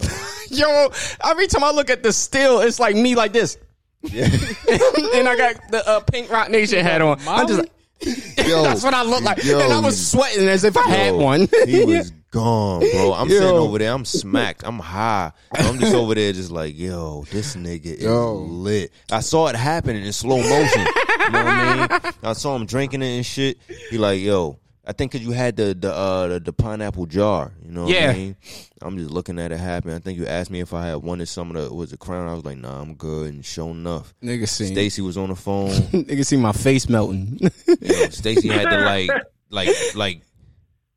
[0.50, 0.88] Yo,
[1.24, 3.56] every time I look at the still, it's like me like this,
[4.02, 4.24] Yeah.
[5.14, 7.18] and I got the uh, pink Roc Nation hat on.
[7.26, 7.60] I'm just.
[7.60, 7.70] Like,
[8.48, 11.06] Yo, that's what I look like, yo, and I was sweating as if I had
[11.14, 11.48] Yo, one.
[11.66, 13.12] he was gone, bro.
[13.14, 13.34] I'm Yo.
[13.38, 13.92] sitting over there.
[13.92, 14.62] I'm smacked.
[14.66, 15.30] I'm high.
[15.54, 18.34] I'm just over there, just like, yo, this nigga is Yo.
[18.38, 18.90] lit.
[19.12, 20.80] I saw it happening in slow motion.
[20.80, 22.12] you know what I mean?
[22.24, 23.58] I saw him drinking it and shit.
[23.90, 24.58] He like, yo.
[24.84, 27.84] I think because you had the the, uh, the the pineapple jar, you know.
[27.84, 28.10] What Yeah.
[28.10, 28.36] I mean?
[28.80, 29.92] I'm just looking at it happen.
[29.92, 32.28] I think you asked me if I had wanted some of the was the crown.
[32.28, 33.32] I was like, nah, I'm good.
[33.32, 35.70] And sure enough, Nigga see, Stacy was on the phone.
[35.92, 37.38] nigga see my face melting.
[37.66, 39.10] You know, Stacy had to like,
[39.50, 40.22] like, like.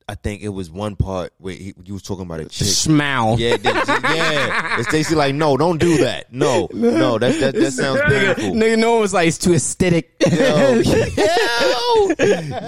[0.08, 2.68] I think it was one part where he, you was talking about a chick.
[2.68, 3.38] Smile.
[3.40, 4.76] Yeah, they, yeah.
[4.78, 6.32] And Stacy like, no, don't do that.
[6.32, 8.54] No, no, that that, that sounds Nigga, painful.
[8.54, 10.14] nigga, no one was like it's too aesthetic.
[10.22, 10.82] Yo.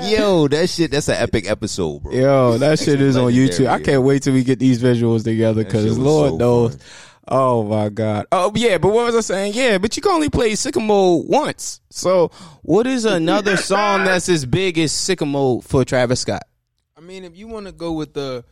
[0.09, 0.91] Yo, that shit.
[0.91, 2.11] That's an epic episode, bro.
[2.13, 3.67] Yo, that shit is on YouTube.
[3.67, 6.75] I can't wait till we get these visuals together because Lord so knows.
[6.75, 6.81] fun.
[7.29, 8.25] Oh my God.
[8.31, 9.53] Oh yeah, but what was I saying?
[9.53, 11.81] Yeah, but you can only play Sycamore once.
[11.89, 16.43] So what is another song that's as big as Sycamore for Travis Scott?
[16.95, 18.45] I mean, if you want to go with the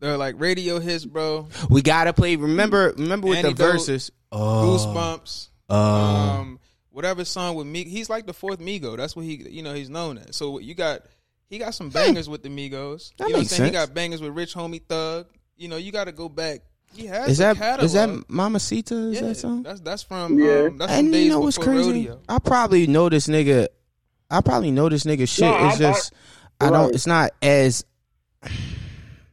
[0.00, 2.36] the like radio hits, bro, We gotta play.
[2.36, 4.12] Remember, remember with Antidote, the verses.
[4.30, 5.76] Oh, Goosebumps, oh.
[5.76, 6.60] um,
[6.94, 8.96] whatever song with me, he's like the fourth Migo.
[8.96, 10.36] That's what he, you know, he's known as.
[10.36, 11.02] So you got,
[11.48, 13.12] he got some bangers with the Migos.
[13.16, 13.64] That you know what I'm makes saying?
[13.66, 15.26] He got bangers with Rich Homie Thug.
[15.56, 16.60] You know, you got to go back.
[16.94, 17.84] He has is a that catalog.
[17.84, 18.94] is that Mamacita?
[19.10, 19.64] Is yeah, that song?
[19.64, 20.68] That's that's from Yeah.
[20.68, 21.90] um, that's And days you know what's crazy?
[21.90, 22.20] rodeo.
[22.28, 23.66] I probably know this nigga.
[24.30, 25.40] I probably know this nigga shit.
[25.50, 26.12] No, it's I- just
[26.60, 26.86] I, don't.
[26.86, 26.94] right.
[26.94, 27.84] It's not as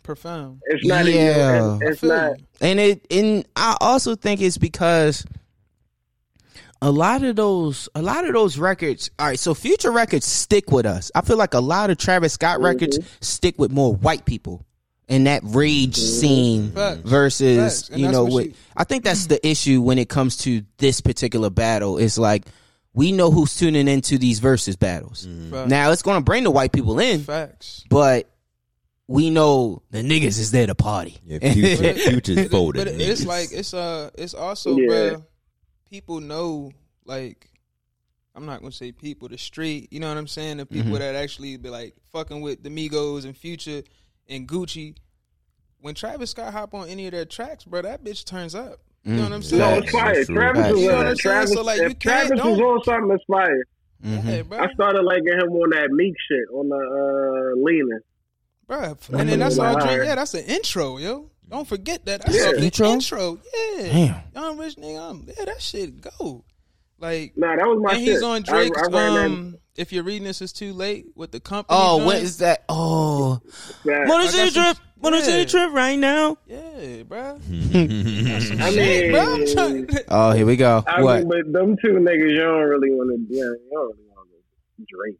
[0.03, 0.59] Profound.
[0.65, 1.75] It's not Yeah.
[1.75, 1.87] even.
[1.87, 2.31] I It's not.
[2.59, 5.23] and it and I also think it's because
[6.81, 10.71] a lot of those a lot of those records all right so future records stick
[10.71, 12.65] with us i feel like a lot of travis scott mm-hmm.
[12.65, 14.65] records stick with more white people
[15.07, 16.19] in that rage mm-hmm.
[16.19, 17.01] scene Facts.
[17.01, 17.97] versus Facts.
[17.99, 21.01] You know what what she- i think that's the issue when it comes to this
[21.01, 22.45] particular battle it's like
[22.93, 25.51] we know who's tuning into these versus battles mm-hmm.
[25.51, 25.69] Facts.
[25.69, 27.83] now it's going to bring the white people in Facts.
[27.89, 28.27] but
[29.07, 33.25] we know the niggas is there to party Yeah, future, future's But, it- but it's
[33.25, 34.87] like it's uh it's also Yeah.
[34.87, 35.25] bruh,
[35.91, 36.71] people know
[37.05, 37.47] like
[38.33, 40.57] I'm not gonna say people the street, you know what I'm saying?
[40.57, 40.99] The people Mhm.
[40.99, 43.83] that actually be like fucking with the Migos and Future
[44.29, 44.95] and Gucci.
[45.81, 48.79] When Travis Scott hop on any of their tracks, bro, that bitch turns up.
[49.03, 49.43] You know what I'm Mm.
[49.43, 49.59] saying?
[49.59, 49.83] No, Facts.
[49.83, 50.35] it's fire.
[50.35, 50.71] Travis Facts.
[50.73, 51.09] was You know on what it.
[51.09, 51.33] I'm saying?
[51.33, 53.63] Travis, So, like, you can't- Travis was don't- on something, it's fire.
[54.05, 54.25] Mhm.
[54.25, 54.59] Yeah, bro.
[54.59, 56.75] I started liking him on that Meek shit on the
[57.55, 57.99] uh, leaning.
[58.69, 59.19] Bruh.
[59.19, 59.83] And then that's all Right.
[59.87, 60.03] drink.
[60.05, 61.30] Yeah, that's an intro, yo.
[61.51, 62.21] Don't forget that.
[62.25, 62.51] That's Yeah.
[62.53, 62.89] the Intro?
[62.93, 63.39] intro.
[63.77, 63.83] Yeah.
[63.83, 64.15] Damn.
[64.33, 65.09] Young rich nigga.
[65.11, 66.43] I'm, yeah, that shit go.
[66.97, 68.09] Like Nah, that was my and shit.
[68.13, 71.39] he's on Drake's I, I um if you're reading this is too late with the
[71.39, 71.77] company.
[71.79, 72.05] Oh, joint.
[72.05, 72.63] what is that?
[72.69, 73.41] Oh,
[73.85, 74.07] that.
[74.07, 74.77] want I to see got the some- trip?
[75.01, 75.43] Want to see yeah.
[75.43, 76.37] the trip right now?
[76.45, 77.39] Yeah, bro.
[77.49, 79.33] I Shit, mean, bro.
[79.33, 79.89] I'm trying.
[80.09, 80.83] Oh, here we go.
[80.85, 81.25] I what?
[81.25, 83.33] mean, but them two niggas, you don't really want to.
[83.35, 84.27] Yeah, you don't really want
[84.77, 85.17] to drink.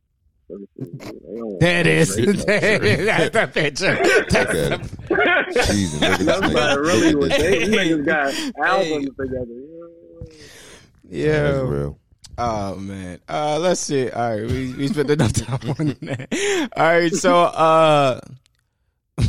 [1.59, 2.15] There it is.
[2.15, 3.95] That's the picture.
[4.29, 4.77] That's Okay.
[4.77, 6.81] the- Jesus, look at That's this not nigga.
[6.85, 7.67] really what they Hey.
[7.91, 8.33] niggas got
[8.65, 9.45] albums together.
[10.23, 10.35] That's
[11.09, 11.61] yeah.
[11.61, 11.99] real.
[12.37, 13.19] Oh man.
[13.29, 14.09] Uh, let's see.
[14.09, 16.69] All right, we we spent enough time on that.
[16.75, 18.19] All right, so uh,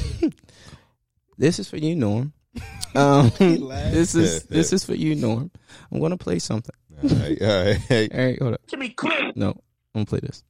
[1.38, 2.32] this is for you, Norm.
[2.94, 5.50] Um, this is this is for you, Norm.
[5.90, 6.74] I'm gonna play something.
[7.02, 7.76] All right, all right.
[7.76, 8.66] Hey, All right, hold up.
[8.68, 9.32] To be clear.
[9.34, 9.48] No,
[9.94, 10.44] I'm gonna play this.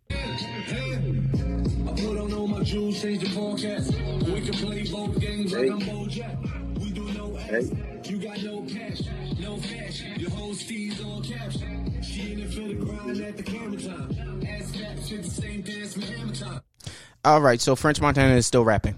[2.62, 3.90] I put on all my jewels, change the forecast.
[3.92, 6.78] We can play both games like I'm Bojack.
[6.80, 7.72] We do no ass.
[8.08, 9.00] You got no cash,
[9.38, 10.02] no cash.
[10.16, 11.56] Your whole steez on cash.
[12.06, 14.42] She in it for the grind at the camera time.
[14.46, 16.60] Ass fat, shit the same dance with hammer time.
[17.24, 18.96] All right, so French Montana is still rapping.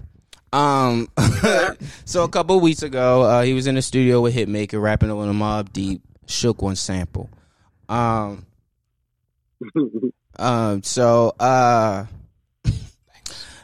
[0.53, 1.09] Um,
[2.05, 5.27] so a couple weeks ago, uh, he was in the studio with Hitmaka rapping on
[5.27, 7.29] a Mobb Deep Shook One sample.
[7.89, 8.45] Um,
[10.39, 12.05] um, so uh,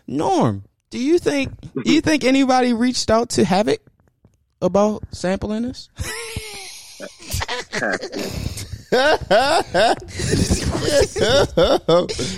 [0.08, 3.80] Norm, do you think do you think anybody reached out to Havoc
[4.62, 5.90] about sampling this?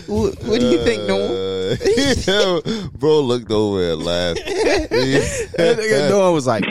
[0.07, 1.31] what, what do you think, Norm?
[1.31, 4.39] Uh, bro looked over and laughed.
[4.43, 6.63] That nigga Norm was like,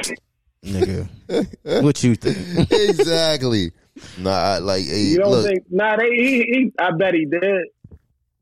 [0.65, 1.09] "Nigga,
[1.83, 3.73] what you think?" exactly.
[4.19, 5.65] Nah, I, like, hey, You don't look, think?
[5.71, 6.11] Nah, they.
[6.11, 7.43] He, he, I bet he did.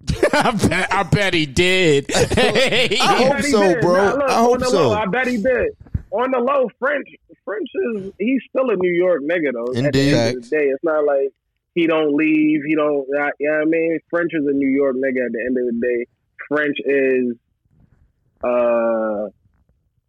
[0.33, 2.11] I bet, I bet he did.
[2.15, 3.81] I hope bet he so, did.
[3.81, 3.93] bro.
[3.95, 4.89] Nah, look, I on hope the so.
[4.89, 5.77] Low, I bet he did.
[6.11, 7.07] On the low, French.
[7.45, 9.69] French is he's still a New York nigga though.
[9.73, 10.15] At the Indeed.
[10.15, 11.31] end of the day, it's not like
[11.75, 12.63] he don't leave.
[12.67, 13.07] He don't.
[13.13, 15.27] Yeah, you know what I mean, French is a New York nigga.
[15.27, 16.07] At the end of the day,
[16.49, 17.37] French is
[18.45, 19.29] uh,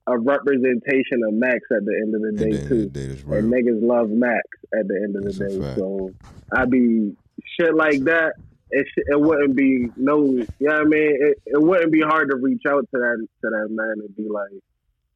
[0.08, 1.60] a representation of Max.
[1.72, 2.84] At the end of the At day, too.
[2.86, 4.42] of the day, and niggas love Max
[4.80, 5.76] at the end of the That's a day.
[5.76, 6.12] So
[6.56, 7.16] I be
[7.60, 8.34] shit like that.
[8.72, 11.18] It, sh- it wouldn't be no, you know what I mean.
[11.22, 14.28] It, it wouldn't be hard to reach out to that to that man and be
[14.30, 14.50] like,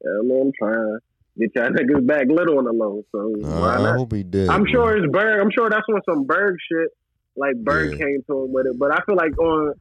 [0.04, 0.98] yeah, man, I'm trying to
[1.38, 3.02] get y'all niggas back little on the low.
[3.12, 3.96] So Nah, why I not?
[3.98, 4.48] hope he did.
[4.48, 4.72] I'm bro.
[4.72, 5.40] sure it's Berg.
[5.40, 6.88] I'm sure that's on some Berg shit.
[7.36, 8.04] Like Berg Yeah.
[8.06, 9.72] came to him with it, but I feel like on.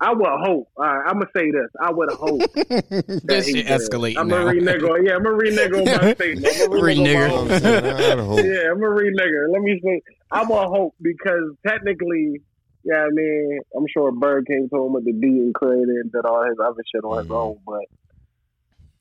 [0.00, 0.68] I would hope.
[0.76, 1.70] All right, I'm gonna say this.
[1.80, 2.40] I would hope.
[2.54, 3.80] that this shit did.
[3.80, 4.38] escalating I'm now.
[4.42, 5.06] gonna renege on.
[5.06, 6.46] Yeah, I'm gonna renege on my statement.
[6.52, 7.54] I'm gonna renege on my Renege.
[7.54, 9.52] I'm saying, I'd yeah, I'm a re nigger.
[9.52, 10.00] Let me say,
[10.32, 12.42] I'm a hope because technically,
[12.84, 16.12] yeah, I mean, I'm sure Bird came to him with the beat and created and
[16.12, 17.34] did all his other shit on his Mhm.
[17.36, 17.56] own.
[17.66, 17.84] But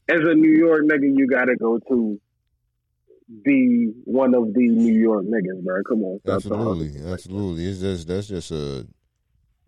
[0.09, 2.19] as a New York nigga, you gotta go to
[3.43, 5.81] be one of the New York niggas, bro.
[5.87, 6.19] Come on.
[6.27, 7.65] Absolutely, absolutely.
[7.65, 8.85] It's just that's just a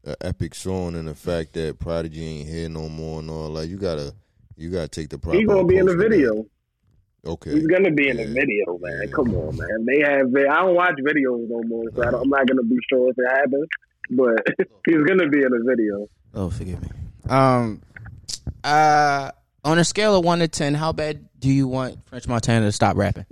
[0.07, 3.69] a epic song and the fact that Prodigy ain't here no more and all like
[3.69, 4.13] you gotta
[4.55, 6.17] you gotta take the proper He's gonna be in the approach with that.
[6.17, 6.45] video.
[7.25, 7.51] Okay.
[7.53, 8.33] He's gonna be in the Yeah.
[8.33, 8.99] video, man.
[9.01, 9.11] Yeah.
[9.15, 9.85] Come on, man.
[9.87, 10.27] They have.
[10.35, 13.15] I don't watch videos no more, so I don't, I'm not gonna be sure if
[13.17, 13.65] it happens.
[14.09, 14.45] But
[14.85, 16.07] he's gonna be in the video.
[16.33, 16.89] Oh, forgive me.
[17.29, 17.81] Um,
[18.63, 19.31] uh,
[19.63, 22.71] on a scale of one to ten, how bad do you want French Montana to
[22.71, 23.25] stop rapping?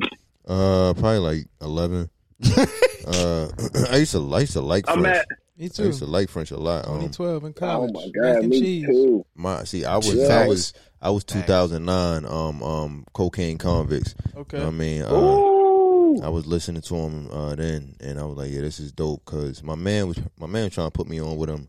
[0.48, 2.10] Uh probably like eleven.
[3.08, 3.48] uh
[3.92, 5.18] I used to I used to like I'm French.
[5.18, 5.28] at.
[5.56, 6.88] Me I used to like French a lot.
[6.88, 7.92] Um, 2012 in college.
[7.92, 8.12] Oh college.
[8.16, 8.86] my Mac god, and me cheese.
[8.88, 9.26] too.
[9.36, 10.40] my see I was Yeah.
[10.40, 14.16] I was I was 2009 um um cocaine convicts.
[14.36, 14.62] Okay.
[14.62, 15.53] I mean uh Ooh.
[16.22, 19.24] I was listening to him uh, then, and I was like, "Yeah, this is dope."
[19.26, 21.68] Cause my man was my man was trying to put me on with him,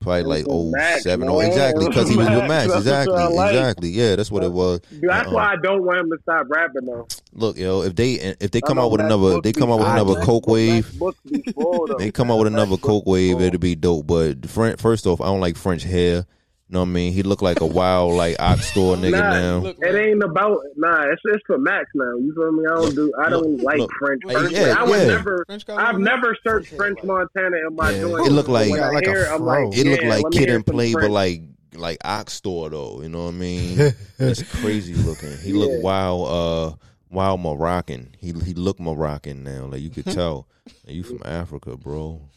[0.00, 1.34] probably like oh Max, seven, man.
[1.36, 3.52] oh exactly, because he was with Max, exactly, like.
[3.54, 4.80] exactly, yeah, that's what it was.
[4.80, 5.34] Dude, that's Uh-uh.
[5.34, 7.06] why I don't want him to stop rapping though.
[7.32, 9.88] Look, yo, if they if they come out with Max another, they come out with
[9.88, 11.96] another coke wave, Max books be full, though.
[11.98, 14.06] they come out with another coke wave, it'll be dope.
[14.06, 16.26] But French, first off, I don't like French hair.
[16.70, 17.12] You know what I mean?
[17.12, 19.66] He looked like a wild like ox store nigga Nah, now.
[19.66, 21.02] It ain't about nah.
[21.10, 22.14] It's it's for Max now.
[22.16, 22.62] You feel me?
[22.64, 23.12] I don't do.
[23.20, 23.90] I don't look, like look.
[23.98, 24.22] French.
[24.24, 25.06] Hey, French yeah, I would yeah.
[25.08, 25.44] never.
[25.48, 28.02] French I've never searched French Montana in my Yeah.
[28.02, 28.26] joint.
[28.28, 29.76] It looked like- when I like a hear it, like.
[29.76, 31.42] It looked yeah, like Kid hear and some Play, but like
[31.74, 33.02] like ox store though.
[33.02, 33.76] You know what I mean?
[34.20, 35.36] it's crazy looking.
[35.38, 35.80] He looked Yeah.
[35.82, 36.76] wild, uh,
[37.10, 38.14] wild Moroccan.
[38.16, 39.64] He he looked Moroccan now.
[39.64, 40.46] Like you could tell.
[40.86, 42.28] You from Africa, bro.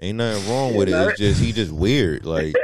[0.00, 0.92] Ain't nothing wrong with it.
[0.94, 2.24] It's just he just weird.
[2.24, 2.54] Like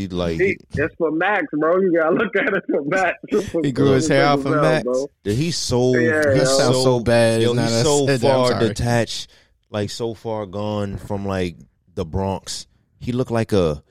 [0.00, 1.78] he like He, it's for Max, bro.
[1.80, 3.18] You gotta look at it for Max.
[3.62, 4.84] He grew his hair out for Max?
[4.84, 5.06] bro.
[5.24, 7.42] he's so Yeah, he's sounds so bad.
[7.42, 9.30] Yo, he's so said that, far detached,
[9.70, 11.56] like so far gone from like
[11.94, 12.66] the Bronx.
[12.98, 13.82] He looked like a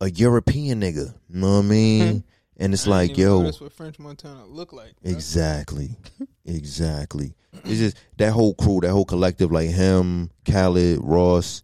[0.00, 1.14] a European nigga.
[1.28, 2.12] You know what I mean?
[2.12, 2.18] Hmm.
[2.58, 4.94] And it's I like, didn't even know yo, that's what French Montana look like.
[5.00, 5.10] bro.
[5.10, 5.96] exactly,
[6.44, 7.34] exactly.
[7.64, 11.62] It's just that whole crew, that whole collective, like him, Khaled, Ross,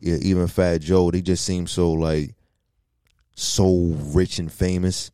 [0.00, 1.10] yeah, even Fat Joe.
[1.10, 2.34] They just seem so like
[3.40, 5.10] so rich and famous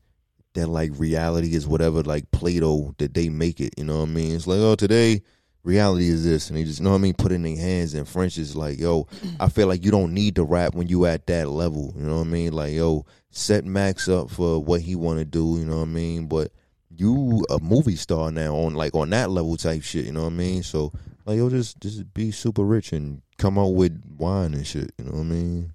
[0.54, 3.74] that like reality is whatever like Plato that they make it.
[3.76, 4.34] You know what I mean?
[4.34, 5.22] It's like oh today
[5.62, 7.94] reality is this, and they just you know what I mean put in their hands.
[7.94, 9.06] And French is like yo,
[9.40, 11.92] I feel like you don't need to rap when you at that level.
[11.96, 12.52] You know what I mean?
[12.52, 15.58] Like yo, set Max up for what he want to do.
[15.58, 16.26] You know what I mean?
[16.26, 16.52] But
[16.90, 20.06] you a movie star now on like on that level type shit.
[20.06, 20.62] You know what I mean?
[20.62, 20.92] So
[21.26, 24.92] like yo, just just be super rich and come out with wine and shit.
[24.98, 25.72] You know what I mean?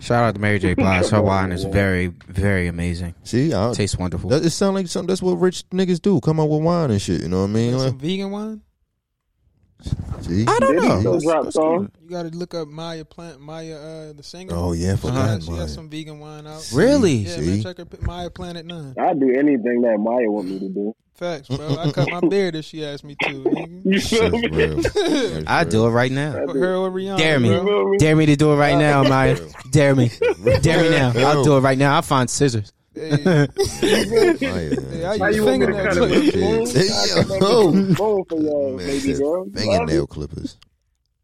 [0.00, 0.74] Shout out to Mary J.
[0.82, 1.08] Blige.
[1.08, 3.14] Her wine is very, very amazing.
[3.24, 4.30] See, I, Tastes wonderful.
[4.30, 5.08] that, it sounds like something.
[5.08, 6.20] That's what rich niggas do.
[6.20, 7.22] Come out with wine and shit.
[7.22, 7.78] You know what I mean?
[7.78, 8.60] Like, some vegan wine.
[10.22, 11.00] See, I don't Did know.
[11.00, 11.90] still That's- that's song?
[12.02, 14.54] You got to look up Mya Plant, Mya uh, the singer.
[14.54, 15.40] Oh yeah, I forgot Uh-huh.
[15.40, 16.68] She got some vegan wine out.
[16.72, 17.12] Really?
[17.14, 17.46] Yeah, See?
[17.46, 17.62] man.
[17.62, 18.94] Check her p- Mya Planet Nine.
[18.98, 20.94] I'd do anything that Mya want me to do.
[21.14, 21.76] Facts, bro.
[21.78, 23.82] I cut my beard if she asked me to.
[23.84, 25.44] You feel me?
[25.46, 26.32] I do it right now.
[26.32, 27.48] Her or Rihanna, Dare me.
[27.50, 27.90] bro.
[27.90, 27.98] me?
[27.98, 29.36] Dare me to do it right now, Mya.
[29.70, 30.10] Dare me.
[30.62, 31.12] Dare me now.
[31.16, 31.94] I'll do it right now.
[31.96, 32.72] I'll find scissors.
[32.94, 33.46] Hey,
[34.40, 36.10] Hey, how you you want to fingernail clippers?
[36.10, 36.92] with Hey, spoon?
[36.92, 37.70] I cut that yo.
[37.70, 39.46] with spoon for your Man baby said girl.
[39.54, 40.56] fingernail clippers.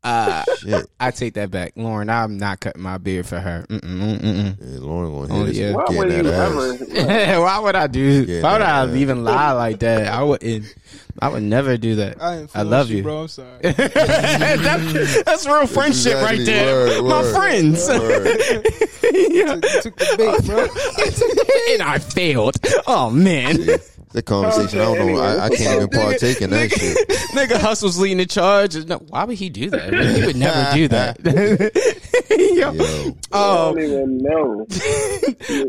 [0.08, 0.86] Uh, Shit.
[1.00, 2.08] I take that back, Lauren.
[2.08, 3.66] I'm not cutting my beard for her.
[3.68, 4.56] Mm-mm, mm-mm.
[4.60, 5.72] Yeah, Lauren gonna Oh, hit us yeah.
[5.72, 7.26] Why would that ass.
[7.36, 7.40] ever?
[7.42, 8.24] Why would I do?
[8.26, 10.08] Yeah, why would I that- even lie like that?
[10.08, 10.74] I wouldn't.
[11.20, 12.22] I would never do that.
[12.22, 13.02] I, I love you.
[13.02, 13.22] bro.
[13.22, 13.58] I'm sorry.
[13.62, 17.02] that's, that's real friendship right there.
[17.02, 17.88] Word, My word, friends.
[17.88, 18.36] word.
[19.02, 19.54] Yeah.
[19.56, 21.72] took, took the bait, bro.
[21.74, 22.56] and I failed.
[22.86, 23.58] Oh man,
[24.12, 25.18] The conversation, I don't know.
[25.20, 27.08] I, I can't even partake in that shit.
[27.34, 28.74] nigga hustles leading the charge.
[28.86, 29.92] No, why would he do that?
[29.92, 31.18] He would never do that.
[32.30, 32.72] Yo.
[32.72, 33.14] Yo, oh.
[33.32, 34.66] I Oh, don't even know.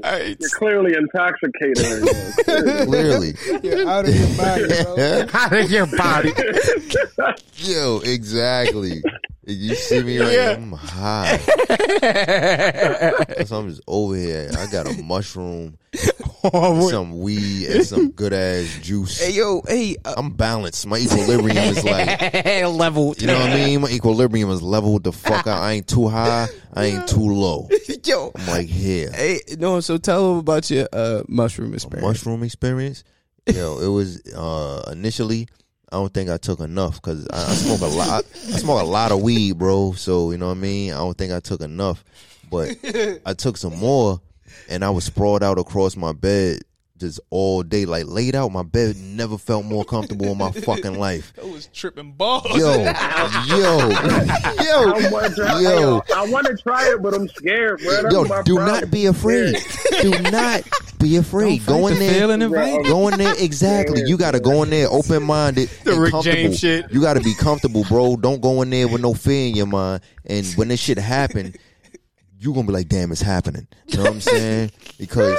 [0.05, 0.37] alright.
[0.39, 2.85] You're clearly intoxicated right now.
[2.85, 3.33] clearly,
[3.63, 4.67] You're out of your body.
[4.83, 5.27] bro.
[5.33, 6.31] out of your body.
[7.57, 9.01] yo, exactly.
[9.51, 10.45] You see me right Yeah.
[10.57, 11.37] now, I'm high.
[13.45, 14.51] So I'm just over here.
[14.55, 15.77] I got a mushroom,
[16.51, 19.19] some weed, and some good ass juice.
[19.19, 20.85] Hey yo, hey, uh, I'm balanced.
[20.87, 22.21] My equilibrium is like,
[22.65, 23.15] level.
[23.17, 23.81] you know what I mean?
[23.81, 25.61] My equilibrium is leveled the fuck out.
[25.61, 26.47] I ain't too high.
[26.73, 27.69] I ain't too low.
[28.05, 29.09] Yo, I'm like here.
[29.11, 29.79] hey, no.
[29.79, 32.05] So tell them about your uh, mushroom experience.
[32.07, 33.03] mushroom experience.
[33.47, 35.47] Yo, it was uh initially.
[35.91, 38.23] I don't think I took enough because I, I smoke a lot.
[38.53, 39.93] I smoke a lot of weed, bro.
[39.93, 40.93] So you know what I mean.
[40.93, 42.03] I don't think I took enough,
[42.49, 42.75] but
[43.25, 44.21] I took some more,
[44.69, 46.61] and I was sprawled out across my bed
[46.99, 48.51] just all day, like laid out.
[48.51, 51.33] My bed never felt more comfortable in my fucking life.
[51.41, 52.45] I was tripping balls.
[52.55, 52.73] Yo,
[53.47, 53.89] yo,
[54.61, 55.79] yo, want to try, Yo.
[55.79, 58.03] yo, I want to try it, but I'm scared, bro.
[58.03, 58.23] That's yo.
[58.43, 58.65] Do problem.
[58.67, 59.55] not be afraid.
[60.01, 60.61] Do not
[60.99, 61.65] be afraid.
[61.65, 62.13] Go in there.
[62.13, 62.85] feeling and invite.
[62.85, 64.03] Go in there, exactly.
[64.05, 65.69] You got to go in there open minded.
[65.83, 66.91] The Rick James shit.
[66.91, 68.15] You got to be comfortable, bro.
[68.17, 70.01] Don't go in there with no fear in your mind.
[70.25, 71.55] And when this shit happen,
[72.37, 73.67] you gonna be like, damn, it's happening.
[73.87, 74.71] You know what I'm saying?
[74.97, 75.37] Because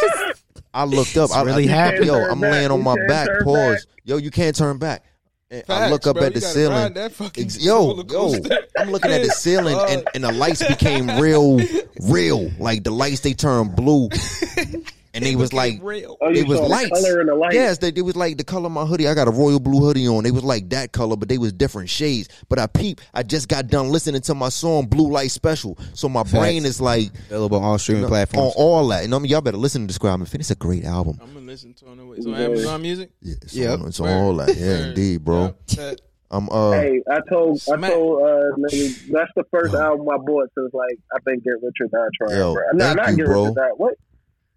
[0.74, 2.08] I looked up, I really I, happening.
[2.08, 2.52] Yo, Turn I'm back.
[2.52, 3.26] laying on You my back.
[3.28, 3.86] turn Pause.
[3.86, 4.02] back.
[4.04, 5.04] Yo, you can't turn back.
[5.52, 6.26] And I look up bro.
[6.26, 6.76] at the ceiling.
[6.76, 8.34] ride that fucking Ex- yo, yo.
[8.78, 11.58] I'm looking at the ceiling, and, and the lights became real,
[12.02, 12.50] real.
[12.61, 14.08] Like the lights, they turned blue,
[15.14, 16.16] and they was like, real.
[16.20, 16.90] Oh, it was saw the lights.
[16.90, 17.52] color in the light.
[17.52, 19.08] Yes, they, they was like the color of my hoodie.
[19.08, 20.24] I got a royal blue hoodie on.
[20.24, 22.28] They was like that color, but they was different shades.
[22.48, 23.00] But I peep.
[23.14, 26.80] I just got done listening to my song Blue Light Special, so my brain is
[26.80, 28.54] like Available on all streaming on platforms.
[28.56, 29.02] all that.
[29.02, 30.34] You know, what I mean, y'all better listen to Describe It.
[30.34, 31.18] It's a great album.
[31.22, 32.16] I'm gonna listen to it on the way.
[32.18, 33.11] It's on Amazon Music.
[33.20, 33.80] Yeah, it's Yep.
[33.80, 34.56] on, it's on all that.
[34.56, 35.54] Yeah, indeed, bro.
[35.68, 35.98] Yep,
[36.30, 39.80] I'm uh, Hey, I told I told uh nigga, that's the first Yo.
[39.80, 42.38] album I bought since like I think Get Rich or Die Trying.
[42.38, 42.62] Yo, bro.
[42.74, 43.42] No, not you, Get bro.
[43.46, 43.68] Rich or Die.
[43.76, 43.94] What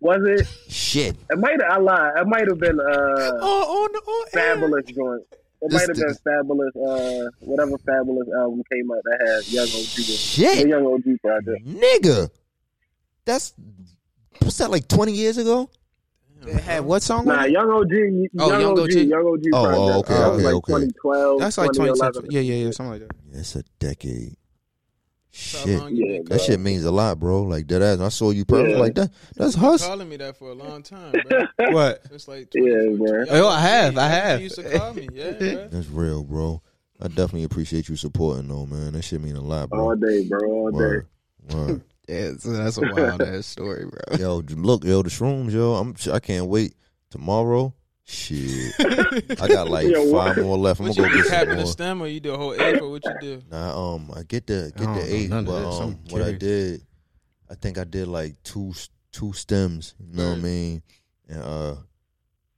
[0.03, 0.47] was it?
[0.69, 1.15] shit.
[1.29, 2.11] It might have I lied.
[2.17, 4.55] It might have been uh Oh, on the on air.
[4.57, 5.23] Fabolous joint.
[5.61, 6.75] It might have been Fabolous.
[6.75, 9.95] Uh, whatever Fabolous album came out that had Young OG.
[9.95, 11.65] The Young OG project.
[11.65, 12.29] nigga.
[13.25, 13.53] That's
[14.39, 15.69] what's that like 20 years ago?
[16.45, 17.23] It had what song?
[17.25, 17.45] Nah.
[17.45, 17.89] Young OG.
[17.91, 18.79] Young, Oh, Young OG.
[18.79, 18.91] OG.
[18.91, 19.43] Young OG.
[19.53, 19.79] Oh, project.
[19.79, 20.73] oh, okay, that was okay, like okay.
[20.73, 21.39] 2012.
[21.39, 22.13] That's like 2011.
[22.23, 22.31] 2010.
[22.31, 23.15] Yeah, yeah, yeah, something like that.
[23.31, 24.35] Yeah, it's a decade.
[25.33, 25.91] That's how Shit.
[25.93, 26.19] Yeah.
[26.25, 27.41] That shit means a lot, bro.
[27.41, 27.99] Like that ass.
[27.99, 28.79] I saw you personally Yeah.
[28.79, 29.11] like that.
[29.35, 29.85] That's Huss.
[29.85, 31.47] calling me that for a long time, bro.
[31.73, 32.05] What?
[32.07, 33.23] Since like Yeah, bro.
[33.25, 34.41] Yo, oh, I have, I Y'all have.
[34.41, 35.67] used to call me, yeah, bro.
[35.69, 36.61] That's real, bro.
[37.01, 38.93] I definitely appreciate you supporting though, man.
[38.93, 39.79] That shit mean a lot, bro.
[39.89, 40.39] All day, bro.
[40.49, 40.77] All day.
[40.77, 41.07] Word.
[41.51, 41.81] Word.
[42.05, 44.17] Yeah, so that's a wild ass story, bro.
[44.19, 45.75] yo, j- look, yo, the shrooms, yo.
[45.75, 46.75] I'm I can't wait.
[47.11, 47.73] Tomorrow,
[48.05, 48.73] shit.
[49.41, 50.79] I got like Yo, five more left.
[50.79, 52.37] I'm What gonna you go be get some having a stem or you do a
[52.37, 53.41] whole eighth or what you do?
[53.51, 56.81] Nah, um, I get the get don't the know eight, but um, what I did,
[57.49, 58.73] I think I did like two
[59.11, 59.95] two stems.
[59.99, 60.81] You know what I mean?
[61.29, 61.75] And uh,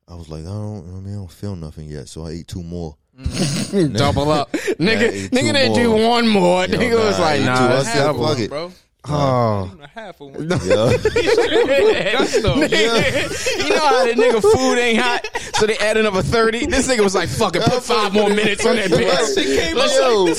[0.07, 2.47] I was like, I don't, I mean, I don't feel nothing yet, so I ate
[2.47, 2.97] two more.
[3.93, 5.29] Double up, nigga.
[5.29, 6.65] nigga two didn't do one more.
[6.65, 7.63] Yo, nigga was like, nah, two.
[7.63, 8.27] I that's said, double.
[8.27, 8.49] fuck it.
[8.49, 8.71] bro.
[9.07, 9.69] Oh.
[9.71, 10.49] Even a half of one.
[10.49, 10.57] Yeah.
[12.17, 12.55] Gusto.
[12.55, 16.65] you know how the nigga food ain't hot, so they add another thirty.
[16.65, 19.35] This nigga was like, "Fucking put five more minutes on that bitch."
[19.95, 20.33] Yo,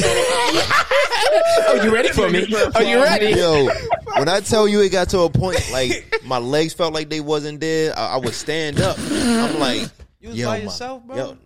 [1.68, 2.46] Oh, you ready for me?
[2.74, 3.38] Are you ready?
[3.38, 3.68] yo,
[4.16, 7.20] when I tell you it got to a point like my legs felt like they
[7.20, 8.96] wasn't there, I, I would stand up.
[8.98, 9.88] I'm like,
[10.26, 11.16] You was yo, by my- yourself, bro?
[11.16, 11.36] Yo,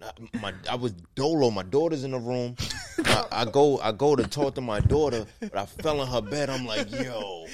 [0.40, 1.50] my, I was dolo.
[1.50, 2.56] My daughter's in the room.
[3.04, 6.22] I, I go, I go to talk to my daughter, but I fell in her
[6.22, 6.48] bed.
[6.48, 7.44] I'm like, yo.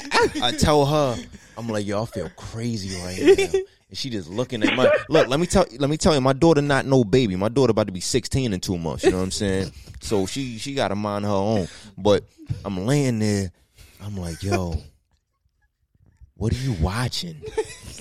[0.40, 1.16] I tell her,
[1.58, 3.60] I'm like, yo, I feel crazy right now.
[3.88, 5.26] And she just looking at my look.
[5.26, 7.34] Let me tell, let me tell you, my daughter not no baby.
[7.34, 9.02] My daughter about to be 16 in two months.
[9.02, 9.72] You know what I'm saying?
[10.00, 11.66] So she she got to mind her own.
[11.98, 12.22] But
[12.64, 13.50] I'm laying there.
[14.00, 14.80] I'm like, yo,
[16.36, 17.42] what are you watching?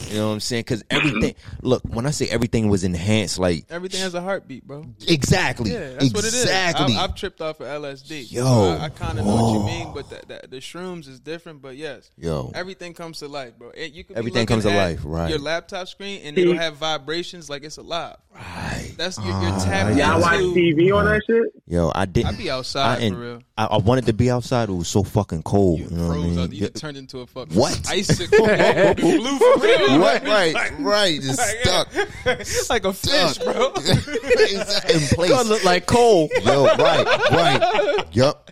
[0.10, 0.62] You know what I'm saying?
[0.62, 1.36] Because everything.
[1.62, 4.86] Look, when I say everything was enhanced, like Everything has a heartbeat, bro.
[5.08, 6.44] exactly, Yeah, that's what it is.
[6.44, 6.96] exactly.
[6.96, 8.32] I, I've tripped off of LSD.
[8.32, 8.44] Yo.
[8.46, 11.20] So I, I kind of know what you mean, but the, the, the shrooms is
[11.20, 11.62] different.
[11.62, 13.72] But yes, Yo, everything comes to life, bro.
[13.72, 15.30] It, you could Everything comes to life, right.
[15.30, 18.18] Your laptop screen and it'll have vibrations like it's alive.
[18.34, 18.94] right.
[18.98, 20.40] That's you're, you're ah, tapping Y'all watch.
[20.40, 21.44] TV on that shit?
[21.68, 22.36] Yo, I didn't.
[22.36, 23.42] I be outside I, for real.
[23.58, 24.70] I, I wanted to be outside.
[24.70, 25.80] It was so fucking cold.
[25.80, 26.40] You, know what I Froze mean?
[26.40, 26.68] up, you Yeah.
[26.70, 27.82] turned into a fucking What?
[27.90, 28.46] icicle.
[28.96, 29.95] blue for real.
[30.00, 31.22] Right, right, right.
[31.22, 31.90] Just stuck.
[32.70, 33.68] like a fish, bro.
[33.76, 35.30] in place.
[35.30, 36.30] Gonna look like coal.
[36.44, 38.06] Yo, right, right.
[38.12, 38.52] Yup.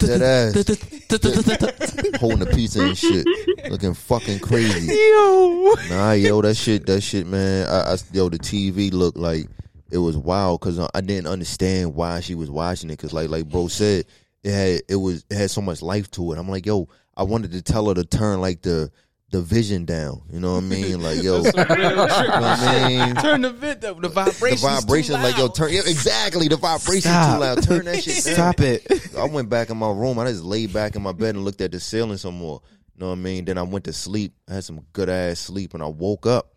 [0.00, 0.22] That
[2.14, 2.20] ass.
[2.20, 3.26] Holding a pizza and shit.
[3.70, 4.94] Looking fucking crazy.
[4.94, 5.74] Yo.
[5.88, 7.68] Nah, yo, that shit, that shit, man.
[7.68, 9.46] I, I yo, the TV looked like
[9.90, 12.94] it was wild because I didn't understand why she was watching it.
[12.94, 14.06] Because like, like bro said,
[14.42, 16.38] it had it was it had so much life to it.
[16.38, 18.90] I'm like, yo, I wanted to tell her to turn like the
[19.32, 20.22] the vision down.
[20.30, 21.00] You know what I mean?
[21.02, 23.16] Like, yo, you know what I mean?
[23.16, 24.60] Turn the vid, the, the The vibrations.
[24.62, 25.54] vibrations, like yo, loud.
[25.54, 26.48] turn yeah, exactly.
[26.48, 27.34] The vibrations Stop.
[27.34, 27.62] too loud.
[27.62, 28.34] Turn that shit down.
[28.34, 29.16] Stop it.
[29.16, 30.18] I went back in my room.
[30.18, 32.60] I just laid back in my bed and looked at the ceiling some more.
[32.94, 33.46] You know what I mean?
[33.46, 34.34] Then I went to sleep.
[34.48, 36.52] I had some good ass sleep, and I woke up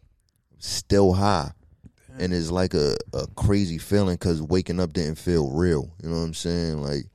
[0.59, 1.51] still high,
[2.19, 5.93] and it's like a, a crazy feeling because waking up didn't feel real.
[6.03, 6.81] You know what I'm saying?
[6.83, 7.05] Like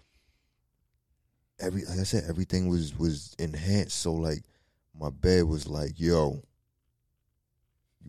[1.60, 3.98] every like I said, everything was was enhanced.
[4.00, 4.42] So like
[5.00, 6.42] my bed was like, yo.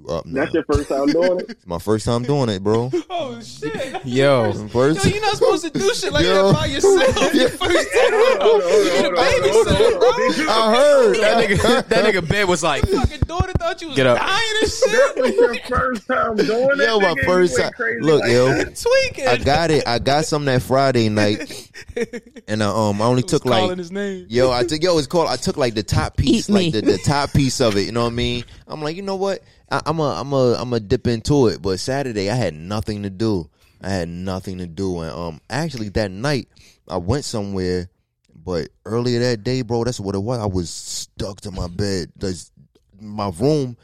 [0.07, 0.41] You up now?
[0.41, 1.49] That's your first time doing it?
[1.51, 2.91] It's my first time doing it, bro.
[3.09, 4.03] Oh shit.
[4.05, 4.51] Yo.
[4.69, 6.47] First, Yo, you're not supposed to do shit like Yo.
[6.51, 7.33] that by yourself.
[7.33, 8.11] Your first time.
[8.11, 10.53] Hold on, hold on, You hold the on, hold on, babysitter, bro.
[10.53, 14.07] I heard That nigga, that nigga bed was like, Fucking daughter thought you was Get
[14.07, 14.17] up.
[14.17, 14.31] dying
[14.61, 15.69] and That was shit.
[15.69, 16.77] your first time doing it?
[16.87, 17.15] Yo, my nigga?
[17.17, 17.71] You first went time.
[17.73, 18.75] crazy Look, like yo, that?
[18.75, 19.27] Tweaking.
[19.27, 19.87] I got it.
[19.87, 21.69] I got some that Friday night,
[22.47, 24.25] and I, um, I only took calling like, his name.
[24.29, 25.27] yo, I took, yo, it's called.
[25.27, 26.71] I took like the top piece, Eat me.
[26.71, 27.81] like the, the top piece of it.
[27.85, 28.43] You know what I mean?
[28.67, 29.43] I'm like, you know what?
[29.71, 31.61] I, I'm a, I'm a, I'm a dip into it.
[31.61, 33.49] But Saturday, I had nothing to do.
[33.81, 36.49] I had nothing to do, and um, actually that night
[36.87, 37.89] I went somewhere,
[38.35, 40.39] But earlier that day, bro, that's what it was.
[40.39, 42.11] I was stuck to my bed.
[42.99, 43.77] My room.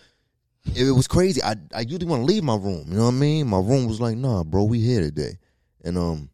[0.76, 1.42] It was crazy.
[1.42, 2.86] I I usually want to leave my room.
[2.90, 3.48] You know what I mean?
[3.48, 5.38] My room was like, nah, bro, we here today,
[5.84, 6.30] and um,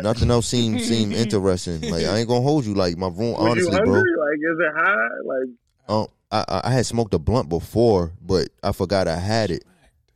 [0.00, 1.82] nothing else seemed seemed interesting.
[1.90, 2.72] Like I ain't gonna hold you.
[2.74, 3.92] Like my room, honestly, bro.
[3.92, 5.08] Like, is it high?
[5.26, 5.48] Like,
[5.88, 9.64] Um, I I- I had smoked a blunt before, but I forgot I had it.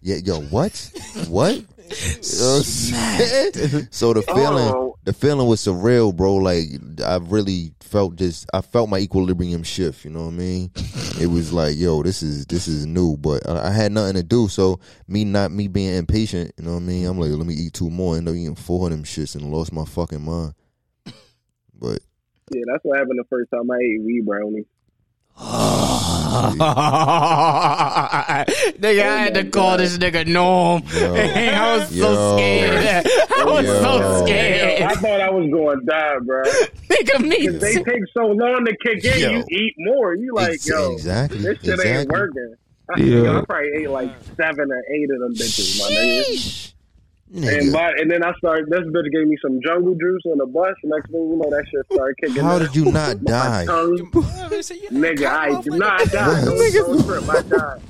[0.00, 0.90] Yeah, yo, what?
[1.28, 1.54] what?
[1.56, 3.88] You know what I'm saying?
[3.90, 4.96] so the feeling, Oh.
[5.04, 6.34] the feeling was surreal, bro.
[6.36, 6.64] Like
[7.04, 10.04] I really felt just, I felt my equilibrium shift.
[10.04, 10.70] You know what I mean?
[11.20, 14.22] it was like, yo, this is this is new, but I, I had nothing to
[14.22, 14.48] do.
[14.48, 17.06] So me not me being impatient, you know what I mean?
[17.06, 18.16] I'm like, let me eat two more.
[18.16, 20.54] End up eating four of them shits and lost my fucking mind.
[21.74, 22.00] But
[22.54, 24.66] yeah, that's what happened the first time I ate weed brownie.
[28.78, 30.82] nigga, I had to call this nigga Norm.
[30.92, 33.06] I was so scared.
[33.38, 33.80] I was Yo.
[33.82, 36.42] so Yo, I thought I was going to die, bro.
[36.42, 39.30] nigga, me Because they take so long to kick in, Yo.
[39.30, 40.14] you eat more.
[40.16, 42.54] You like, Ex- yo, exactly, this shit ain't working.
[42.94, 43.22] I, Yeah.
[43.22, 46.72] yo, I probably ate like seven or eight of them bitches, my nigga.
[47.34, 48.66] And, by, and then I started.
[48.70, 50.74] This bitch gave me some jungle juice on the bus.
[50.84, 52.42] Next thing you know, that shit started kicking.
[52.42, 52.62] how in.
[52.62, 53.66] did you not My die?
[53.66, 56.44] nigga, I did not die.
[56.44, 57.82] Don't, don't trip, I died.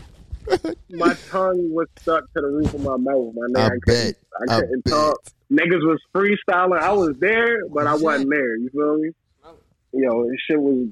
[0.90, 3.34] My tongue was stuck to the roof of my mouth.
[3.34, 4.14] My nigga, I I, couldn't, bet.
[4.50, 4.92] I I couldn't bet.
[4.92, 5.18] talk.
[5.52, 6.80] Niggas was freestyling.
[6.80, 8.56] I was there, but I wasn't there.
[8.56, 9.10] You feel me?
[9.92, 10.88] Yo, this shit was.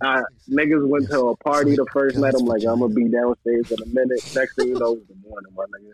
[0.00, 2.34] I, niggas went to a party the first night.
[2.38, 4.20] I'm like, I'm gonna be downstairs in a minute.
[4.34, 5.92] Next thing you know, it was the morning, my nigga.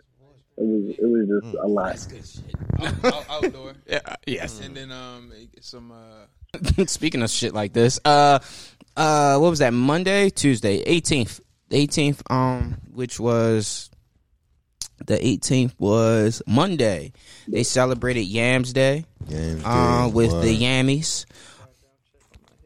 [0.57, 3.05] It was, it was just a lot.
[3.05, 3.73] Out- out- outdoor.
[3.87, 4.59] Yeah, yes.
[4.61, 5.31] And then um
[5.61, 6.25] some uh
[6.87, 8.39] Speaking of shit like this, uh,
[8.95, 9.73] uh, what was that?
[9.73, 11.41] Monday, Tuesday, eighteenth,
[11.71, 13.89] eighteenth, um, which was
[15.05, 17.11] the eighteenth was Monday.
[17.47, 20.41] They celebrated Yams Day, Yams uh, day, with what?
[20.43, 21.25] the Yammies.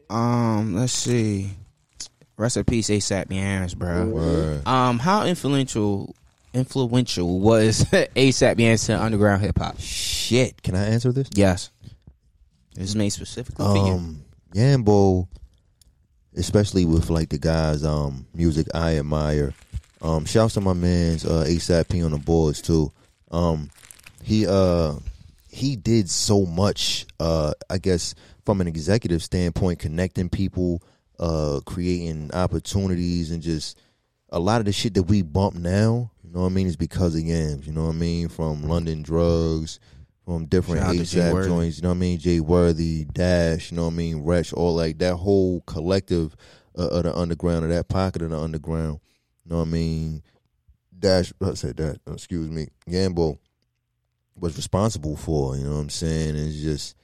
[0.08, 1.50] Um, let's see.
[2.36, 4.06] Rest in peace, ASAP Yams, bro.
[4.06, 4.66] Word.
[4.66, 6.14] Um, how influential
[6.52, 9.78] influential was ASAP to underground hip hop?
[9.78, 11.28] Shit, can I answer this?
[11.34, 11.70] Yes,
[12.74, 13.92] this is made specifically for you.
[13.94, 14.24] Um,
[14.54, 15.28] Yambo,
[16.36, 19.54] especially with like the guys' um music I admire.
[20.02, 22.92] Um, shouts to my man's uh, ASAP P on the boards too.
[23.30, 23.70] Um,
[24.22, 24.94] he uh
[25.48, 27.06] he did so much.
[27.18, 30.82] Uh, I guess from an executive standpoint, connecting people,
[31.18, 33.78] uh, creating opportunities, and just
[34.30, 36.10] a lot of the shit that we bump now.
[36.30, 36.68] You know what I mean?
[36.68, 37.66] It's because of Yams.
[37.66, 38.28] You know what I mean?
[38.28, 39.80] From London drugs,
[40.24, 41.76] from different Shout out to Jay ASAP joints.
[41.78, 42.18] You know what I mean?
[42.20, 43.72] Jay Worthy, Dash.
[43.72, 44.22] You know what I mean?
[44.22, 44.52] Retch.
[44.52, 46.36] All like that whole collective
[46.78, 49.00] uh, of the underground, or that pocket of the underground.
[49.44, 50.22] You know what I mean?
[50.96, 51.32] Dash.
[51.42, 51.98] I said that.
[52.06, 52.68] Excuse me.
[52.88, 53.36] Yambo
[54.36, 55.56] was responsible for.
[55.56, 56.36] You know what I'm saying?
[56.36, 56.94] It's just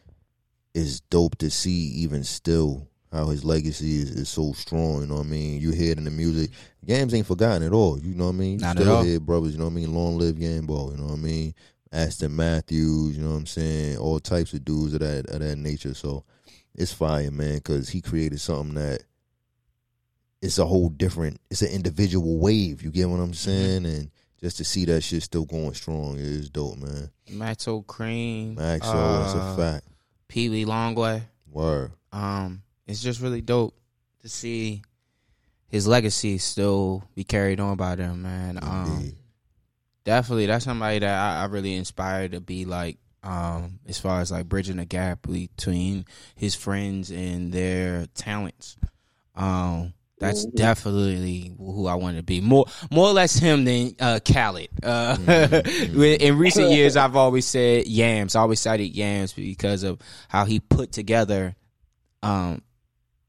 [0.72, 2.86] it's dope to see even still
[3.16, 5.00] how his legacy is, is so strong.
[5.00, 5.60] You know what I mean?
[5.60, 6.50] You hear it in the music.
[6.84, 7.98] Yams ain't forgotten at all.
[7.98, 8.58] You know what I mean?
[8.58, 9.02] Not at still all.
[9.02, 9.52] hear brothers.
[9.52, 9.94] You know what I mean?
[9.94, 10.92] Long live Yambo.
[10.92, 11.54] You know what I mean?
[11.92, 13.16] Aston Matthews.
[13.16, 13.96] You know what I'm saying?
[13.98, 15.94] All types of dudes of that of that nature.
[15.94, 16.24] So
[16.74, 19.02] it's fire, man, because he created something that
[20.42, 21.40] it's a whole different.
[21.50, 22.82] It's an individual wave.
[22.82, 23.86] You get what I'm saying?
[23.86, 24.10] And
[24.40, 27.10] just to see that shit still going strong is dope, man.
[27.30, 29.86] Maxo Kream, Maxo, uh, that's a fact.
[30.28, 31.22] Pee Wee Longway.
[31.50, 31.92] Word.
[32.12, 33.74] Um, it's just really dope
[34.22, 34.82] to see
[35.68, 38.58] his legacy still be carried on by them, man.
[38.62, 39.12] Um,
[40.04, 42.98] definitely, that's somebody that I, I really inspired to be like.
[43.22, 46.04] Um, as far as like bridging the gap between
[46.36, 48.76] his friends and their talents.
[49.34, 52.40] Um, that's definitely who I want to be.
[52.40, 54.68] More, more or less him than uh, Khaled.
[54.80, 56.18] Uh, Mhm.
[56.20, 58.36] in recent years, I've always said Yams.
[58.36, 59.98] I always cited Yams because of
[60.28, 61.56] how he put together
[62.22, 62.62] um,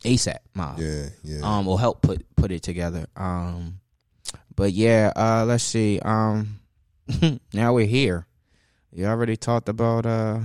[0.03, 1.40] ASAP Mob, Yeah, yeah.
[1.44, 3.07] um, or help put put it together.
[3.15, 3.80] Um,
[4.56, 5.99] but yeah, uh, let's see.
[5.99, 6.60] Um,
[7.53, 8.28] now we're here.
[8.91, 10.40] You already talked about uh.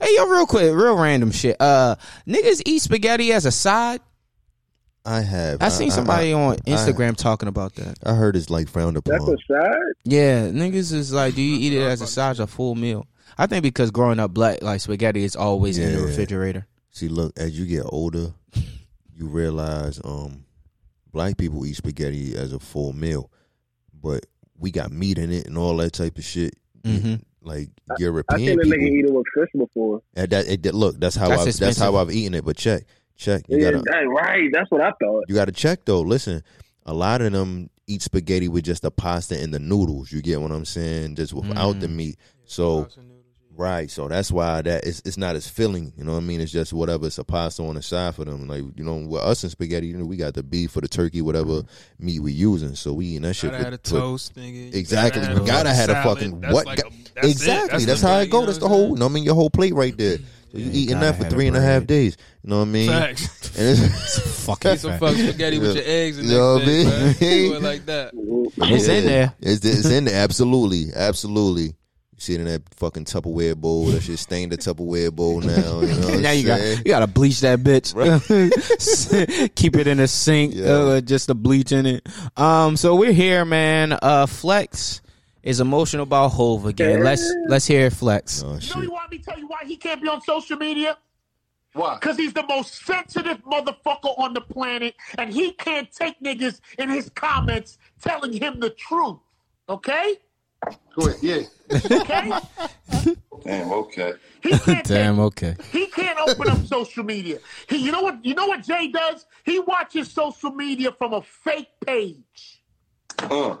[0.00, 1.56] Hey yo, real quick, real random shit.
[1.60, 1.94] Uh,
[2.26, 4.00] niggas eat spaghetti as a side.
[5.04, 5.62] I have.
[5.62, 7.96] I seen somebody I, on Instagram talking about that.
[8.04, 9.12] I heard it's like frowned upon.
[9.12, 9.92] That's a side.
[10.04, 13.06] Yeah, niggas is like, do you eat it as a side or full meal?
[13.38, 16.66] I think because growing up black, like spaghetti is always in the refrigerator.
[16.98, 18.32] See, look, as you get older,
[19.14, 20.44] you realize um,
[21.12, 23.30] black people eat spaghetti as a full meal,
[24.02, 24.26] but
[24.58, 26.54] we got meat in it and all that type of shit.
[26.82, 27.22] Mhm.
[27.40, 28.78] Like I European seen a people.
[28.78, 30.02] nigga eat it with fish before.
[30.16, 31.82] And that, it, look, that's how That's I, that's expensive.
[31.84, 32.44] how I've eaten it.
[32.44, 32.82] But check,
[33.16, 33.44] check.
[33.48, 34.50] You Yeah, gotta that- right.
[34.52, 35.24] That's what I thought.
[35.28, 36.00] you gotta check though.
[36.00, 36.42] Listen,
[36.84, 40.10] a lot of them eat spaghetti with just the pasta and the noodles.
[40.10, 41.14] You get what I'm saying?
[41.14, 41.94] Just without the Mm.
[41.94, 42.16] meat.
[42.44, 42.88] So
[43.58, 45.92] Right, so that's why that it's, it's not as filling.
[45.98, 46.40] You know what I mean?
[46.40, 47.08] It's just whatever.
[47.08, 48.46] It's a pasta on the side for them.
[48.46, 50.86] Like you know, with us and spaghetti, you know, we got the beef for the
[50.86, 51.62] turkey, whatever
[51.98, 52.76] meat we using.
[52.76, 53.50] So we eating that shit.
[53.50, 54.72] Gotta for- have a for- toast, nigga.
[54.74, 55.22] Exactly.
[55.22, 56.66] Gotta You gotta have a fucking That's what?
[56.66, 57.30] like ga- a- that's it.
[57.32, 57.84] exactly.
[57.84, 58.40] That's, the how bread, it you go.
[58.40, 59.02] know That's the what I'm whole.
[59.02, 60.18] I mean, your whole plate right there.
[60.18, 60.26] Mm-hmm.
[60.52, 62.16] So you eating that for three and a half days.
[62.44, 62.88] You know what I mean?
[62.88, 63.58] Facts.
[63.58, 66.66] And it's, Fucking Eat some fucking spaghetti with your eggs and You know what I
[66.66, 66.86] mean?
[66.86, 67.16] Do
[67.56, 68.12] it like that.
[68.14, 69.34] It's in there.
[69.40, 70.22] It's, it's in there.
[70.22, 70.92] Absolutely.
[70.94, 71.74] Absolutely.
[72.18, 73.86] You see it in that fucking Tupperware bowl.
[73.86, 75.54] That shit stained the Tupperware bowl now.
[75.54, 77.94] You know what I'm now you got you got to bleach that bitch.
[79.54, 80.66] Keep it in the sink, Yeah.
[80.66, 82.08] uh, just the bleach in it.
[82.36, 83.96] Um, so we're here, man.
[84.02, 85.00] Uh, Flex
[85.44, 87.04] is emotional about Hov again.
[87.04, 88.42] Let's let's hear Flex.
[88.42, 88.76] Oh, You know shit.
[88.82, 90.98] you want me to tell you why he can't be on social media?
[91.74, 91.94] Why?
[92.00, 96.88] Because he's the most sensitive motherfucker on the planet, and he can't take niggas in
[96.88, 99.18] his comments telling him the truth.
[99.68, 100.16] Okay?
[100.94, 101.18] Go ahead.
[101.22, 101.42] Yeah.
[101.72, 102.32] Okay?
[103.44, 103.72] Damn.
[103.72, 104.12] Okay.
[104.42, 105.20] He can't Damn.
[105.20, 105.56] Okay.
[105.72, 107.38] he can't open up social media.
[107.68, 108.24] He, you know what?
[108.24, 109.26] You know what Jay does?
[109.44, 112.62] He watches social media from a fake page.
[113.18, 113.56] Uh.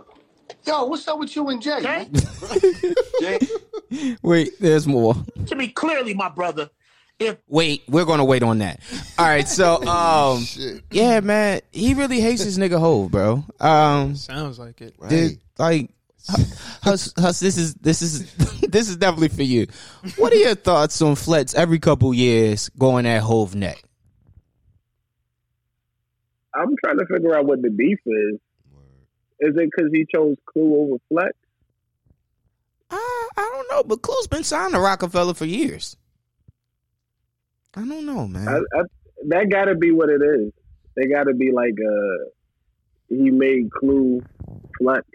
[0.66, 1.76] Yo, what's up with you and Jay?
[1.78, 2.08] Okay?
[3.20, 4.16] Jay.
[4.22, 5.14] Wait, there's more.
[5.46, 6.70] to me clearly, my brother.
[7.18, 8.80] If Wait, we're gonna wait on that.
[9.18, 10.44] All right, so um,
[10.90, 13.44] yeah, man, he really hates his nigga Hov, bro.
[13.58, 14.94] Um, Sounds like it.
[15.08, 15.90] dude, like,
[16.28, 19.66] Huss, Huss, this is this is this is definitely for you.
[20.16, 23.82] What are your thoughts on Flex every couple years going at Hov neck?
[26.54, 28.40] I'm trying to figure out what the beef is.
[29.40, 31.32] Is it because he chose Clue over Flex?
[32.90, 35.96] Uh, I don't know, but Clue's been signed to Roc-A-Fella for years.
[37.74, 38.48] I don't know, man.
[38.48, 38.82] I, I,
[39.28, 40.52] that got to be what it is.
[40.96, 42.30] They got to be like uh,
[43.08, 44.20] he made Clue
[44.78, 45.06] Flex.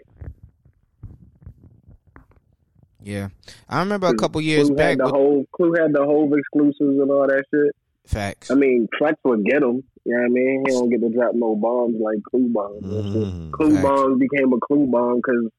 [3.04, 3.28] Yeah,
[3.68, 4.88] I remember a couple years Clue back.
[4.90, 7.76] had the With, whole Clue had the whole exclusives and all that shit.
[8.06, 8.50] facts.
[8.50, 9.84] I mean, Flex would get him.
[10.06, 10.64] You know what I mean?
[10.66, 12.82] He don't get to drop no bombs like Clue bombs.
[12.84, 13.52] Mhm.
[13.52, 13.82] Clue Facts.
[13.82, 15.50] bomb became a Clue bomb because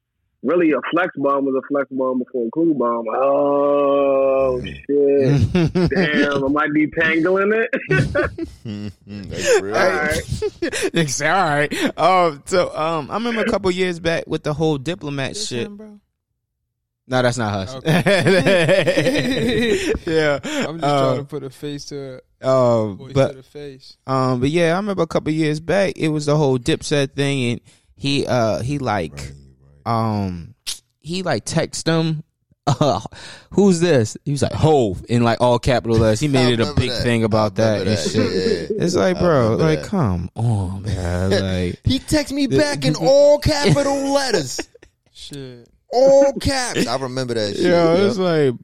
[0.44, 3.04] really a Flex bomb was a Flex bomb before a Clue bomb.
[3.12, 5.52] Oh shit!
[5.90, 7.70] Damn, am I detangling it?
[9.06, 9.74] That's real.
[9.74, 10.90] all right.
[10.92, 11.98] They say, all right.
[11.98, 15.66] Um, so um, I remember a couple years back with the whole diplomat This shit.
[15.66, 15.98] him, bro.
[17.08, 17.74] No, that's not us.
[20.06, 20.40] yeah.
[20.44, 23.96] I'm just Uh, trying to put a face to a um, but to the face.
[24.06, 25.94] um, but yeah, I remember a couple years back.
[25.96, 27.60] It was the whole Dipset thing, and
[27.96, 29.32] he uh he like
[29.84, 30.54] um
[31.00, 32.22] he like text him.
[32.68, 32.98] Uh,
[33.50, 34.16] who's this?
[34.24, 36.18] He was like Hov in like all capital letters.
[36.18, 37.04] He made it a big that.
[37.04, 38.16] thing about I that and shit.
[38.72, 38.84] yeah.
[38.84, 39.88] It's like, bro, like, that.
[39.88, 41.30] come on, man.
[41.30, 44.58] Like, He texted me back in all capital letters.
[45.12, 45.68] Shit.
[45.92, 46.86] All caps.
[46.86, 47.64] I remember that shit.
[47.66, 47.98] yo, yup.
[48.10, 48.54] it's like,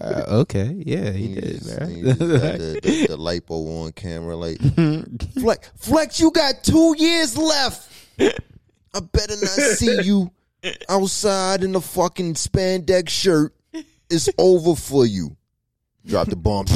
[0.00, 1.90] uh, okay, yeah, he He did, just- man.
[1.94, 4.58] he just the, the, the lipo on camera, like
[5.40, 5.70] Flex.
[5.76, 7.88] Flex, you got two years left.
[8.94, 10.30] I better not see you
[10.88, 13.54] outside in the fucking spandex shirt.
[14.10, 15.36] It's over for you.
[16.04, 16.66] Drop the bomb.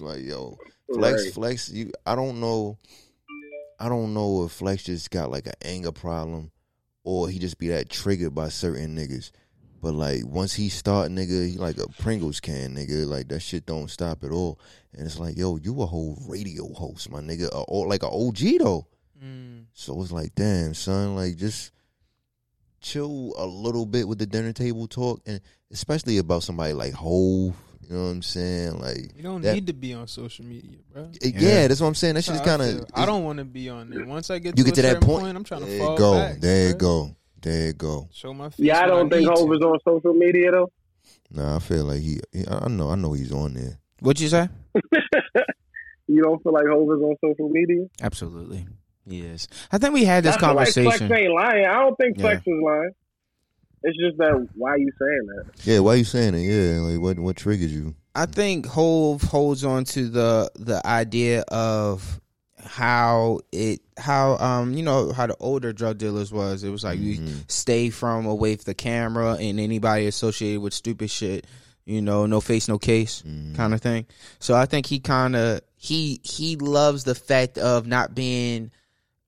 [0.00, 0.58] like yo,
[0.92, 1.70] Flex, Flex.
[1.70, 2.78] You, I don't know.
[3.80, 6.50] I don't know if Flex just got like an anger problem,
[7.04, 9.30] or he just be that triggered by certain niggas.
[9.80, 13.06] But like once he start, nigga, he like a Pringles can, nigga.
[13.06, 14.58] Like that shit don't stop at all.
[14.94, 18.38] And it's like, yo, you a whole radio host, my nigga, a, like a OG
[18.58, 18.86] though.
[19.22, 19.66] Mm.
[19.74, 21.70] So it's like, damn, son, like just
[22.80, 25.40] chill a little bit with the dinner table talk, and
[25.70, 27.54] especially about somebody like Hov.
[27.88, 28.78] You know what I'm saying?
[28.80, 31.10] Like, You don't that- need to be on social media, bro.
[31.22, 32.14] Eh, yeah, that's what I'm saying.
[32.14, 32.78] That shit That's is kind of.
[32.78, 32.86] feel.
[32.94, 34.04] I don't want to be on there.
[34.06, 35.36] Once I get You to, get a to that point.
[35.36, 36.14] I'm trying to fall go.
[36.14, 36.40] back.
[36.40, 37.14] there you go.
[37.42, 38.08] There you go.
[38.12, 38.58] Show my face.
[38.60, 40.70] Yeah, I don't think need Hov is on social media though.
[41.30, 42.20] Nah, I feel like he.
[42.32, 42.90] he- I know.
[42.90, 43.78] I know he's on there.
[44.00, 44.48] What you say?
[46.06, 47.86] You don't feel like Hov is on social media?
[48.02, 48.66] Absolutely,
[49.06, 49.48] yes.
[49.72, 51.08] I think we had this I feel like conversation.
[51.08, 51.64] Flex ain't lying.
[51.64, 52.22] I don't think Yeah.
[52.22, 52.90] Flex is lying.
[53.84, 55.66] It's just that why you saying that?
[55.66, 56.40] Yeah, why you saying it?
[56.40, 57.18] Yeah, like what?
[57.18, 57.94] What triggered you?
[58.14, 62.20] I think Hov holds on to the the idea of
[62.64, 66.64] how it how um you know how the older drug dealers was.
[66.64, 71.10] It was like you stay from away from the camera and anybody associated with stupid
[71.10, 71.46] shit.
[71.84, 73.22] You know, no face, no case,
[73.54, 74.06] kind of thing.
[74.38, 78.70] So I think he kind of he he loves the fact of not being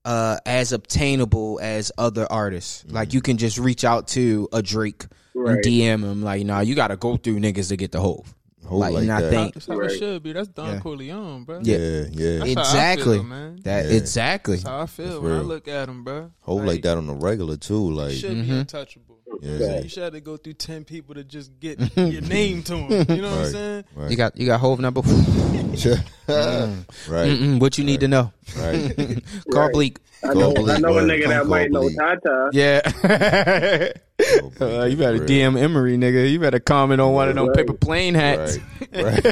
[0.07, 2.85] uh as obtainable as other artists.
[2.89, 5.05] Like you can just reach out to a Drake
[5.35, 5.57] Right.
[5.57, 8.33] and DM him like, nah, you got to go through niggas to get the Hov.
[8.65, 9.91] Hold Like, like, and I think- That's how Right.
[9.91, 10.33] it should be.
[10.33, 10.81] That's Don Yeah.
[10.81, 11.61] Corleone, bro.
[11.63, 11.77] Yeah.
[11.77, 12.39] yeah, yeah.
[12.39, 13.15] That's how I exactly.
[13.19, 13.61] feel, man.
[13.63, 13.97] That Yeah.
[13.97, 14.57] exactly.
[14.57, 16.31] That's how I feel That's when I look at him, bro.
[16.41, 17.91] Hold like that on the regular too.
[17.91, 18.47] Like Should Mhm.
[18.49, 19.16] be untouchable.
[19.41, 19.81] Yeah.
[19.81, 23.07] You should have to go through ten people to just get your name to him.
[23.17, 23.85] You know what I'm saying?
[23.95, 24.11] Right.
[24.11, 25.01] You got you got Hov number.
[26.29, 26.75] right.
[27.09, 28.33] Mm-mm, what you need to know.
[28.57, 28.95] Right.
[29.53, 29.73] Call Right.
[29.73, 29.99] Bleek.
[30.25, 32.51] I know, Call I know a nigga that call might know Tata.
[32.53, 33.93] Yeah.
[34.59, 35.29] Uh, you better real.
[35.29, 36.31] DM Emory, nigga.
[36.31, 38.59] You better comment on one of them paper plane hats.
[38.81, 38.93] Right.
[38.95, 39.23] Right.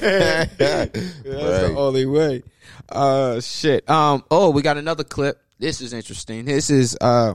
[0.61, 2.43] That's the only way.
[2.91, 3.89] Uh, shit.
[3.89, 4.25] Um.
[4.31, 5.41] Oh, we got another clip.
[5.59, 6.45] This is interesting.
[6.45, 7.35] This is uh,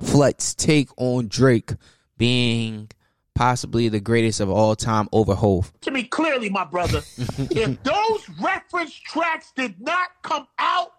[0.00, 1.72] Flet's take on Drake
[2.16, 2.90] being
[3.34, 5.72] possibly the greatest of all time over Hov.
[5.80, 7.02] to me clearly, my brother.
[7.18, 10.92] if those reference tracks did not come out,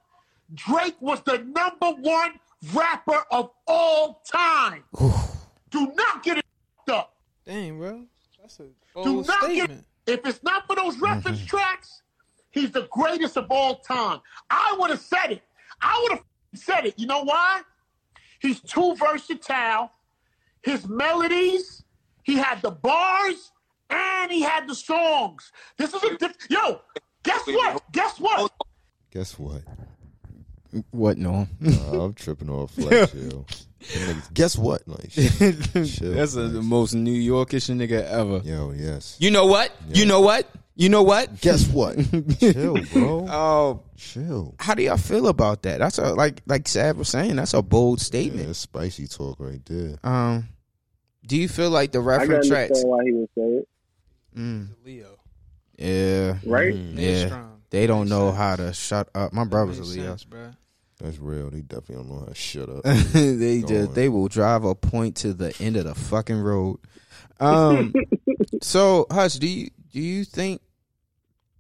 [0.54, 2.34] Drake was the number one
[2.74, 4.84] rapper of all time.
[5.72, 6.46] Do not get it
[6.90, 7.16] up.
[7.46, 8.06] Dang, bro.
[8.40, 9.86] That's a Do bold not statement.
[10.06, 10.20] get.
[10.20, 11.48] If it's not for those reference mm-hmm.
[11.48, 12.02] tracks,
[12.52, 14.22] he's the greatest of all time.
[14.50, 15.42] I would have said it.
[15.82, 16.24] I would have
[16.54, 16.94] said it.
[16.98, 17.62] You know why?
[18.40, 19.92] He's too versatile.
[20.64, 21.84] His melodies,
[22.24, 23.52] he had the bars,
[23.90, 25.52] and he had the songs.
[25.78, 26.82] This is a diff- yo.
[27.24, 27.84] Guess what?
[27.92, 28.52] Guess what?
[29.12, 29.62] Guess what?
[30.92, 31.18] What?
[31.18, 31.48] No.
[31.60, 33.46] Nah, I'm tripping off flex, yo.
[33.86, 34.88] Niggas- Guess what?
[34.88, 38.42] Like, chill, That's a, the most New Yorkish nigga ever.
[38.44, 39.16] Yo, yes.
[39.20, 39.72] You know what?
[39.94, 40.50] You know what?
[40.78, 41.40] You know what?
[41.40, 41.96] Guess what?
[42.40, 43.26] chill, bro.
[43.30, 44.56] Oh, Chill.
[44.60, 45.80] how do y'all feel about that?
[45.80, 47.38] That's a like like Sad was saying.
[47.38, 48.48] That's a bold Yeah, statement.
[48.48, 49.98] that's spicy talk right there.
[50.04, 50.50] Um,
[51.26, 52.84] do you feel like the I reference understand tracks?
[52.84, 53.68] why he would say it.
[54.38, 55.18] Mm, Leo.
[55.78, 56.74] yeah, Right?
[56.74, 57.28] Mm, yeah.
[57.28, 57.62] Strong.
[57.70, 58.38] They don't Makes know sense.
[58.38, 59.32] how to shut up.
[59.34, 60.04] My brother's a Leo.
[60.10, 60.52] sense, bro.
[61.00, 61.50] That's real.
[61.50, 62.84] They definitely don't know how to shut up.
[63.14, 63.94] they Go just on.
[63.96, 66.80] they will drive a point to the end of the fucking road.
[67.40, 67.94] Um,
[68.62, 70.62] so Hush, do you do you think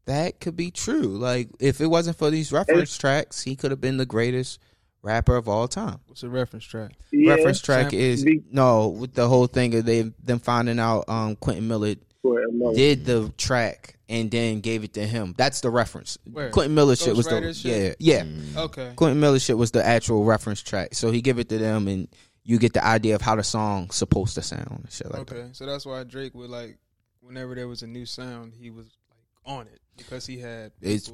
[0.08, 1.18] that could be true?
[1.18, 4.60] Like, if it wasn't for these reference tracks, he could have been the greatest
[5.02, 6.02] rapper of all time.
[6.08, 6.92] What's a reference track?
[7.14, 10.80] Yeah, reference track Sam- is Be- no with the whole thing of they them finding
[10.80, 12.76] out um Quentin Miller for a moment.
[12.76, 15.34] did the track and then gave it to him.
[15.38, 16.18] That's the reference.
[16.30, 16.50] Where?
[16.50, 17.96] Quentin Miller shit was the shit?
[18.00, 18.24] yeah yeah.
[18.26, 18.58] Mm.
[18.58, 18.92] Okay.
[18.98, 20.94] Quentin Miller shit was the actual reference track.
[20.94, 22.10] So he give it to them and
[22.44, 25.48] you get the idea of how the song's supposed to sound and shit like Okay.
[25.54, 26.80] So that's why Drake would like
[27.26, 31.12] whenever there was a new sound, he was like on it because he had It's-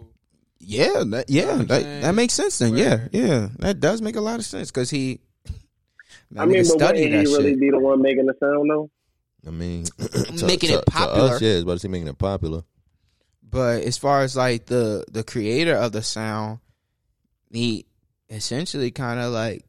[0.59, 2.75] Yeah, that, yeah, what I'm that, that makes sense then.
[2.75, 5.19] Yeah, yeah, that does make a lot of sense because he.
[6.38, 7.59] I mean, but studied wouldn't he really shit.
[7.59, 8.89] be the one making the sound though?
[9.47, 9.85] I mean,
[10.38, 11.29] to- Making to- it popular.
[11.29, 12.61] To us, yeah, it's about to say making it popular.
[13.43, 16.59] But as far as like the the creator of the sound,
[17.51, 17.85] he
[18.29, 19.65] essentially kind of like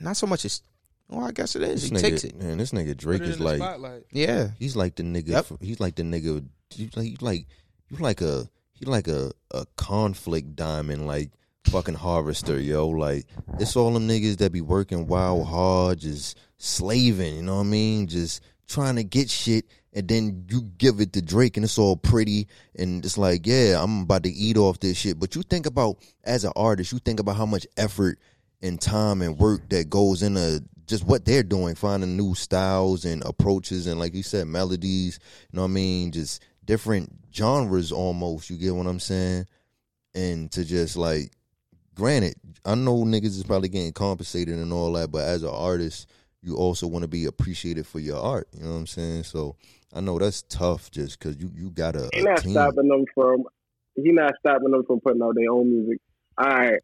[0.00, 0.62] not so much as
[1.10, 1.82] well, I guess it is.
[1.82, 2.36] This He nigga, takes it.
[2.40, 4.04] man, this nigga Drake is like, spotlight.
[4.12, 5.28] Yeah, he's like the nigga.
[5.28, 5.46] Yep.
[5.60, 6.44] He's like the nigga.
[6.70, 7.46] He's like, he's like,
[7.88, 11.30] he's like a, he like a, a conflict diamond, like
[11.64, 12.88] fucking harvester, yo.
[12.88, 13.26] Like
[13.58, 17.36] it's all them niggas that be working wild hard, just slaving.
[17.36, 18.06] You know what I mean?
[18.06, 21.96] Just trying to get shit, and then you give it to Drake, and it's all
[21.96, 22.46] pretty,
[22.76, 25.18] and it's like, yeah, I'm about to eat off this shit.
[25.18, 28.20] But you think about as an artist, you think about how much effort
[28.62, 33.22] and time and work that goes into just what they're doing, finding new styles and
[33.24, 35.18] approaches and like you said, melodies,
[35.50, 36.12] you know what I mean?
[36.12, 39.46] Just different genres almost, you get what I'm saying?
[40.14, 41.30] And to just like
[41.94, 42.34] granted,
[42.64, 46.10] I know niggas is probably getting compensated and all that, but as an artist,
[46.42, 48.48] you also want to be appreciated for your art.
[48.52, 49.24] You know what I'm saying?
[49.24, 49.56] So
[49.92, 52.52] I know that's tough just because you, you got a, He not team.
[52.52, 53.44] stopping them from.
[53.94, 56.00] He not stopping them from putting out their own music.
[56.40, 56.80] All right,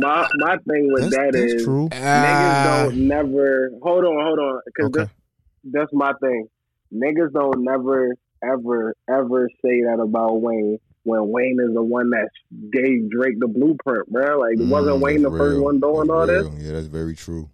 [0.00, 1.88] my my thing with That's, that that's is true.
[1.92, 3.70] niggas Ah, don't never.
[3.82, 4.98] Hold on, hold on, because Okay.
[5.00, 5.12] that's
[5.64, 6.48] that's my thing.
[6.92, 12.28] Niggas don't never ever ever say that about Wayne when Wayne is the one that
[12.72, 14.38] gave Drake the blueprint, bro.
[14.38, 16.64] Like Mm, wasn't Wayne the that's first one doing That's all this?
[16.64, 17.48] Yeah, that's very true.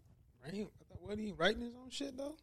[0.45, 0.67] Right?
[1.01, 2.37] What he writing his own shit though?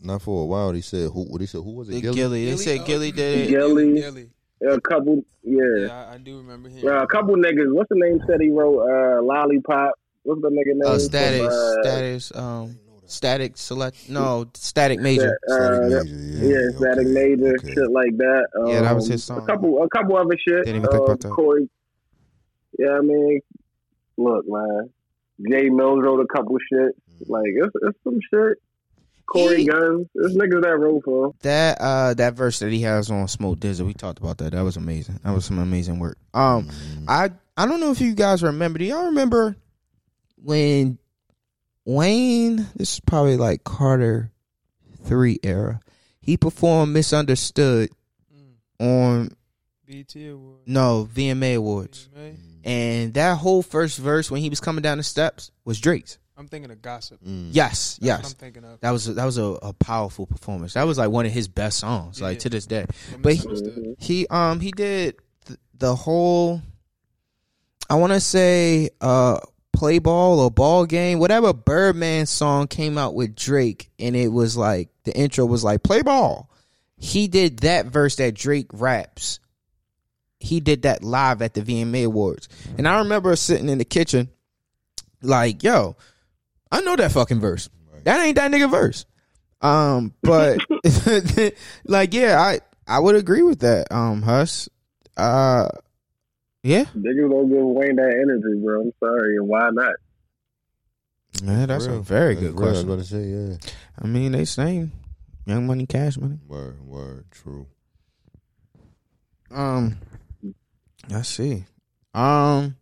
[0.00, 0.72] Not for a while.
[0.72, 1.24] They said who?
[1.24, 1.62] What they said?
[1.62, 2.00] Who was it?
[2.00, 2.14] Gillie?
[2.16, 2.44] Gillie.
[2.44, 2.64] They Gillie?
[2.64, 3.50] said Oh, Gillie did it.
[3.50, 3.94] Gillie.
[4.00, 4.30] Gillie.
[4.70, 5.62] A couple, yeah.
[5.76, 6.86] Yeah, I, I do remember him.
[6.86, 7.72] Uh, a couple niggas.
[7.74, 8.20] What's the name?
[8.26, 9.92] Said he wrote uh, "Lollipop."
[10.22, 10.82] What's the nigga name?
[10.86, 14.08] Uh, from, static, uh, status, um, static select.
[14.08, 15.38] No, static major.
[15.50, 17.74] uh, Static Major, yeah, yeah, Static okay, Major, okay.
[17.74, 18.46] shit like that.
[18.58, 19.42] Um, Yeah, that was his song.
[19.42, 20.64] A couple, a couple other shit.
[20.64, 21.30] Didn't even think um, about that.
[21.30, 21.68] Corey.
[22.78, 23.40] Yeah, I mean,
[24.16, 24.90] look, man.
[25.50, 26.96] Jay Mills wrote a couple shit.
[27.28, 28.58] Like it's, it's some shit.
[29.26, 30.08] Corey He- Gunz.
[30.14, 31.26] It's niggas that wrote for.
[31.26, 31.32] him.
[31.42, 34.52] That uh, that verse that he has on Smoke Dizzle, we talked about that.
[34.52, 35.20] That was amazing.
[35.24, 36.18] That was some amazing work.
[36.34, 37.04] Um, Mm.
[37.08, 38.78] I I don't know if you guys remember.
[38.78, 39.56] Do y'all remember
[40.36, 40.98] when
[41.84, 42.66] Wayne?
[42.76, 44.30] This is probably like Carter
[45.04, 45.80] three era.
[46.20, 47.90] He performed "Misunderstood"
[48.34, 48.50] Mm.
[48.80, 49.30] on
[49.86, 50.60] BT Award.
[50.66, 52.36] no VMA Awards, VMA.
[52.64, 56.18] and that whole first verse when he was coming down the steps was Drake's.
[56.36, 57.20] I'm thinking of gossip.
[57.24, 57.50] Mm.
[57.52, 58.24] Yes, That's yes.
[58.32, 58.80] I'm thinking of.
[58.80, 60.74] That was that was a, a powerful performance.
[60.74, 62.40] That was like one of his best songs, like Yeah.
[62.40, 62.86] to this day.
[63.12, 65.16] But But he, he um he did
[65.46, 66.60] th- the whole.
[67.88, 69.38] I want to say uh
[69.72, 74.56] play ball or ball game, whatever Birdman song came out with Drake, and it was
[74.56, 76.50] like the intro was like play ball.
[76.96, 79.38] He did that verse that Drake raps.
[80.40, 84.28] He did that live at the VMA Awards, and I remember sitting in the kitchen,
[85.22, 85.96] like, "Yo,
[86.74, 87.70] I know that fucking verse.
[88.02, 89.06] That ain't that nigga verse."
[89.60, 90.58] Um, but
[91.84, 93.92] like, yeah, I I would agree with that.
[93.92, 94.68] Um, Huss,
[95.16, 95.68] uh,
[96.64, 98.82] yeah, Niggas don't give Wayne that energy, bro.
[98.82, 99.94] I'm sorry, and why not?
[101.42, 102.68] man, that's a very That's good real.
[102.68, 103.56] I was about to say, yeah.
[104.00, 104.92] I mean, they saying
[105.46, 106.38] Young Money, Cash Money.
[106.46, 107.66] Word, word, true.
[109.50, 109.98] Um,
[111.12, 111.64] I see.
[112.14, 112.76] Um,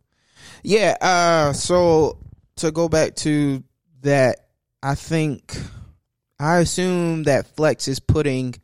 [0.63, 0.97] yeah.
[1.01, 2.19] Uh, so
[2.57, 3.63] to go back to
[4.03, 4.47] that,
[4.83, 5.57] I think
[6.39, 8.55] I assume that Flex is putting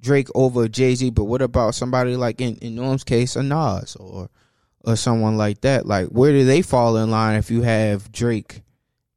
[0.00, 3.96] Drake over Jay Z, but what about somebody like in in Norm's case, a Nas
[3.96, 4.28] or
[4.84, 5.86] or someone like that?
[5.86, 8.62] Like, where do they fall in line if you have Drake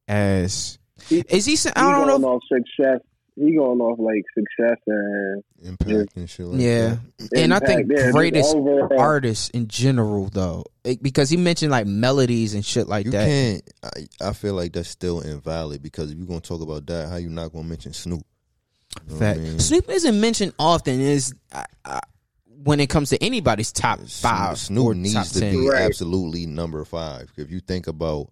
[0.08, 0.78] as?
[1.10, 1.58] Is he?
[1.76, 2.40] I don't know.
[2.42, 3.00] if- success.
[3.36, 7.30] He going off like success and Impact and shit like Yeah, that.
[7.36, 8.90] and I think Yeah, greatest overall.
[9.00, 13.26] artists in general, though, It- because he mentioned like melodies and shit like You that.
[13.26, 13.72] can't.
[14.22, 17.16] I, I feel like that's still invalid because if you're gonna talk about that, how
[17.16, 18.22] you not gonna mention Snoop?
[19.08, 19.40] You know Fact.
[19.40, 19.60] I mean?
[19.60, 21.00] Snoop isn't mentioned often.
[21.02, 21.34] Is
[22.64, 25.52] when it comes to anybody's top five, Snoop needs to 10.
[25.54, 25.82] be Right.
[25.82, 27.32] absolutely number five.
[27.36, 28.30] If you think about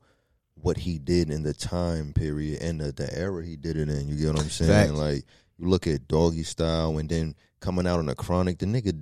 [0.62, 4.08] what he did in the time period and the, the era he did it in,
[4.08, 4.70] you get what I'm saying?
[4.90, 4.92] Facts.
[5.00, 5.24] Like
[5.58, 8.94] you look at Doggy Style and then coming out on the Chronic, the nigga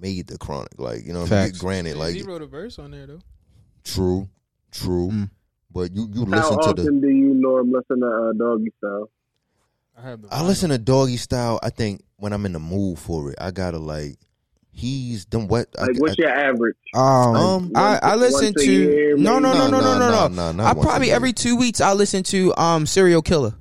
[0.00, 0.78] made the Chronic.
[0.78, 1.44] Like you know, what I mean?
[1.46, 1.58] Facts.
[1.58, 3.20] granted, like he wrote a verse on there though.
[3.84, 4.28] true,
[4.70, 5.30] true, Mm.
[5.72, 6.82] but you you How listen to the.
[6.82, 9.10] How often do you know him listen to uh, Doggy Style?
[9.96, 10.28] I have the.
[10.30, 11.58] I listen to Doggy Style.
[11.62, 14.16] I think when I'm in the mood for it, I gotta like.
[14.78, 15.68] He's done what?
[15.78, 16.76] I- what's I- your average?
[16.94, 19.58] Um, Um, I, I listen to year, no, no, maybe?
[19.58, 20.28] no, no, no, no, no.
[20.28, 23.54] no, not I probably every two weeks I listen to um Serial Killer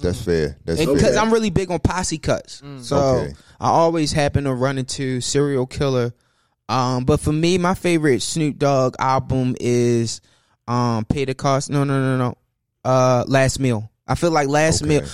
[0.00, 0.58] That's fair.
[0.66, 1.16] That's because.
[1.16, 2.62] I'm really big on posse cuts.
[2.82, 3.34] So Okay.
[3.58, 6.12] I always happen to run into Serial Killer.
[6.68, 10.20] Um, but for me, my favorite Snoop Dogg album is
[10.68, 11.70] um Pay the Cost.
[11.70, 12.34] No, no, no, no.
[12.84, 13.90] Uh, Last Meal.
[14.06, 15.00] I feel like Last Okay.
[15.00, 15.08] Meal.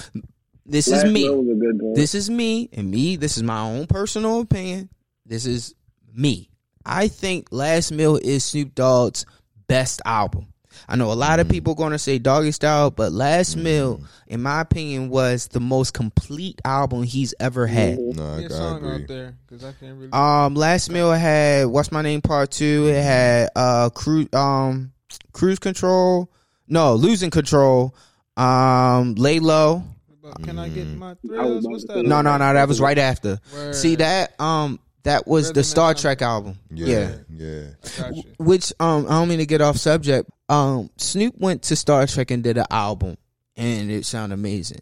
[0.66, 1.22] This Last is me.
[1.24, 1.94] Meal was a good one.
[1.94, 3.14] This is me and me.
[3.16, 4.88] This is my own personal opinion.
[5.26, 5.74] This is
[6.14, 6.50] me.
[6.84, 9.24] I think Last Meal is Snoop Dogg's
[9.68, 10.48] best album.
[10.88, 14.42] I know a lot of people going to say Doggy Style, but Last Meal, in
[14.42, 17.98] my opinion, was the most complete album he's ever had.
[17.98, 19.02] No, I, Get a I song agree.
[19.02, 20.12] out there because I can't really.
[20.12, 22.86] Um, Last Meal had What's My Name Part Two.
[22.88, 24.92] It had uh cruise um
[25.32, 26.30] Cruise Control.
[26.66, 27.94] No, Losing Control.
[28.36, 29.82] Um, Lay Low.
[30.22, 31.64] But can I get my I thrills?
[31.66, 32.02] What's that?
[32.04, 32.54] No, no, no.
[32.54, 33.38] That was right after.
[33.52, 33.74] Word.
[33.74, 34.40] See that?
[34.40, 35.94] Um, that was Rhythm the Star.
[35.94, 36.58] Trak album.
[36.70, 37.14] Yeah, Yeah.
[37.30, 37.64] yeah.
[37.84, 38.22] I got you.
[38.38, 40.30] Which um, I don't mean to get off subject.
[40.48, 43.16] Um, Snoop went to Star Trak and did an album,
[43.56, 44.80] and it sounded amazing.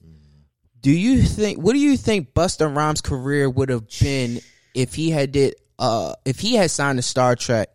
[0.81, 1.59] Do you think?
[1.59, 4.41] What do you think Busta Rhymes' career would have been
[4.75, 7.67] if he had did uh if he had signed to Star Trak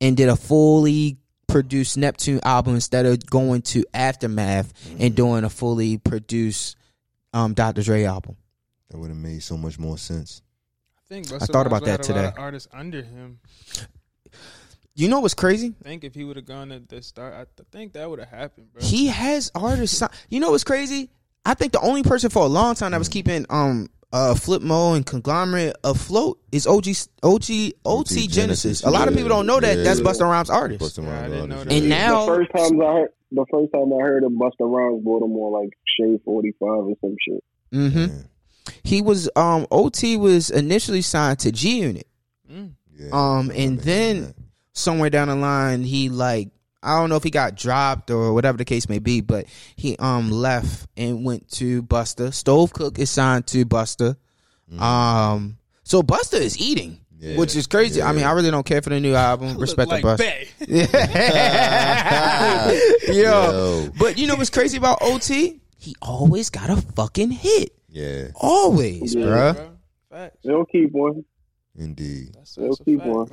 [0.00, 5.50] and did a fully produced Neptune album instead of going to Aftermath and doing a
[5.50, 6.76] fully produced
[7.34, 7.82] um Dr.
[7.82, 8.36] Dre album?
[8.90, 10.42] That would have made so much more sense.
[11.12, 12.26] I think I thought about that had a lot today.
[12.28, 13.38] of artists under him.
[14.94, 15.74] You know what's crazy?
[15.80, 18.18] I think if he would have gone at the start, I th- think that would
[18.18, 18.82] have happened, bro.
[18.82, 19.98] He has artists.
[19.98, 21.08] si- You know what's crazy?
[21.46, 24.94] I think the only person for a long time that was keeping um uh Flipmo
[24.94, 26.88] and conglomerate afloat is OG
[27.22, 28.82] OG OT Genesis.
[28.84, 29.82] A lot of people don't know that yeah.
[29.84, 30.80] that's Busta Rhymes' artist.
[30.80, 31.76] Busta Yeah, I Rhymes didn't know artist, that.
[31.78, 35.02] And now- the first time I heard the first time I heard of Busta Rhymes
[35.04, 37.44] bought him on like Shade Forty Five or some shit.
[37.72, 37.98] Mm-hmm.
[37.98, 38.22] Yeah,
[38.82, 42.06] He was um OT was initially signed to G Unit.
[42.50, 42.72] Mm.
[42.96, 43.08] yeah.
[43.12, 44.34] Um and then that.
[44.72, 46.48] somewhere down the line he like
[46.82, 49.96] I don't know if he got dropped or whatever the case may be, but he
[49.98, 52.32] um left and went to Busta.
[52.34, 54.16] Stove Cook is signed to Busta.
[54.78, 56.98] Um so Busta is eating.
[57.18, 58.02] Yeah, Which is crazy.
[58.02, 59.56] I mean, I really don't care for the new album.
[59.60, 60.18] Respect like the Busta.
[60.18, 60.48] Bay.
[63.06, 63.12] Yo.
[63.22, 63.88] Yo.
[63.96, 65.60] But you know what's crazy about OT?
[65.78, 67.72] He always got a fucking hit.
[67.92, 69.54] Yeah, Always, Yeah, bruh.
[69.54, 69.72] Bro.
[70.10, 70.38] Facts.
[70.44, 71.24] They'll keep one.
[71.76, 72.34] indeed.
[72.34, 73.28] That's, They'll keep fact, one.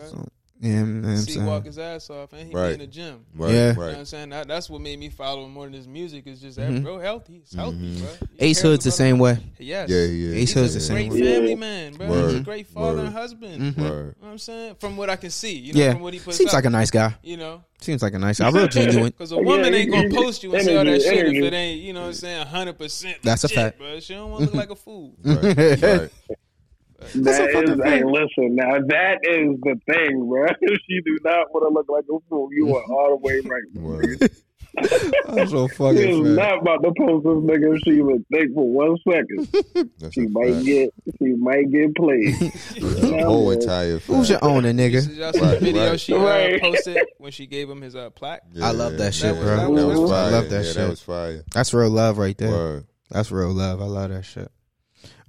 [0.59, 0.69] Bro.
[0.69, 1.45] Yeah, you know I'm see saying?
[1.45, 2.67] walk his ass off, and he Right.
[2.69, 3.25] be in the gym.
[3.35, 3.67] Right, Yeah.
[3.69, 3.95] You know what.
[3.95, 4.29] I'm saying?
[4.29, 6.27] That, that's what made me follow him more than his music.
[6.27, 6.75] Is just Mhm.
[6.75, 7.41] that bro healthy.
[7.45, 7.99] He's healthy, Mhm.
[7.99, 8.27] bro.
[8.39, 9.19] He Ace Hood's the same him.
[9.19, 9.37] way.
[9.57, 9.89] Yes.
[9.89, 10.31] Yeah, yeah.
[10.33, 11.27] Ace He's Hood's the same great way.
[11.33, 11.55] family Yeah.
[11.55, 12.07] man, bro.
[12.09, 12.31] Word.
[12.31, 13.05] He's a great father Word.
[13.05, 13.61] and husband.
[13.61, 13.77] Mhm.
[13.77, 14.75] You know what I'm saying?
[14.79, 16.65] From what I can see, you know, Yeah, from what he puts seems out, like
[16.65, 17.15] a nice guy.
[17.23, 17.63] you know.
[17.81, 18.49] Seems like a nice guy.
[18.49, 19.05] Real genuine.
[19.17, 21.53] Because a woman Yeah, ain't gonna post you and say all that shit if it
[21.53, 23.17] ain't, you know what I'm saying, hundred percent.
[23.23, 23.79] That's a fact.
[23.79, 25.13] But she don't want to look like a fool.
[25.23, 26.09] Right, right.
[27.15, 27.49] That
[27.83, 30.45] a hey, listen, now that is the thing, bro.
[30.87, 32.49] she do not want to look like a fool.
[32.51, 33.63] You are all the way right.
[33.75, 34.31] Word.
[35.27, 36.31] I'm so She is fucking fat.
[36.31, 39.89] not about to post this nigga if she even think for one second.
[39.99, 40.65] That's She might fact.
[40.65, 40.89] get,
[41.19, 42.35] she might get played.
[42.79, 45.07] The whole entire Who's your owner, nigga?
[45.07, 45.99] Did y'all see the video right.
[45.99, 46.61] she uh, Right.
[46.61, 48.43] posted when she gave him his uh, plaque?
[48.61, 49.55] I love that shit, That bro.
[49.57, 50.25] That was, that was- fire.
[50.25, 50.75] I love that yeah, shit.
[50.75, 51.43] That was fire.
[51.51, 52.51] That's real love right there.
[52.51, 52.85] Word.
[53.09, 53.81] That's real love.
[53.81, 54.51] I love that shit.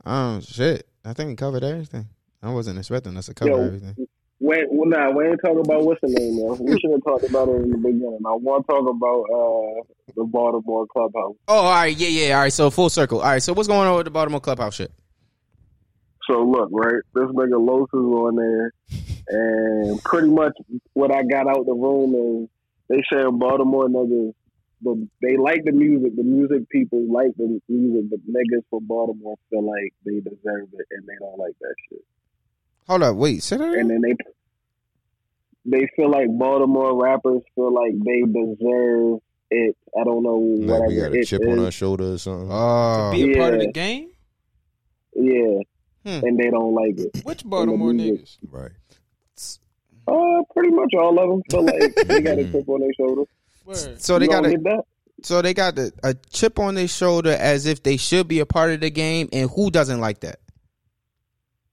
[0.04, 0.86] Um, shit.
[1.04, 2.08] I think we covered everything.
[2.42, 3.66] I wasn't expecting us to cover Yo.
[3.66, 3.96] everything.
[4.40, 6.56] Wait, well, nah, we ain't talking about what's the name, man.
[6.58, 8.20] We should have talked about it in the beginning.
[8.26, 9.82] I want to talk about uh,
[10.16, 11.34] the Baltimore clubhouse.
[11.46, 12.34] Oh, all right, yeah, yeah.
[12.36, 13.20] All right, so full circle.
[13.20, 14.92] All right, so what's going on with the Baltimore clubhouse shit?
[16.26, 18.72] So look, right, this nigga Los is on there,
[19.28, 20.52] and pretty much
[20.94, 22.48] what I got out the room is
[22.88, 24.32] they saying Baltimore niggas,
[24.82, 29.36] the they like the music, the music people like the music, but niggas from Baltimore
[29.50, 32.04] feel like they deserve it and they don't like that shit,
[32.88, 34.14] Hold up, wait, sit that and then they
[35.66, 39.20] they feel like Baltimore rappers feel like they deserve
[39.50, 39.76] it.
[39.98, 41.48] I don't know Like whatever we got a chip is.
[41.48, 42.48] on our shoulder or something.
[42.50, 44.10] Oh, Be a part of the game?
[45.14, 45.58] Yeah,
[46.06, 46.24] Hmm.
[46.24, 47.24] and they don't like it.
[47.24, 48.38] Which Baltimore niggas?
[48.50, 48.70] right.
[50.08, 53.22] Uh, pretty much all of them feel like they got a chip on their shoulder.
[53.64, 54.00] Word.
[54.00, 54.82] so they got a
[55.22, 58.46] so they got the, a chip on their shoulder as if they should be a
[58.46, 60.38] part of the game, and who doesn't like that?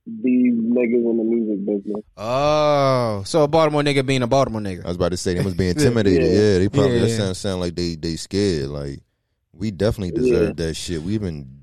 [0.06, 2.04] These niggas in the music business.
[2.16, 4.86] Oh, so a Baltimore nigga being a Baltimore nigga.
[4.86, 6.24] I was about to say they must be intimidated.
[6.24, 6.40] Yeah.
[6.54, 6.60] yeah.
[6.60, 7.02] they probably Yeah.
[7.06, 8.68] that sound sound like they they scared.
[8.70, 9.00] Like
[9.54, 11.02] we definitely deserve that shit.
[11.02, 11.54] We've been.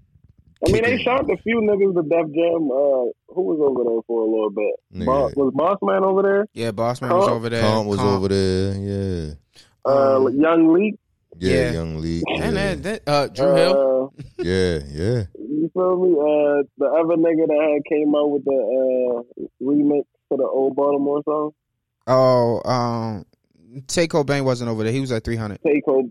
[0.67, 2.71] I mean, they shot a few niggas to Def Jam.
[2.71, 4.75] Uh, who was over there for a little bit?
[4.95, 5.07] Nigga.
[5.07, 6.47] Boss, was Boss Man over there?
[6.55, 7.61] Yeah, Bossman was Comp- over there.
[7.63, 8.17] Comp was Comp.
[8.17, 8.75] over there.
[8.75, 9.35] Yeah.
[9.85, 10.95] Uh, Um, Young Leak.
[11.39, 11.73] Yeah, Yeah.
[11.73, 12.23] young Lee.
[12.29, 12.45] Yeah.
[12.45, 14.13] And then, then uh, Drew Hill.
[14.17, 15.23] Uh, yeah, yeah.
[15.37, 16.13] you feel me?
[16.13, 20.77] Uh, the other nigga that had came out with the uh, remix for the old
[20.77, 21.51] Baltimore song.
[22.07, 23.25] Oh, um,
[23.89, 24.93] Tay Cobain wasn't over there.
[24.93, 25.59] He was at three hundred.
[25.67, 26.07] Take Hope.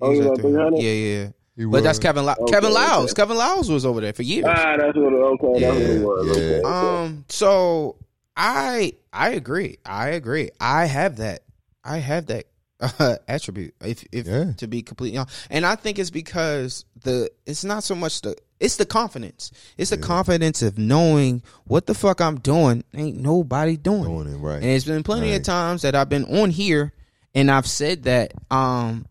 [0.00, 0.78] Oh, he was at 300?
[0.80, 1.66] Yeah, yeah.
[1.68, 2.24] But that's Kevin.
[2.24, 3.12] Lau- Okay, Kevin Liles.
[3.12, 3.20] okay.
[3.22, 4.44] Kevin Liles was over there for years.
[4.48, 5.12] Ah, that's what.
[5.12, 6.26] It, okay, that's what it was.
[6.26, 6.32] yeah.
[6.32, 6.62] Okay, okay.
[7.04, 7.24] Um.
[7.28, 7.96] So
[8.36, 9.76] I I agree.
[9.84, 10.50] I agree.
[10.60, 11.42] I have that.
[11.84, 12.46] I have that
[12.80, 13.74] uh, attribute.
[13.80, 14.52] If if Yeah.
[14.58, 18.36] to be completely honest, and I think it's because the it's not so much the
[18.60, 19.50] it's the confidence.
[19.76, 22.84] It's the confidence of knowing what the fuck I'm doing.
[22.94, 24.02] Ain't nobody doing.
[24.02, 24.06] it.
[24.06, 24.56] Doing it right.
[24.62, 26.92] And it's been plenty of times that I've been on here
[27.34, 29.06] and I've said that um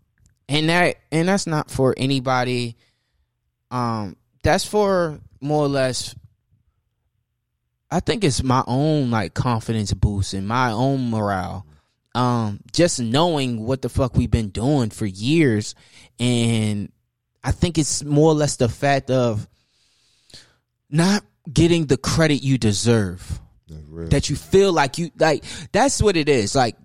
[0.50, 2.78] and that and that's not for anybody
[3.70, 6.16] um that's for more or less
[7.92, 11.66] I think it's my own like confidence boost and my own morale.
[12.16, 15.76] Um just knowing what the fuck we've been doing for years.
[16.20, 16.92] And
[17.44, 19.48] I think it's more or less the fact of
[20.90, 23.40] not getting the credit you deserve.
[24.10, 26.56] That you feel like you like that's what it is.
[26.56, 26.76] Like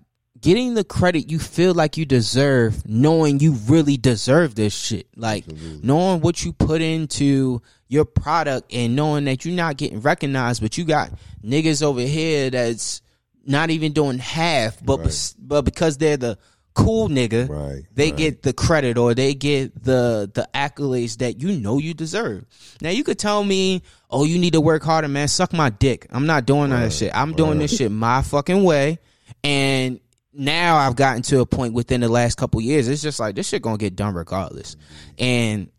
[0.41, 5.07] getting the credit you feel like you deserve knowing you really deserve this shit.
[5.15, 5.45] Like
[5.83, 10.77] knowing what you put into your product and knowing that you're not getting recognized but
[10.77, 11.11] you got
[11.43, 13.01] niggas over here that's
[13.49, 16.37] not even doing half but bes- but because they're the
[16.75, 18.17] cool nigga Right, they right.
[18.17, 22.45] get the credit or they get the the accolades that you know you deserve.
[22.81, 25.27] Now you could tell me, "Oh, you need to work harder, man.
[25.27, 27.11] Suck my dick." I'm not doing that shit.
[27.13, 28.99] I'm doing this shit my fucking way.
[29.43, 29.99] And
[30.31, 32.87] now I've gotten to a point within the last couple years.
[32.87, 34.77] It's just like this shit gonna get done regardless.
[35.17, 35.69] And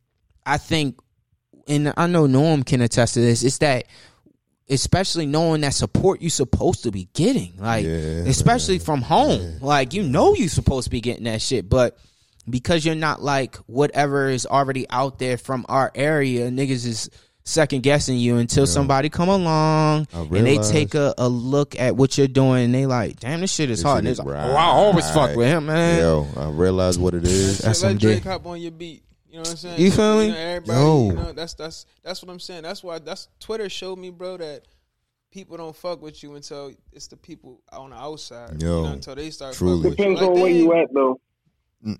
[0.44, 0.98] I think,
[1.68, 3.42] and I know Norm can attest to this.
[3.42, 3.84] It's that.
[4.70, 7.90] Especially knowing that support you're supposed to be getting, like Yeah,
[8.26, 11.98] especially from home, like you know you're supposed to be getting that shit, but
[12.48, 17.10] because you're not like whatever is already out there from our area, niggas is
[17.42, 22.16] second guessing you until somebody come along and they take a, a look at what
[22.16, 23.96] you're doing and they like, damn, this shit is This hard.
[23.96, 25.98] shit And is it's like, oh, I always fuck with him, man.
[26.00, 27.58] Yo, I realize what it is.
[27.58, 28.24] That's Shit, let Drake dick.
[28.24, 29.02] hop on your beat.
[29.30, 29.80] You know what I'm saying?
[29.80, 30.28] You feel me?
[30.30, 31.06] know, everybody, Yo.
[31.06, 32.62] you know, that's that's that's what I'm saying.
[32.62, 34.66] That's why that's Twitter showed me, bro, that
[35.30, 38.60] people don't fuck with you until it's the people on the outside.
[38.60, 39.90] Yo, you know, until they start truly.
[39.90, 40.04] fucking with you.
[40.04, 41.20] Depends Like, on where damn, you at, though.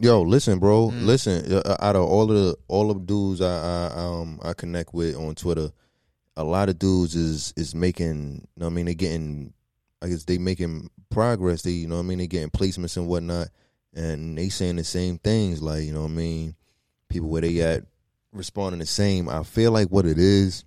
[0.00, 0.90] Yo, listen, bro.
[0.90, 1.06] Mm.
[1.06, 4.52] Listen, uh, out of all of the all of the dudes I, I um I
[4.52, 5.70] connect with on Twitter,
[6.36, 8.46] a lot of dudes is is making.
[8.56, 9.54] You know what I mean, they're getting
[10.02, 11.62] I guess they making progress.
[11.62, 13.48] They, you know, what I mean, they getting placements and whatnot,
[13.94, 15.62] and they saying the same things.
[15.62, 16.56] Like, you know, what I mean,
[17.10, 17.84] people where they at
[18.32, 19.28] responding the same.
[19.28, 20.64] I feel like what it is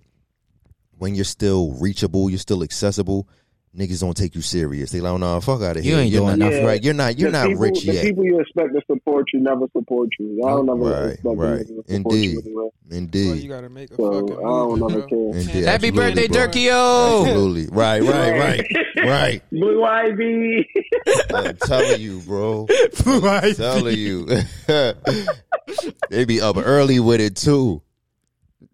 [0.98, 3.28] when you're still reachable, you're still accessible.
[3.76, 4.92] Niggas don't take you serious.
[4.92, 6.00] They like, no, fuck out of You here.
[6.02, 6.64] ain't you're doing not, nothing.
[6.64, 6.84] right.
[6.84, 7.18] You're not.
[7.18, 8.04] You're the not people, rich the yet.
[8.04, 10.40] people you expect to support you never support you.
[10.44, 11.66] I don't never Right, expect right.
[11.66, 12.30] them niggas to support Indeed.
[12.30, 12.54] you anyway.
[12.54, 13.42] Well, Indeed.
[13.42, 15.08] you gotta make a So fucking I don't movement, never bro.
[15.08, 15.40] care.
[15.40, 15.64] Indeed.
[15.64, 16.36] Happy Absolutely, birthday, bro.
[16.46, 17.20] Dirkio.
[17.26, 17.66] Absolutely.
[17.74, 18.02] Right.
[18.02, 18.38] Right.
[18.38, 18.66] Right.
[19.04, 19.42] Right.
[19.50, 20.68] Blue Ivy.
[21.34, 22.68] I'm telling you, bro.
[23.06, 24.26] I'm telling you.
[26.10, 27.82] they be up early with it too.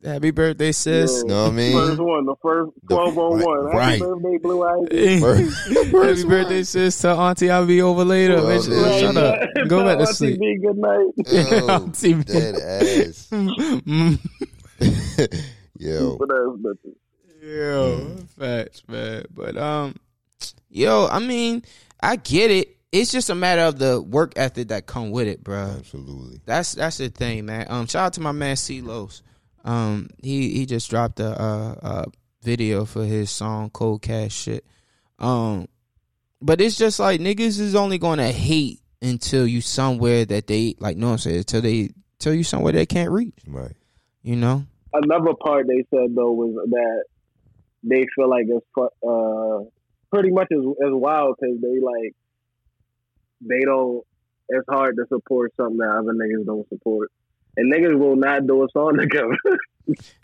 [0.04, 1.24] Happy birthday, sis.
[1.24, 1.72] Know what I mean?
[1.72, 3.66] First one, the first The- twelve on one.
[3.66, 4.00] Happy right.
[4.00, 5.20] birthday, Blue Ivy.
[5.90, 7.00] Happy birthday, sis.
[7.00, 8.36] Tell Auntie I'll be over later.
[8.36, 8.98] Well, Bitch, yeah.
[9.00, 9.68] Shut up.
[9.68, 10.40] Go back to Auntie sleep.
[10.40, 11.06] B, good night.
[11.50, 12.22] Yo, Auntie B.
[12.24, 13.28] dead ass.
[13.30, 14.18] Mm.
[15.78, 16.18] Yo.
[16.18, 16.76] But.
[17.42, 19.24] Yo, facts, man.
[19.34, 19.96] But um,
[20.68, 21.62] yo, I mean,
[22.02, 22.76] I get it.
[22.92, 25.74] It's just a matter of the work ethic that come with it, bro.
[25.78, 26.40] Absolutely.
[26.44, 27.66] That's that's the thing, man.
[27.70, 29.22] Um, shout out to my man C-Los.
[29.64, 32.06] Um, he he just dropped a, uh a
[32.42, 34.64] video for his song Cold Cash shit.
[35.18, 35.68] Um,
[36.40, 40.96] but it's just like niggas is only gonna hate until you somewhere that they like.
[40.96, 43.38] No, I'm saying until they tell you somewhere they can't reach.
[43.46, 43.76] Right.
[44.22, 44.64] You know.
[44.92, 47.04] Another part they said though was that
[47.82, 49.64] they feel like it's uh,
[50.10, 52.14] pretty much as as wild because they like
[53.40, 54.04] they don't.
[54.48, 57.12] It's hard to support something that other niggas don't support,
[57.60, 59.36] and niggas will not do a song together.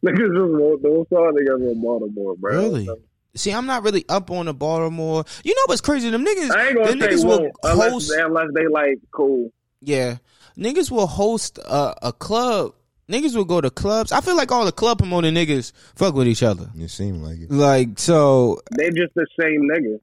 [0.04, 2.52] niggas just won't do a song together in Baltimore, bro.
[2.52, 2.88] Really?
[3.34, 5.24] See, I'm not really up on the Baltimore.
[5.44, 6.08] You know what's crazy?
[6.08, 8.12] Them niggas, I ain't gonna them say niggas will won't unless, host.
[8.16, 9.50] unless they like cool.
[9.82, 10.16] Yeah,
[10.56, 12.72] niggas will host a, a club.
[13.10, 14.10] Niggas will go to clubs.
[14.10, 16.70] I feel like all the club promoting niggas fuck with each other.
[16.76, 17.50] It seemed like it.
[17.50, 18.60] Like so.
[18.76, 20.00] They just the same nigga.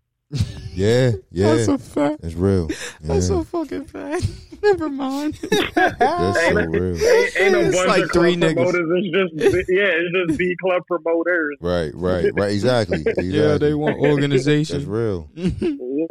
[0.73, 1.11] Yeah.
[1.31, 1.55] Yeah.
[1.55, 2.23] That's a fact.
[2.23, 2.69] It's real.
[2.69, 2.75] Yeah.
[3.01, 4.25] That's a fucking fact.
[4.63, 5.33] Never mind.
[5.75, 6.95] That's so real.
[6.95, 8.55] Ain't, ain't no It's bunch like of three club niggas.
[8.55, 8.89] promoters.
[8.95, 11.57] It's just yeah, it's just B club promoters.
[11.61, 11.91] Right.
[11.93, 12.31] Right.
[12.33, 12.51] Right.
[12.51, 12.99] Exactly.
[12.99, 13.25] exactly.
[13.27, 14.87] Yeah, they want That's organization.
[14.89, 15.29] real.
[15.35, 16.07] Yeah,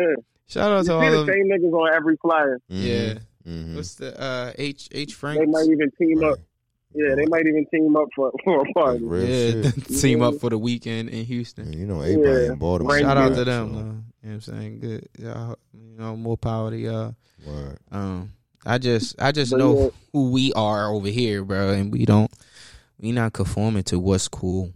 [0.49, 2.59] Shout out to see all the of same niggas on every flyer.
[2.69, 3.15] Yeah.
[3.49, 3.75] Mhm.
[3.77, 5.41] What's the uh H H Frank?
[5.41, 6.39] They might even team up.
[6.95, 9.03] Yeah, they might even team up for for a party.
[9.03, 9.85] real Yeah, shit.
[9.99, 11.65] team up for the weekend in Houston.
[11.69, 12.53] And you know, everybody Yeah.
[12.53, 12.99] in Baltimore.
[12.99, 13.73] Shout out to so- them.
[13.73, 13.79] though.
[13.79, 14.79] You know what I'm saying?
[14.81, 15.09] Good.
[15.19, 17.17] Yeah, you know, more power to y'all.
[17.47, 17.79] Word.
[17.91, 18.33] Um,
[18.65, 19.89] I just, I just But know yeah.
[20.13, 22.31] who we are over here, bro, and we don't,
[22.99, 24.73] we not conforming to what's cool.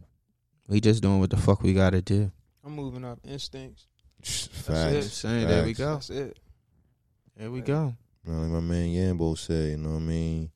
[0.69, 2.31] We just doing what the fuck we gotta do.
[2.65, 3.87] I'm moving off instincts.
[4.23, 4.67] Facts.
[4.69, 4.75] it.
[4.75, 5.49] You know I'm saying?
[5.49, 5.79] There we Facts.
[5.79, 5.93] go.
[5.95, 6.39] That's it.
[7.37, 7.95] There we go.
[8.27, 10.51] You know, like my man Yambo said, you know what I mean?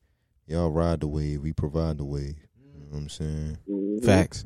[0.47, 2.35] Y'all ride the wave, we provide the wave.
[2.59, 3.57] You know what I'm saying?
[3.69, 4.03] Mhm.
[4.03, 4.43] Facts.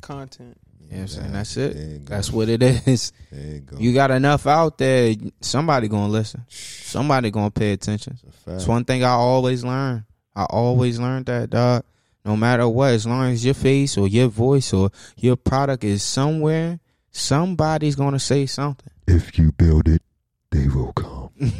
[0.00, 0.56] Content.
[0.90, 1.32] You know what I'm saying?
[1.32, 1.74] That's it.
[1.74, 1.98] There.
[2.04, 3.12] That's what it is.
[3.32, 5.14] There you got enough out there.
[5.40, 6.44] Somebody gonna listen.
[6.48, 8.18] Somebody gonna pay attention.
[8.26, 8.42] It's.
[8.44, 10.04] That's one thing I always learn.
[10.36, 11.84] I always learned that, dog.
[12.24, 16.02] No matter what, as long as your face or your voice or your product is
[16.02, 16.80] somewhere,
[17.10, 18.90] somebody's gonna say something.
[19.06, 20.02] If you build it,
[20.50, 21.30] they will come.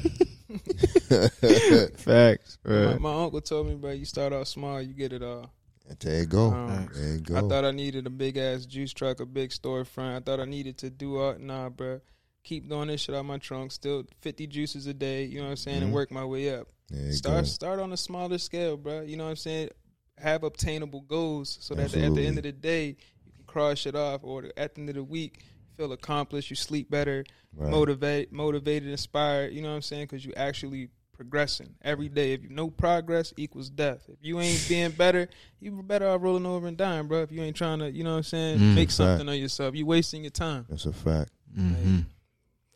[1.97, 5.53] Facts, My, my uncle told me, bro, you start out small, you get it all.
[6.01, 6.51] There you go.
[6.53, 7.37] Um, there you go.
[7.37, 10.17] I thought I needed a big ass juice truck, a big storefront.
[10.17, 12.01] I thought I needed to do all nah, bro.
[12.43, 13.73] Keep doing this shit out my trunk.
[13.73, 15.25] Still fifty juices a day.
[15.25, 15.85] You know what I'm saying, Mhm.
[15.85, 16.69] and work my way up.
[16.91, 17.49] there you Start go.
[17.49, 19.01] start on a smaller scale, bro.
[19.03, 19.71] You know what I'm saying.
[20.19, 22.89] Have obtainable goals so that at the end of the day
[23.25, 25.43] you can cross it off, or at the end of the week
[25.77, 27.25] feel accomplished, you sleep better,
[27.57, 27.71] Right.
[27.71, 29.53] motivate, motivated, inspired.
[29.55, 30.05] You know what I'm saying?
[30.05, 32.33] Because you actually progressing every day.
[32.35, 34.01] If you no progress equals death.
[34.09, 35.29] If you ain't being better,
[35.61, 37.23] you better off rolling over and dying, bro.
[37.23, 38.93] If you ain't trying to, you know what I'm saying, Mm, make fact.
[38.97, 40.67] something of yourself, you wasting your time.
[40.69, 41.31] That's a fact.
[41.59, 42.01] Mm-hmm.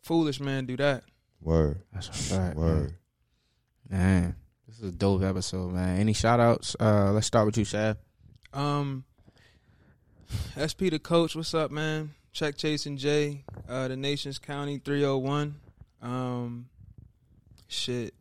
[0.01, 1.03] Foolish man, do that.
[1.41, 1.81] Word.
[1.93, 2.55] That's a fact.
[2.57, 2.95] Word.
[3.89, 4.35] man,
[4.67, 5.99] this is a dope episode, man.
[5.99, 6.75] Any shout outs?
[6.79, 7.97] Uh, let's start with you, Shad.
[8.53, 9.03] Um,
[10.57, 12.11] SP the coach, what's up, man?
[12.31, 15.55] Check chasing Jay, uh, the Nations County 301.
[16.01, 16.69] Um,
[17.67, 18.13] shit,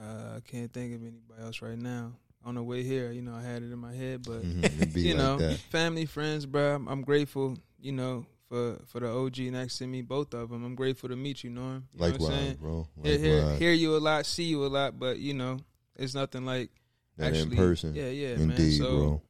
[0.00, 2.12] uh, I can't think of anybody else right now.
[2.44, 4.96] On the way here, you know, I had it in my head, but Mhm.
[4.96, 5.58] You like know, that.
[5.70, 6.74] family, friends, bro.
[6.76, 10.64] I'm, I'm grateful, you know, for for the OG next to me, both of them.
[10.64, 11.86] I'm grateful to meet you, Norm.
[11.92, 12.56] You know what I'm Likewise, saying?
[12.60, 12.88] bro.
[13.02, 15.58] Hear, hear, hear you a lot, see you a lot, but you know,
[15.96, 16.70] it's nothing like
[17.18, 17.94] That actually in person.
[17.94, 18.50] Yeah, yeah, man.
[18.52, 19.22] Indeed, So bro.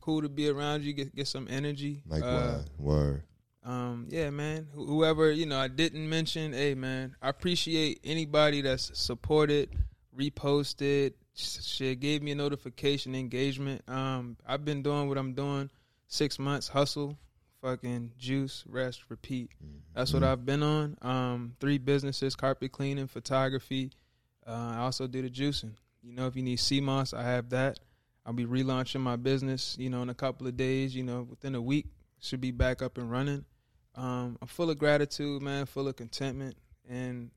[0.00, 2.02] cool to be around you, get get some energy.
[2.10, 2.64] Uh, Likewise.
[2.78, 3.22] Word.
[3.62, 4.66] um, yeah, man.
[4.74, 6.52] Whoever you know, I didn't mention.
[6.52, 9.70] Hey, man, I appreciate anybody that's supported,
[10.16, 13.82] reposted, sh- shit, gave me a notification, engagement.
[13.88, 15.70] Um, I've been doing what I'm doing,
[16.08, 17.16] six months hustle,
[17.62, 19.50] fucking juice, rest, repeat.
[19.94, 20.20] That's Mm-hmm.
[20.20, 20.96] what I've been on.
[21.02, 23.90] Um, three businesses: carpet cleaning, photography.
[24.46, 25.72] Uh, I also do the juicing.
[26.02, 27.78] You know, if you need sea moss, I have that.
[28.24, 29.76] I'll be relaunching my business.
[29.78, 30.94] You know, in a couple of days.
[30.94, 31.86] You know, within a week,
[32.20, 33.44] should be back up and running.
[33.96, 35.66] Um, I'm full of gratitude, man.
[35.66, 36.56] Full of contentment,
[36.88, 37.30] and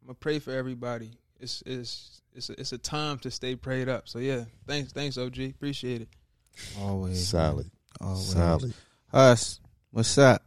[0.00, 1.10] I'm gonna pray for everybody.
[1.42, 4.08] It's it's it's a, it's a time to stay prayed up.
[4.08, 6.08] So yeah, thanks thanks OG, appreciate it.
[6.78, 7.68] Always Solid.
[8.00, 8.32] Always.
[8.32, 8.74] Solid.
[9.12, 9.60] Us.
[9.90, 10.42] What's up?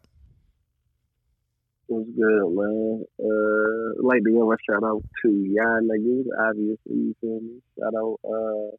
[1.87, 3.05] What's good, man?
[3.19, 7.61] Uh, I'd like to give a shout out to y'all niggas, obviously, you feel me?
[7.77, 8.75] Shout out, uh,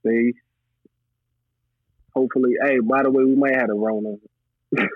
[0.00, 0.34] Space.
[2.14, 4.16] Hopefully, hey, by the way, we might have a Rona.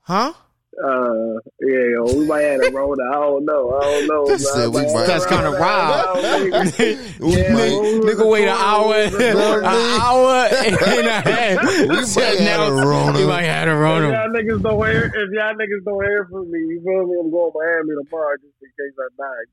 [0.00, 0.32] Huh?
[0.76, 3.02] Uh, yeah, yo, we might have a Rona.
[3.08, 3.70] I don't know.
[3.76, 4.26] I don't know.
[4.32, 6.18] He said we might- That's kind of wild.
[6.22, 10.00] Yeah, Nigga wait an hour, an what I mean?
[10.00, 11.62] hour and a half.
[11.62, 13.18] We might have a Rona.
[13.20, 14.08] You might have a If Rona.
[14.10, 17.16] y'all niggas don't hear, if y'all niggas don't hear from me, you feel me?
[17.20, 19.44] I'm going to Miami tomorrow just in case I die.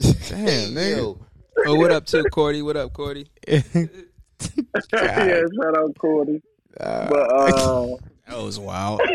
[0.00, 0.46] You feel me?
[0.46, 0.96] Damn, nigga.
[0.96, 1.18] Yo,
[1.66, 2.62] Oh, what up, too, Cordy?
[2.62, 3.26] What up, Cordy?
[3.46, 3.60] yeah,
[4.92, 6.40] shout out Cordy.
[6.78, 7.86] but uh,
[8.28, 9.00] That was wild.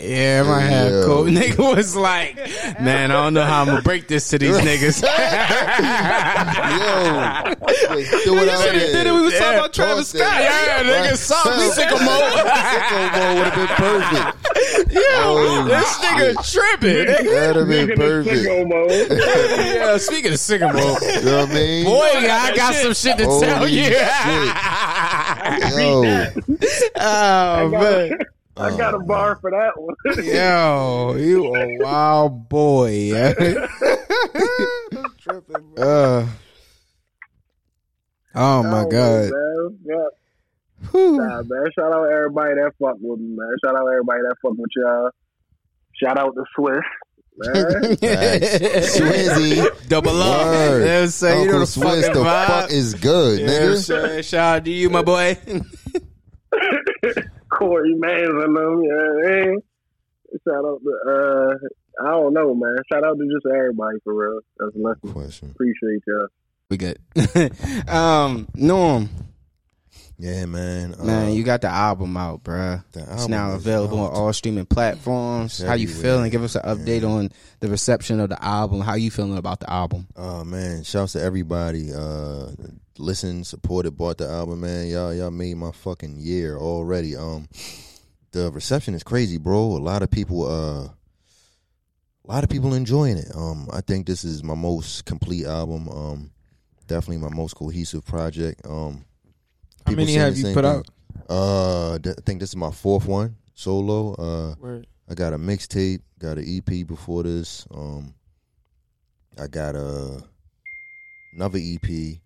[0.00, 1.04] Yeah, my Yo.
[1.06, 1.28] cold.
[1.28, 2.36] Nigga was like,
[2.80, 5.02] man, I don't know how I'm gonna break this to these niggas.
[5.02, 5.08] yo,
[7.94, 9.14] Wait, throw it out Then there.
[9.14, 10.20] we was talking about Travis Scott.
[10.20, 10.82] that.
[10.86, 12.30] Yeah, nigga, something sycamore.
[12.80, 14.49] Sycamore would have been perfect.
[14.90, 17.06] Yo, Oh, this nigga tripping.
[17.06, 18.44] That'd have been perfect.
[19.10, 21.84] yeah, speaking of sycamore, You know what I mean?
[21.84, 23.82] boy, I got some shit to tell Holy you.
[23.84, 23.90] Yo,
[26.96, 28.18] oh man.
[28.56, 29.94] I got a bar for that one.
[30.24, 32.90] Yo, you a wild boy.
[32.90, 33.32] Yeah.
[35.78, 36.26] uh,
[38.34, 39.30] oh my god.
[39.30, 39.78] Man.
[39.84, 40.08] Yeah.
[40.90, 41.16] Whew.
[41.18, 41.70] Nah, man.
[41.78, 43.48] Shout out everybody that fuck with me, man.
[43.64, 45.10] Shout out everybody that fuck with y'all.
[46.02, 46.80] Shout out to Swizz.
[47.36, 47.54] Man.
[48.82, 49.88] Swizzy.
[49.88, 50.46] Double up.
[50.46, 50.80] Word.
[50.80, 51.40] You know what I'm saying?
[51.40, 52.46] You know Uncle the Swizz, the vibe.
[52.46, 54.24] fuck is good, You know what nigga.
[54.24, 55.36] Shout out to you, my boy.
[57.50, 59.60] Corey Mans and them, you know what I mean?
[60.46, 61.54] Shout out to, uh,
[62.06, 62.76] I don't know, man.
[62.90, 64.40] Shout out to just everybody for real.
[64.58, 65.12] That's nothing.
[65.12, 65.50] Question.
[65.50, 66.28] Appreciate y'all.
[66.70, 66.98] we good.
[67.88, 69.08] um, Norm,
[70.20, 70.94] Yeah, man.
[71.02, 72.84] Man, you got the album out, bruh.
[72.92, 75.62] the It's now available on all streaming platforms.
[75.62, 76.30] How you feeling?
[76.30, 77.30] Give us an update on
[77.60, 78.82] the reception of the album.
[78.82, 80.08] How you feeling about the album?
[80.16, 81.94] Oh man, shouts to everybody.
[81.94, 82.48] Uh
[82.98, 84.88] listened, supported, bought the album, man.
[84.88, 87.16] Y'all y'all made my fucking year already.
[87.16, 87.48] Um
[88.32, 89.58] the reception is crazy, bro.
[89.58, 93.34] A lot of people uh a lot of people enjoying it.
[93.34, 95.88] Um I think this is my most complete album.
[95.88, 96.30] Um
[96.88, 98.60] definitely my most cohesive project.
[98.66, 99.06] Um
[99.90, 100.74] How many have the you put thing.
[100.76, 100.88] out?
[101.28, 104.14] Uh th- I think this is my fourth one solo.
[104.14, 104.86] Uh Word.
[105.10, 107.66] I got a mixtape, got an EP before this.
[107.74, 108.14] Um,
[109.36, 110.22] I got a
[111.34, 112.18] another EP.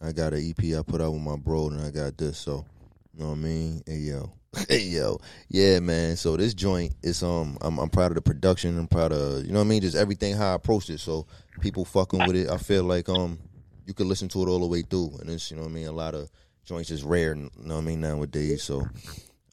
[0.00, 2.38] I got an EP I put out with my bro, and I got this.
[2.38, 2.64] So,
[3.12, 3.82] you know what I mean?
[3.86, 4.32] Hey yo,
[4.68, 5.18] hey yo,
[5.48, 6.16] yeah, man.
[6.16, 8.78] So this joint is um, I'm I'm proud of the production.
[8.78, 11.00] I'm proud of you know what I mean, just everything how I approached it.
[11.00, 11.26] So
[11.60, 12.50] people fucking with it.
[12.50, 13.38] I feel like um,
[13.84, 15.74] you could listen to it all the way through, and it's you know what I
[15.74, 15.88] mean.
[15.88, 16.30] A lot of
[16.64, 18.62] joints is rare, you know what I mean nowadays.
[18.62, 18.86] So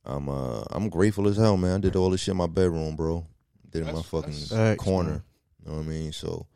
[0.06, 1.76] I'm uh I'm grateful as hell, man.
[1.76, 3.26] I did all this shit in my bedroom, bro.
[3.70, 5.24] Did it in my fucking Facts, corner.
[5.64, 6.12] You know what I mean?
[6.12, 6.48] So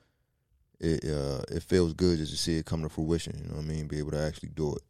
[0.80, 3.66] it uh it feels good just to see it come to fruition, you know what
[3.66, 3.88] I mean?
[3.88, 4.82] Be able to actually do it.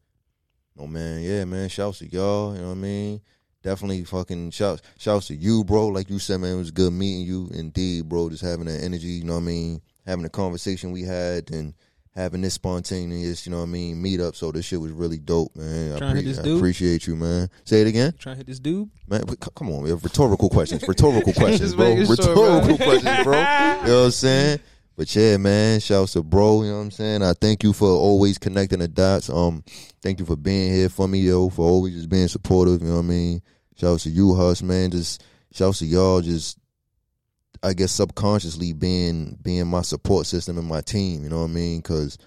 [0.75, 1.69] No man, yeah, man.
[1.69, 3.21] Shouts to y'all, you know what I mean?
[3.61, 5.87] Definitely fucking shouts shouts to you, bro.
[5.87, 7.49] Like you said, man, it was good meeting you.
[7.53, 8.29] Indeed, bro.
[8.29, 9.81] Just having that energy, you know what I mean?
[10.05, 11.73] Having the conversation we had and
[12.15, 14.35] having this spontaneous, you know what I mean, meet up.
[14.35, 15.95] So this shit was really dope, man.
[15.95, 17.49] I, Trying hit this I appreciate you, man.
[17.65, 18.13] Say it again.
[18.19, 18.89] Trying to hit this dude.
[19.07, 19.97] Man, c- come on, man.
[19.97, 20.87] Rhetorical questions.
[20.87, 21.95] Rhetorical questions, bro.
[21.95, 22.85] sure, Rhetorical bro.
[22.85, 23.33] questions, bro.
[23.33, 24.59] You know what I'm saying?
[24.95, 27.23] But yeah, man, shouts to bro, you know what I'm saying?
[27.23, 29.27] I thank you for always connecting the dots.
[29.27, 29.63] Um,
[30.03, 32.97] thank you for being here for me, yo, for always just being supportive, you know
[32.97, 33.41] what I mean?
[33.75, 34.91] Shouts to you, Huss, man.
[34.91, 36.59] Just shouts to y'all just
[37.63, 41.53] I guess subconsciously being being my support system and my team, you know what I
[41.53, 41.81] mean?
[41.81, 42.17] Cause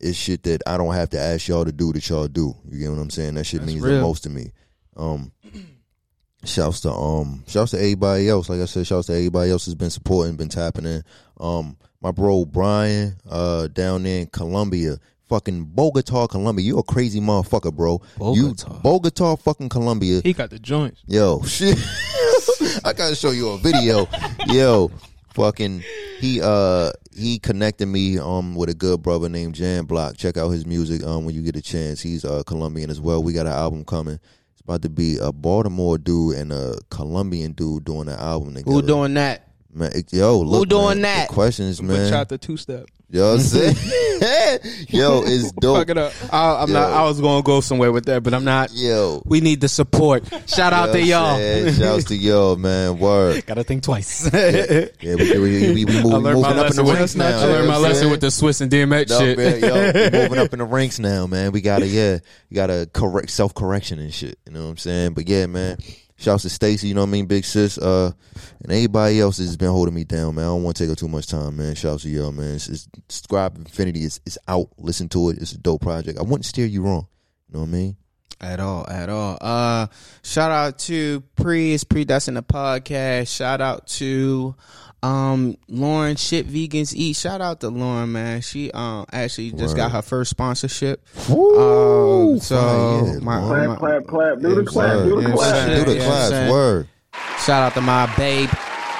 [0.00, 2.54] it's shit that I don't have to ask y'all to do that y'all do.
[2.68, 3.34] You get what I'm saying?
[3.34, 4.50] That shit That's means the most to me.
[4.96, 5.32] Um
[6.44, 8.48] shouts to um shouts to everybody else.
[8.48, 11.02] Like I said, shouts to everybody else who's been supporting, been tapping in.
[11.38, 14.98] Um my bro Brian, uh down there in Colombia.
[15.28, 16.66] Fucking Bogota, Colombia.
[16.66, 18.02] You a crazy motherfucker, bro.
[18.18, 18.80] You Bogota.
[18.82, 20.20] Bogota fucking Colombia.
[20.22, 21.02] He got the joints.
[21.06, 21.78] Yo, shit.
[22.82, 24.06] I gotta show you a video.
[24.46, 24.90] Yo,
[25.34, 25.82] fucking
[26.18, 30.16] he uh he connected me um with a good brother named Jan Block.
[30.16, 32.00] Check out his music um when you get a chance.
[32.00, 33.22] He's uh Colombian as well.
[33.22, 34.18] We got an album coming.
[34.52, 38.70] It's about to be a Baltimore dude and a Colombian dude doing an album together.
[38.72, 39.48] Who doing that?
[39.74, 41.28] Man, it- yo, look, doing man, that?
[41.28, 42.10] The questions, But man.
[42.10, 42.86] shot the two step.
[43.10, 43.76] You know I'm saying?
[44.88, 45.78] yo, it's dope.
[45.78, 46.12] Fuck it up.
[46.32, 46.90] I, I'm not.
[46.92, 48.72] I was going to go somewhere with that, but I'm not.
[48.72, 49.22] Yo.
[49.26, 50.24] We need the support.
[50.48, 51.66] Shout out to You know what y'all.
[51.68, 51.74] I'm?
[51.74, 52.98] Shouts to y'all, man.
[52.98, 53.44] Word.
[53.46, 54.28] Gotta think twice.
[54.32, 57.38] Yeah, we, we, we, we, move, I we learned moving up in the ranks now.
[57.40, 59.38] I learned my lesson with the Swizz and DMX No, shit.
[59.38, 61.52] man, yo, we moving up in the ranks now, man.
[61.52, 62.18] We gotta, yeah,
[62.48, 64.38] you gotta correct self correction and shit.
[64.46, 65.12] You know what I'm saying?
[65.14, 65.78] But yeah, man.
[66.16, 68.12] Shouts to Stacy, you know what I mean, big sis, uh,
[68.62, 70.44] and anybody else that's been holding me down, man.
[70.44, 71.74] I don't want to take up too much time, man.
[71.74, 72.54] Shouts to y'all, man.
[72.54, 74.68] It's, it's, Scribe Infinity is, is out.
[74.78, 75.38] Listen to it.
[75.38, 76.18] It's a dope project.
[76.18, 77.08] I wouldn't steer you wrong.
[77.48, 77.96] You know what I mean?
[78.40, 79.38] At all, at all.
[79.40, 79.86] Uh
[80.22, 83.34] shout out to Pre, it's Pre that's in the podcast.
[83.34, 84.54] Shout out to
[85.04, 87.16] um Lauren Shit Vegans Eat.
[87.16, 88.40] Shout out to Lauren, man.
[88.40, 91.04] She um actually just got her first sponsorship.
[91.28, 92.32] Woo!
[92.34, 93.68] Um so Fire, yeah, my, Lauren.
[93.70, 94.38] my- Clap, clap, clap.
[94.40, 95.04] Do the clap.
[95.04, 95.68] Do the clap.
[95.68, 96.28] Do the Yeah, class.
[96.30, 96.50] saying.
[96.50, 96.88] Word.
[97.44, 98.48] Shout out to my babe.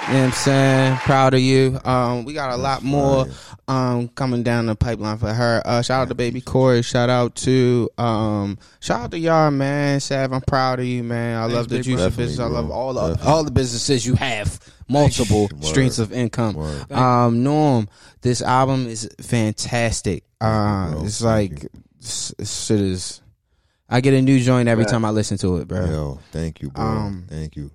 [0.09, 0.97] You know what I'm saying?
[0.99, 1.81] Proud of you.
[1.83, 3.27] Um, we got a lot more
[3.67, 5.63] um coming down the pipeline for her.
[5.65, 6.83] Uh shout out to baby Corey.
[6.83, 10.01] Shout out to um shout out to y'all, man.
[10.01, 11.39] Sav, I'm proud of you, man.
[11.39, 12.11] I love the big juicy bro.
[12.11, 12.39] business.
[12.39, 14.61] I love all the all the businesses you have.
[14.91, 15.65] Multiple Word.
[15.65, 16.55] streams of income.
[16.55, 16.93] Word.
[16.93, 17.89] Um, Norm,
[18.21, 20.25] this album is fantastic.
[20.39, 21.05] Uh bro.
[21.05, 21.67] it's like
[21.99, 23.23] this this shit is
[23.89, 25.87] I get a new joint every time I listen to it, bro.
[25.87, 26.85] Yo, thank you, bro.
[26.85, 27.71] Um, thank you.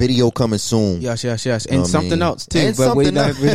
[0.00, 1.00] Video coming soon.
[1.02, 1.66] Yes, yes, yes.
[1.70, 2.22] You And I something mean?
[2.22, 2.58] else too.
[2.58, 3.48] And but we something not, we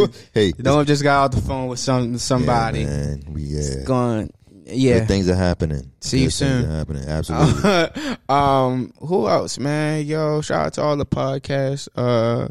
[0.00, 2.80] not, hey, Don't just got off the phone with some somebody.
[2.82, 3.22] Yeah, man.
[3.28, 3.82] We yeah.
[3.84, 4.32] Going,
[4.66, 5.00] yeah.
[5.00, 5.90] Good things are happening.
[6.00, 6.70] See you Good things soon.
[6.70, 7.08] happening.
[7.08, 8.16] Absolutely.
[8.28, 10.06] um, who else, man?
[10.06, 11.88] Yo, shout out to all the podcasts.
[11.96, 12.46] Uh,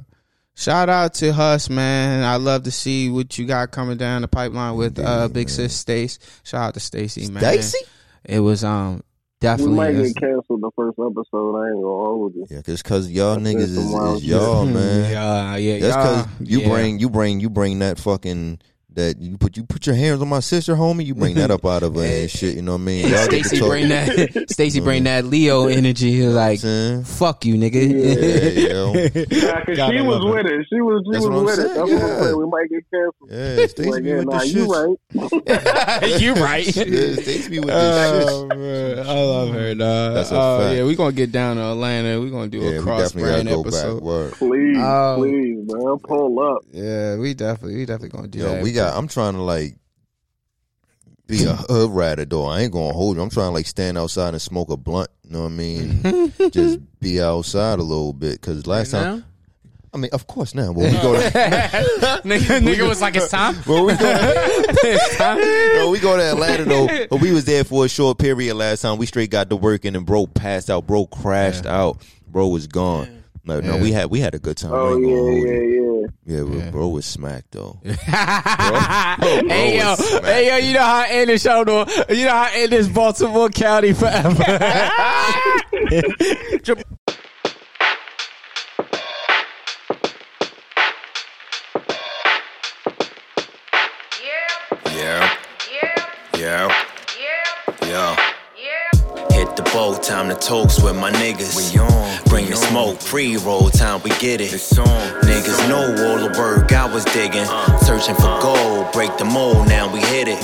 [0.53, 2.25] shout out to Huss, man.
[2.25, 5.55] I love to see what you got coming down the pipeline with uh Big man.
[5.55, 6.19] Sis Stace.
[6.43, 7.41] Shout out to Stacy, man.
[7.41, 7.85] Stacy?
[8.25, 9.01] It was um
[9.41, 11.55] We might get canceled the first episode.
[11.55, 12.45] I ain't gonna hold you.
[12.49, 14.29] Yeah, cause, cause y'all That's niggas is, is shit.
[14.29, 15.11] y'all, man.
[15.11, 15.79] Yeah, yeah.
[15.79, 16.69] That's cause you yeah.
[16.69, 18.59] bring you bring you bring that fucking
[18.99, 21.05] that you put you put your hands on my sister, homie.
[21.05, 22.55] You bring that up out of her and shit.
[22.55, 23.07] You know what I mean?
[23.07, 24.45] Y'all get to Stacy talk- bring that.
[24.49, 26.11] Stacy bring that Leo energy.
[26.11, 26.59] He was like,
[27.05, 28.93] "Fuck you, nigga." Yeah, yo.
[28.93, 30.65] Nah, cause she was with it.
[30.69, 31.61] She was she That's was what I'm with it.
[31.61, 32.21] saying, That's what I'm yeah.
[32.23, 32.37] saying.
[32.37, 33.29] We might get canceled.
[33.31, 36.21] Yeah, Stacy Like, be with nah, the you right.
[36.21, 36.75] you right.
[36.75, 40.13] Yeah, Stacy be with the Oh, man, I love her, dog.
[40.15, 40.75] That's a Uh, fact.
[40.77, 42.19] yeah, we're gonna get down to Atlanta.
[42.19, 42.67] We're gonna do shit.
[42.69, 44.29] a Yeah, we cross definitely gotta brand go episode.
[44.29, 44.39] back.
[44.39, 46.57] Please, Um, please, man, pull up.
[46.71, 48.63] Yeah, we definitely, we definitely gonna do Yo, that.
[48.63, 48.88] we got.
[48.95, 49.75] I'm trying to like
[51.27, 52.45] be a hood rider though.
[52.45, 53.21] I ain't gonna hold you.
[53.23, 55.09] I'm trying to like stand outside and smoke a blunt.
[55.23, 56.33] You know what I mean?
[56.51, 58.41] Just be outside a little bit.
[58.41, 59.23] Cause last time,
[59.93, 60.71] I mean, of course now.
[60.71, 61.29] When we go to,
[62.25, 65.37] nigga, nigga was like, "It's time." when we go, it's time.
[65.39, 66.87] no, we go to Atlanta though.
[67.09, 68.97] But we was there for a short period last time.
[68.97, 70.87] We straight got to working and bro passed out.
[70.87, 72.01] Bro crashed out.
[72.27, 73.23] Bro was gone.
[73.45, 73.81] No, no, Yeah.
[73.81, 74.73] we had we had a good time.
[74.73, 75.73] I Oh ain't gonna hold yeah, you.
[75.75, 75.78] yeah,
[76.25, 76.41] yeah.
[76.41, 76.71] Yeah, Yeah.
[76.71, 77.79] bro was smacked though.
[77.83, 80.25] hey yo, smacked.
[80.25, 81.63] hey yo, you know how I end this show?
[81.63, 81.85] though?
[82.09, 84.43] You know how I end this Baltimore County forever.
[100.49, 101.73] boat, time to toast with my niggas.
[101.73, 102.23] We on.
[102.25, 104.53] Bring the smoke, pre roll, time we get it.
[104.53, 104.85] It's on.
[105.21, 107.47] Niggas know all the work I was digging.
[107.47, 107.77] Uh.
[107.79, 110.39] Searching for gold, break the mold, now we hit it.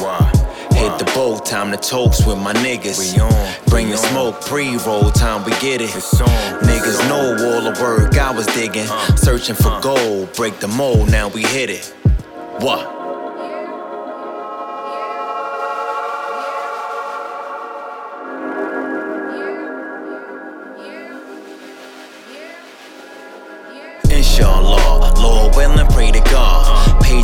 [0.74, 3.00] Hit the boat, time to toast with my niggas.
[3.00, 3.54] We on.
[3.68, 5.96] Bring the smoke, pre roll, time we get it.
[5.96, 6.28] It's on.
[6.62, 8.88] Niggas know all the work I was digging.
[8.90, 9.16] Uh.
[9.16, 9.82] Searching for uh.
[9.82, 11.94] gold, break the mold, now we hit it.
[12.60, 12.95] What?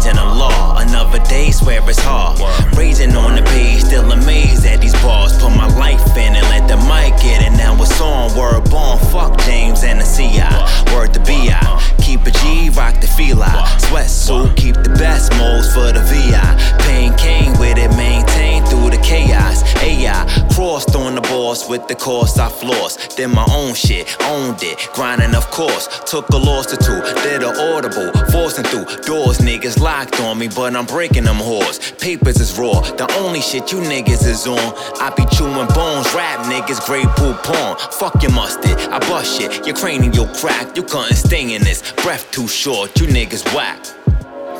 [0.03, 2.39] In the law, another day, swear it's hard.
[2.75, 5.31] Raising on the page, still amazed at these bars.
[5.37, 7.55] Put my life in and let the mic get it.
[7.55, 8.97] Now it's on, word born.
[9.11, 10.49] Fuck James and the CI.
[10.95, 11.61] Word to BI.
[12.01, 13.45] Keep a G, rock the feli.
[13.85, 16.77] Sweatsuit, keep the best modes for the VI.
[16.79, 19.61] Pain came with it, maintained through the chaos.
[19.83, 23.15] AI crossed on the boss with the course I flossed.
[23.15, 25.87] Did my own shit, owned it, grinding of course.
[26.05, 29.37] Took a loss to two, did a audible, forcing through doors.
[29.39, 31.77] Niggas locked on me, but I'm breaking them whores.
[31.99, 34.73] Papers is raw, the only shit you niggas is on.
[35.03, 37.75] I be chewing bones, rap niggas, great poop porn.
[37.99, 40.77] Fuck your mustard, I bust shit, your cranial crack.
[40.77, 43.85] You couldn't stay in this, breath too short, you niggas whack.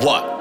[0.03, 0.40] What?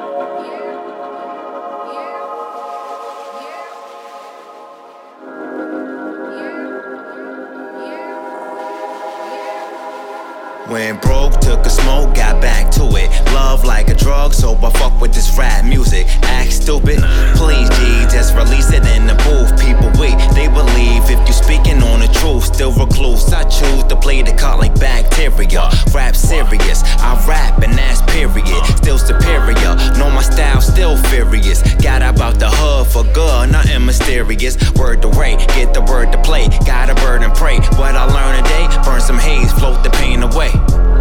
[10.71, 13.11] When broke, took a smoke, got back to it.
[13.35, 16.07] Love like a drug, so I fuck with this rap music.
[16.23, 17.01] Act stupid,
[17.35, 19.51] please G, just release it in the booth.
[19.59, 23.33] People wait, they believe if you speaking on the truth, still recluse.
[23.33, 25.69] I choose to play the card like bacteria.
[25.93, 28.47] Rap serious, I rap and that's period.
[28.79, 31.63] Still superior, know my style, still furious.
[31.83, 34.55] Got about the hood for good, nothing mysterious.
[34.79, 36.47] Word to way, get the word to play.
[36.65, 37.59] Got a bird and pray.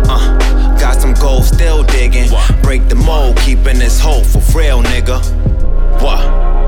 [0.10, 2.30] Uh, got some gold, still digging.
[2.61, 5.19] Break the mold, keeping this hope for real, nigga.
[6.02, 6.59] What?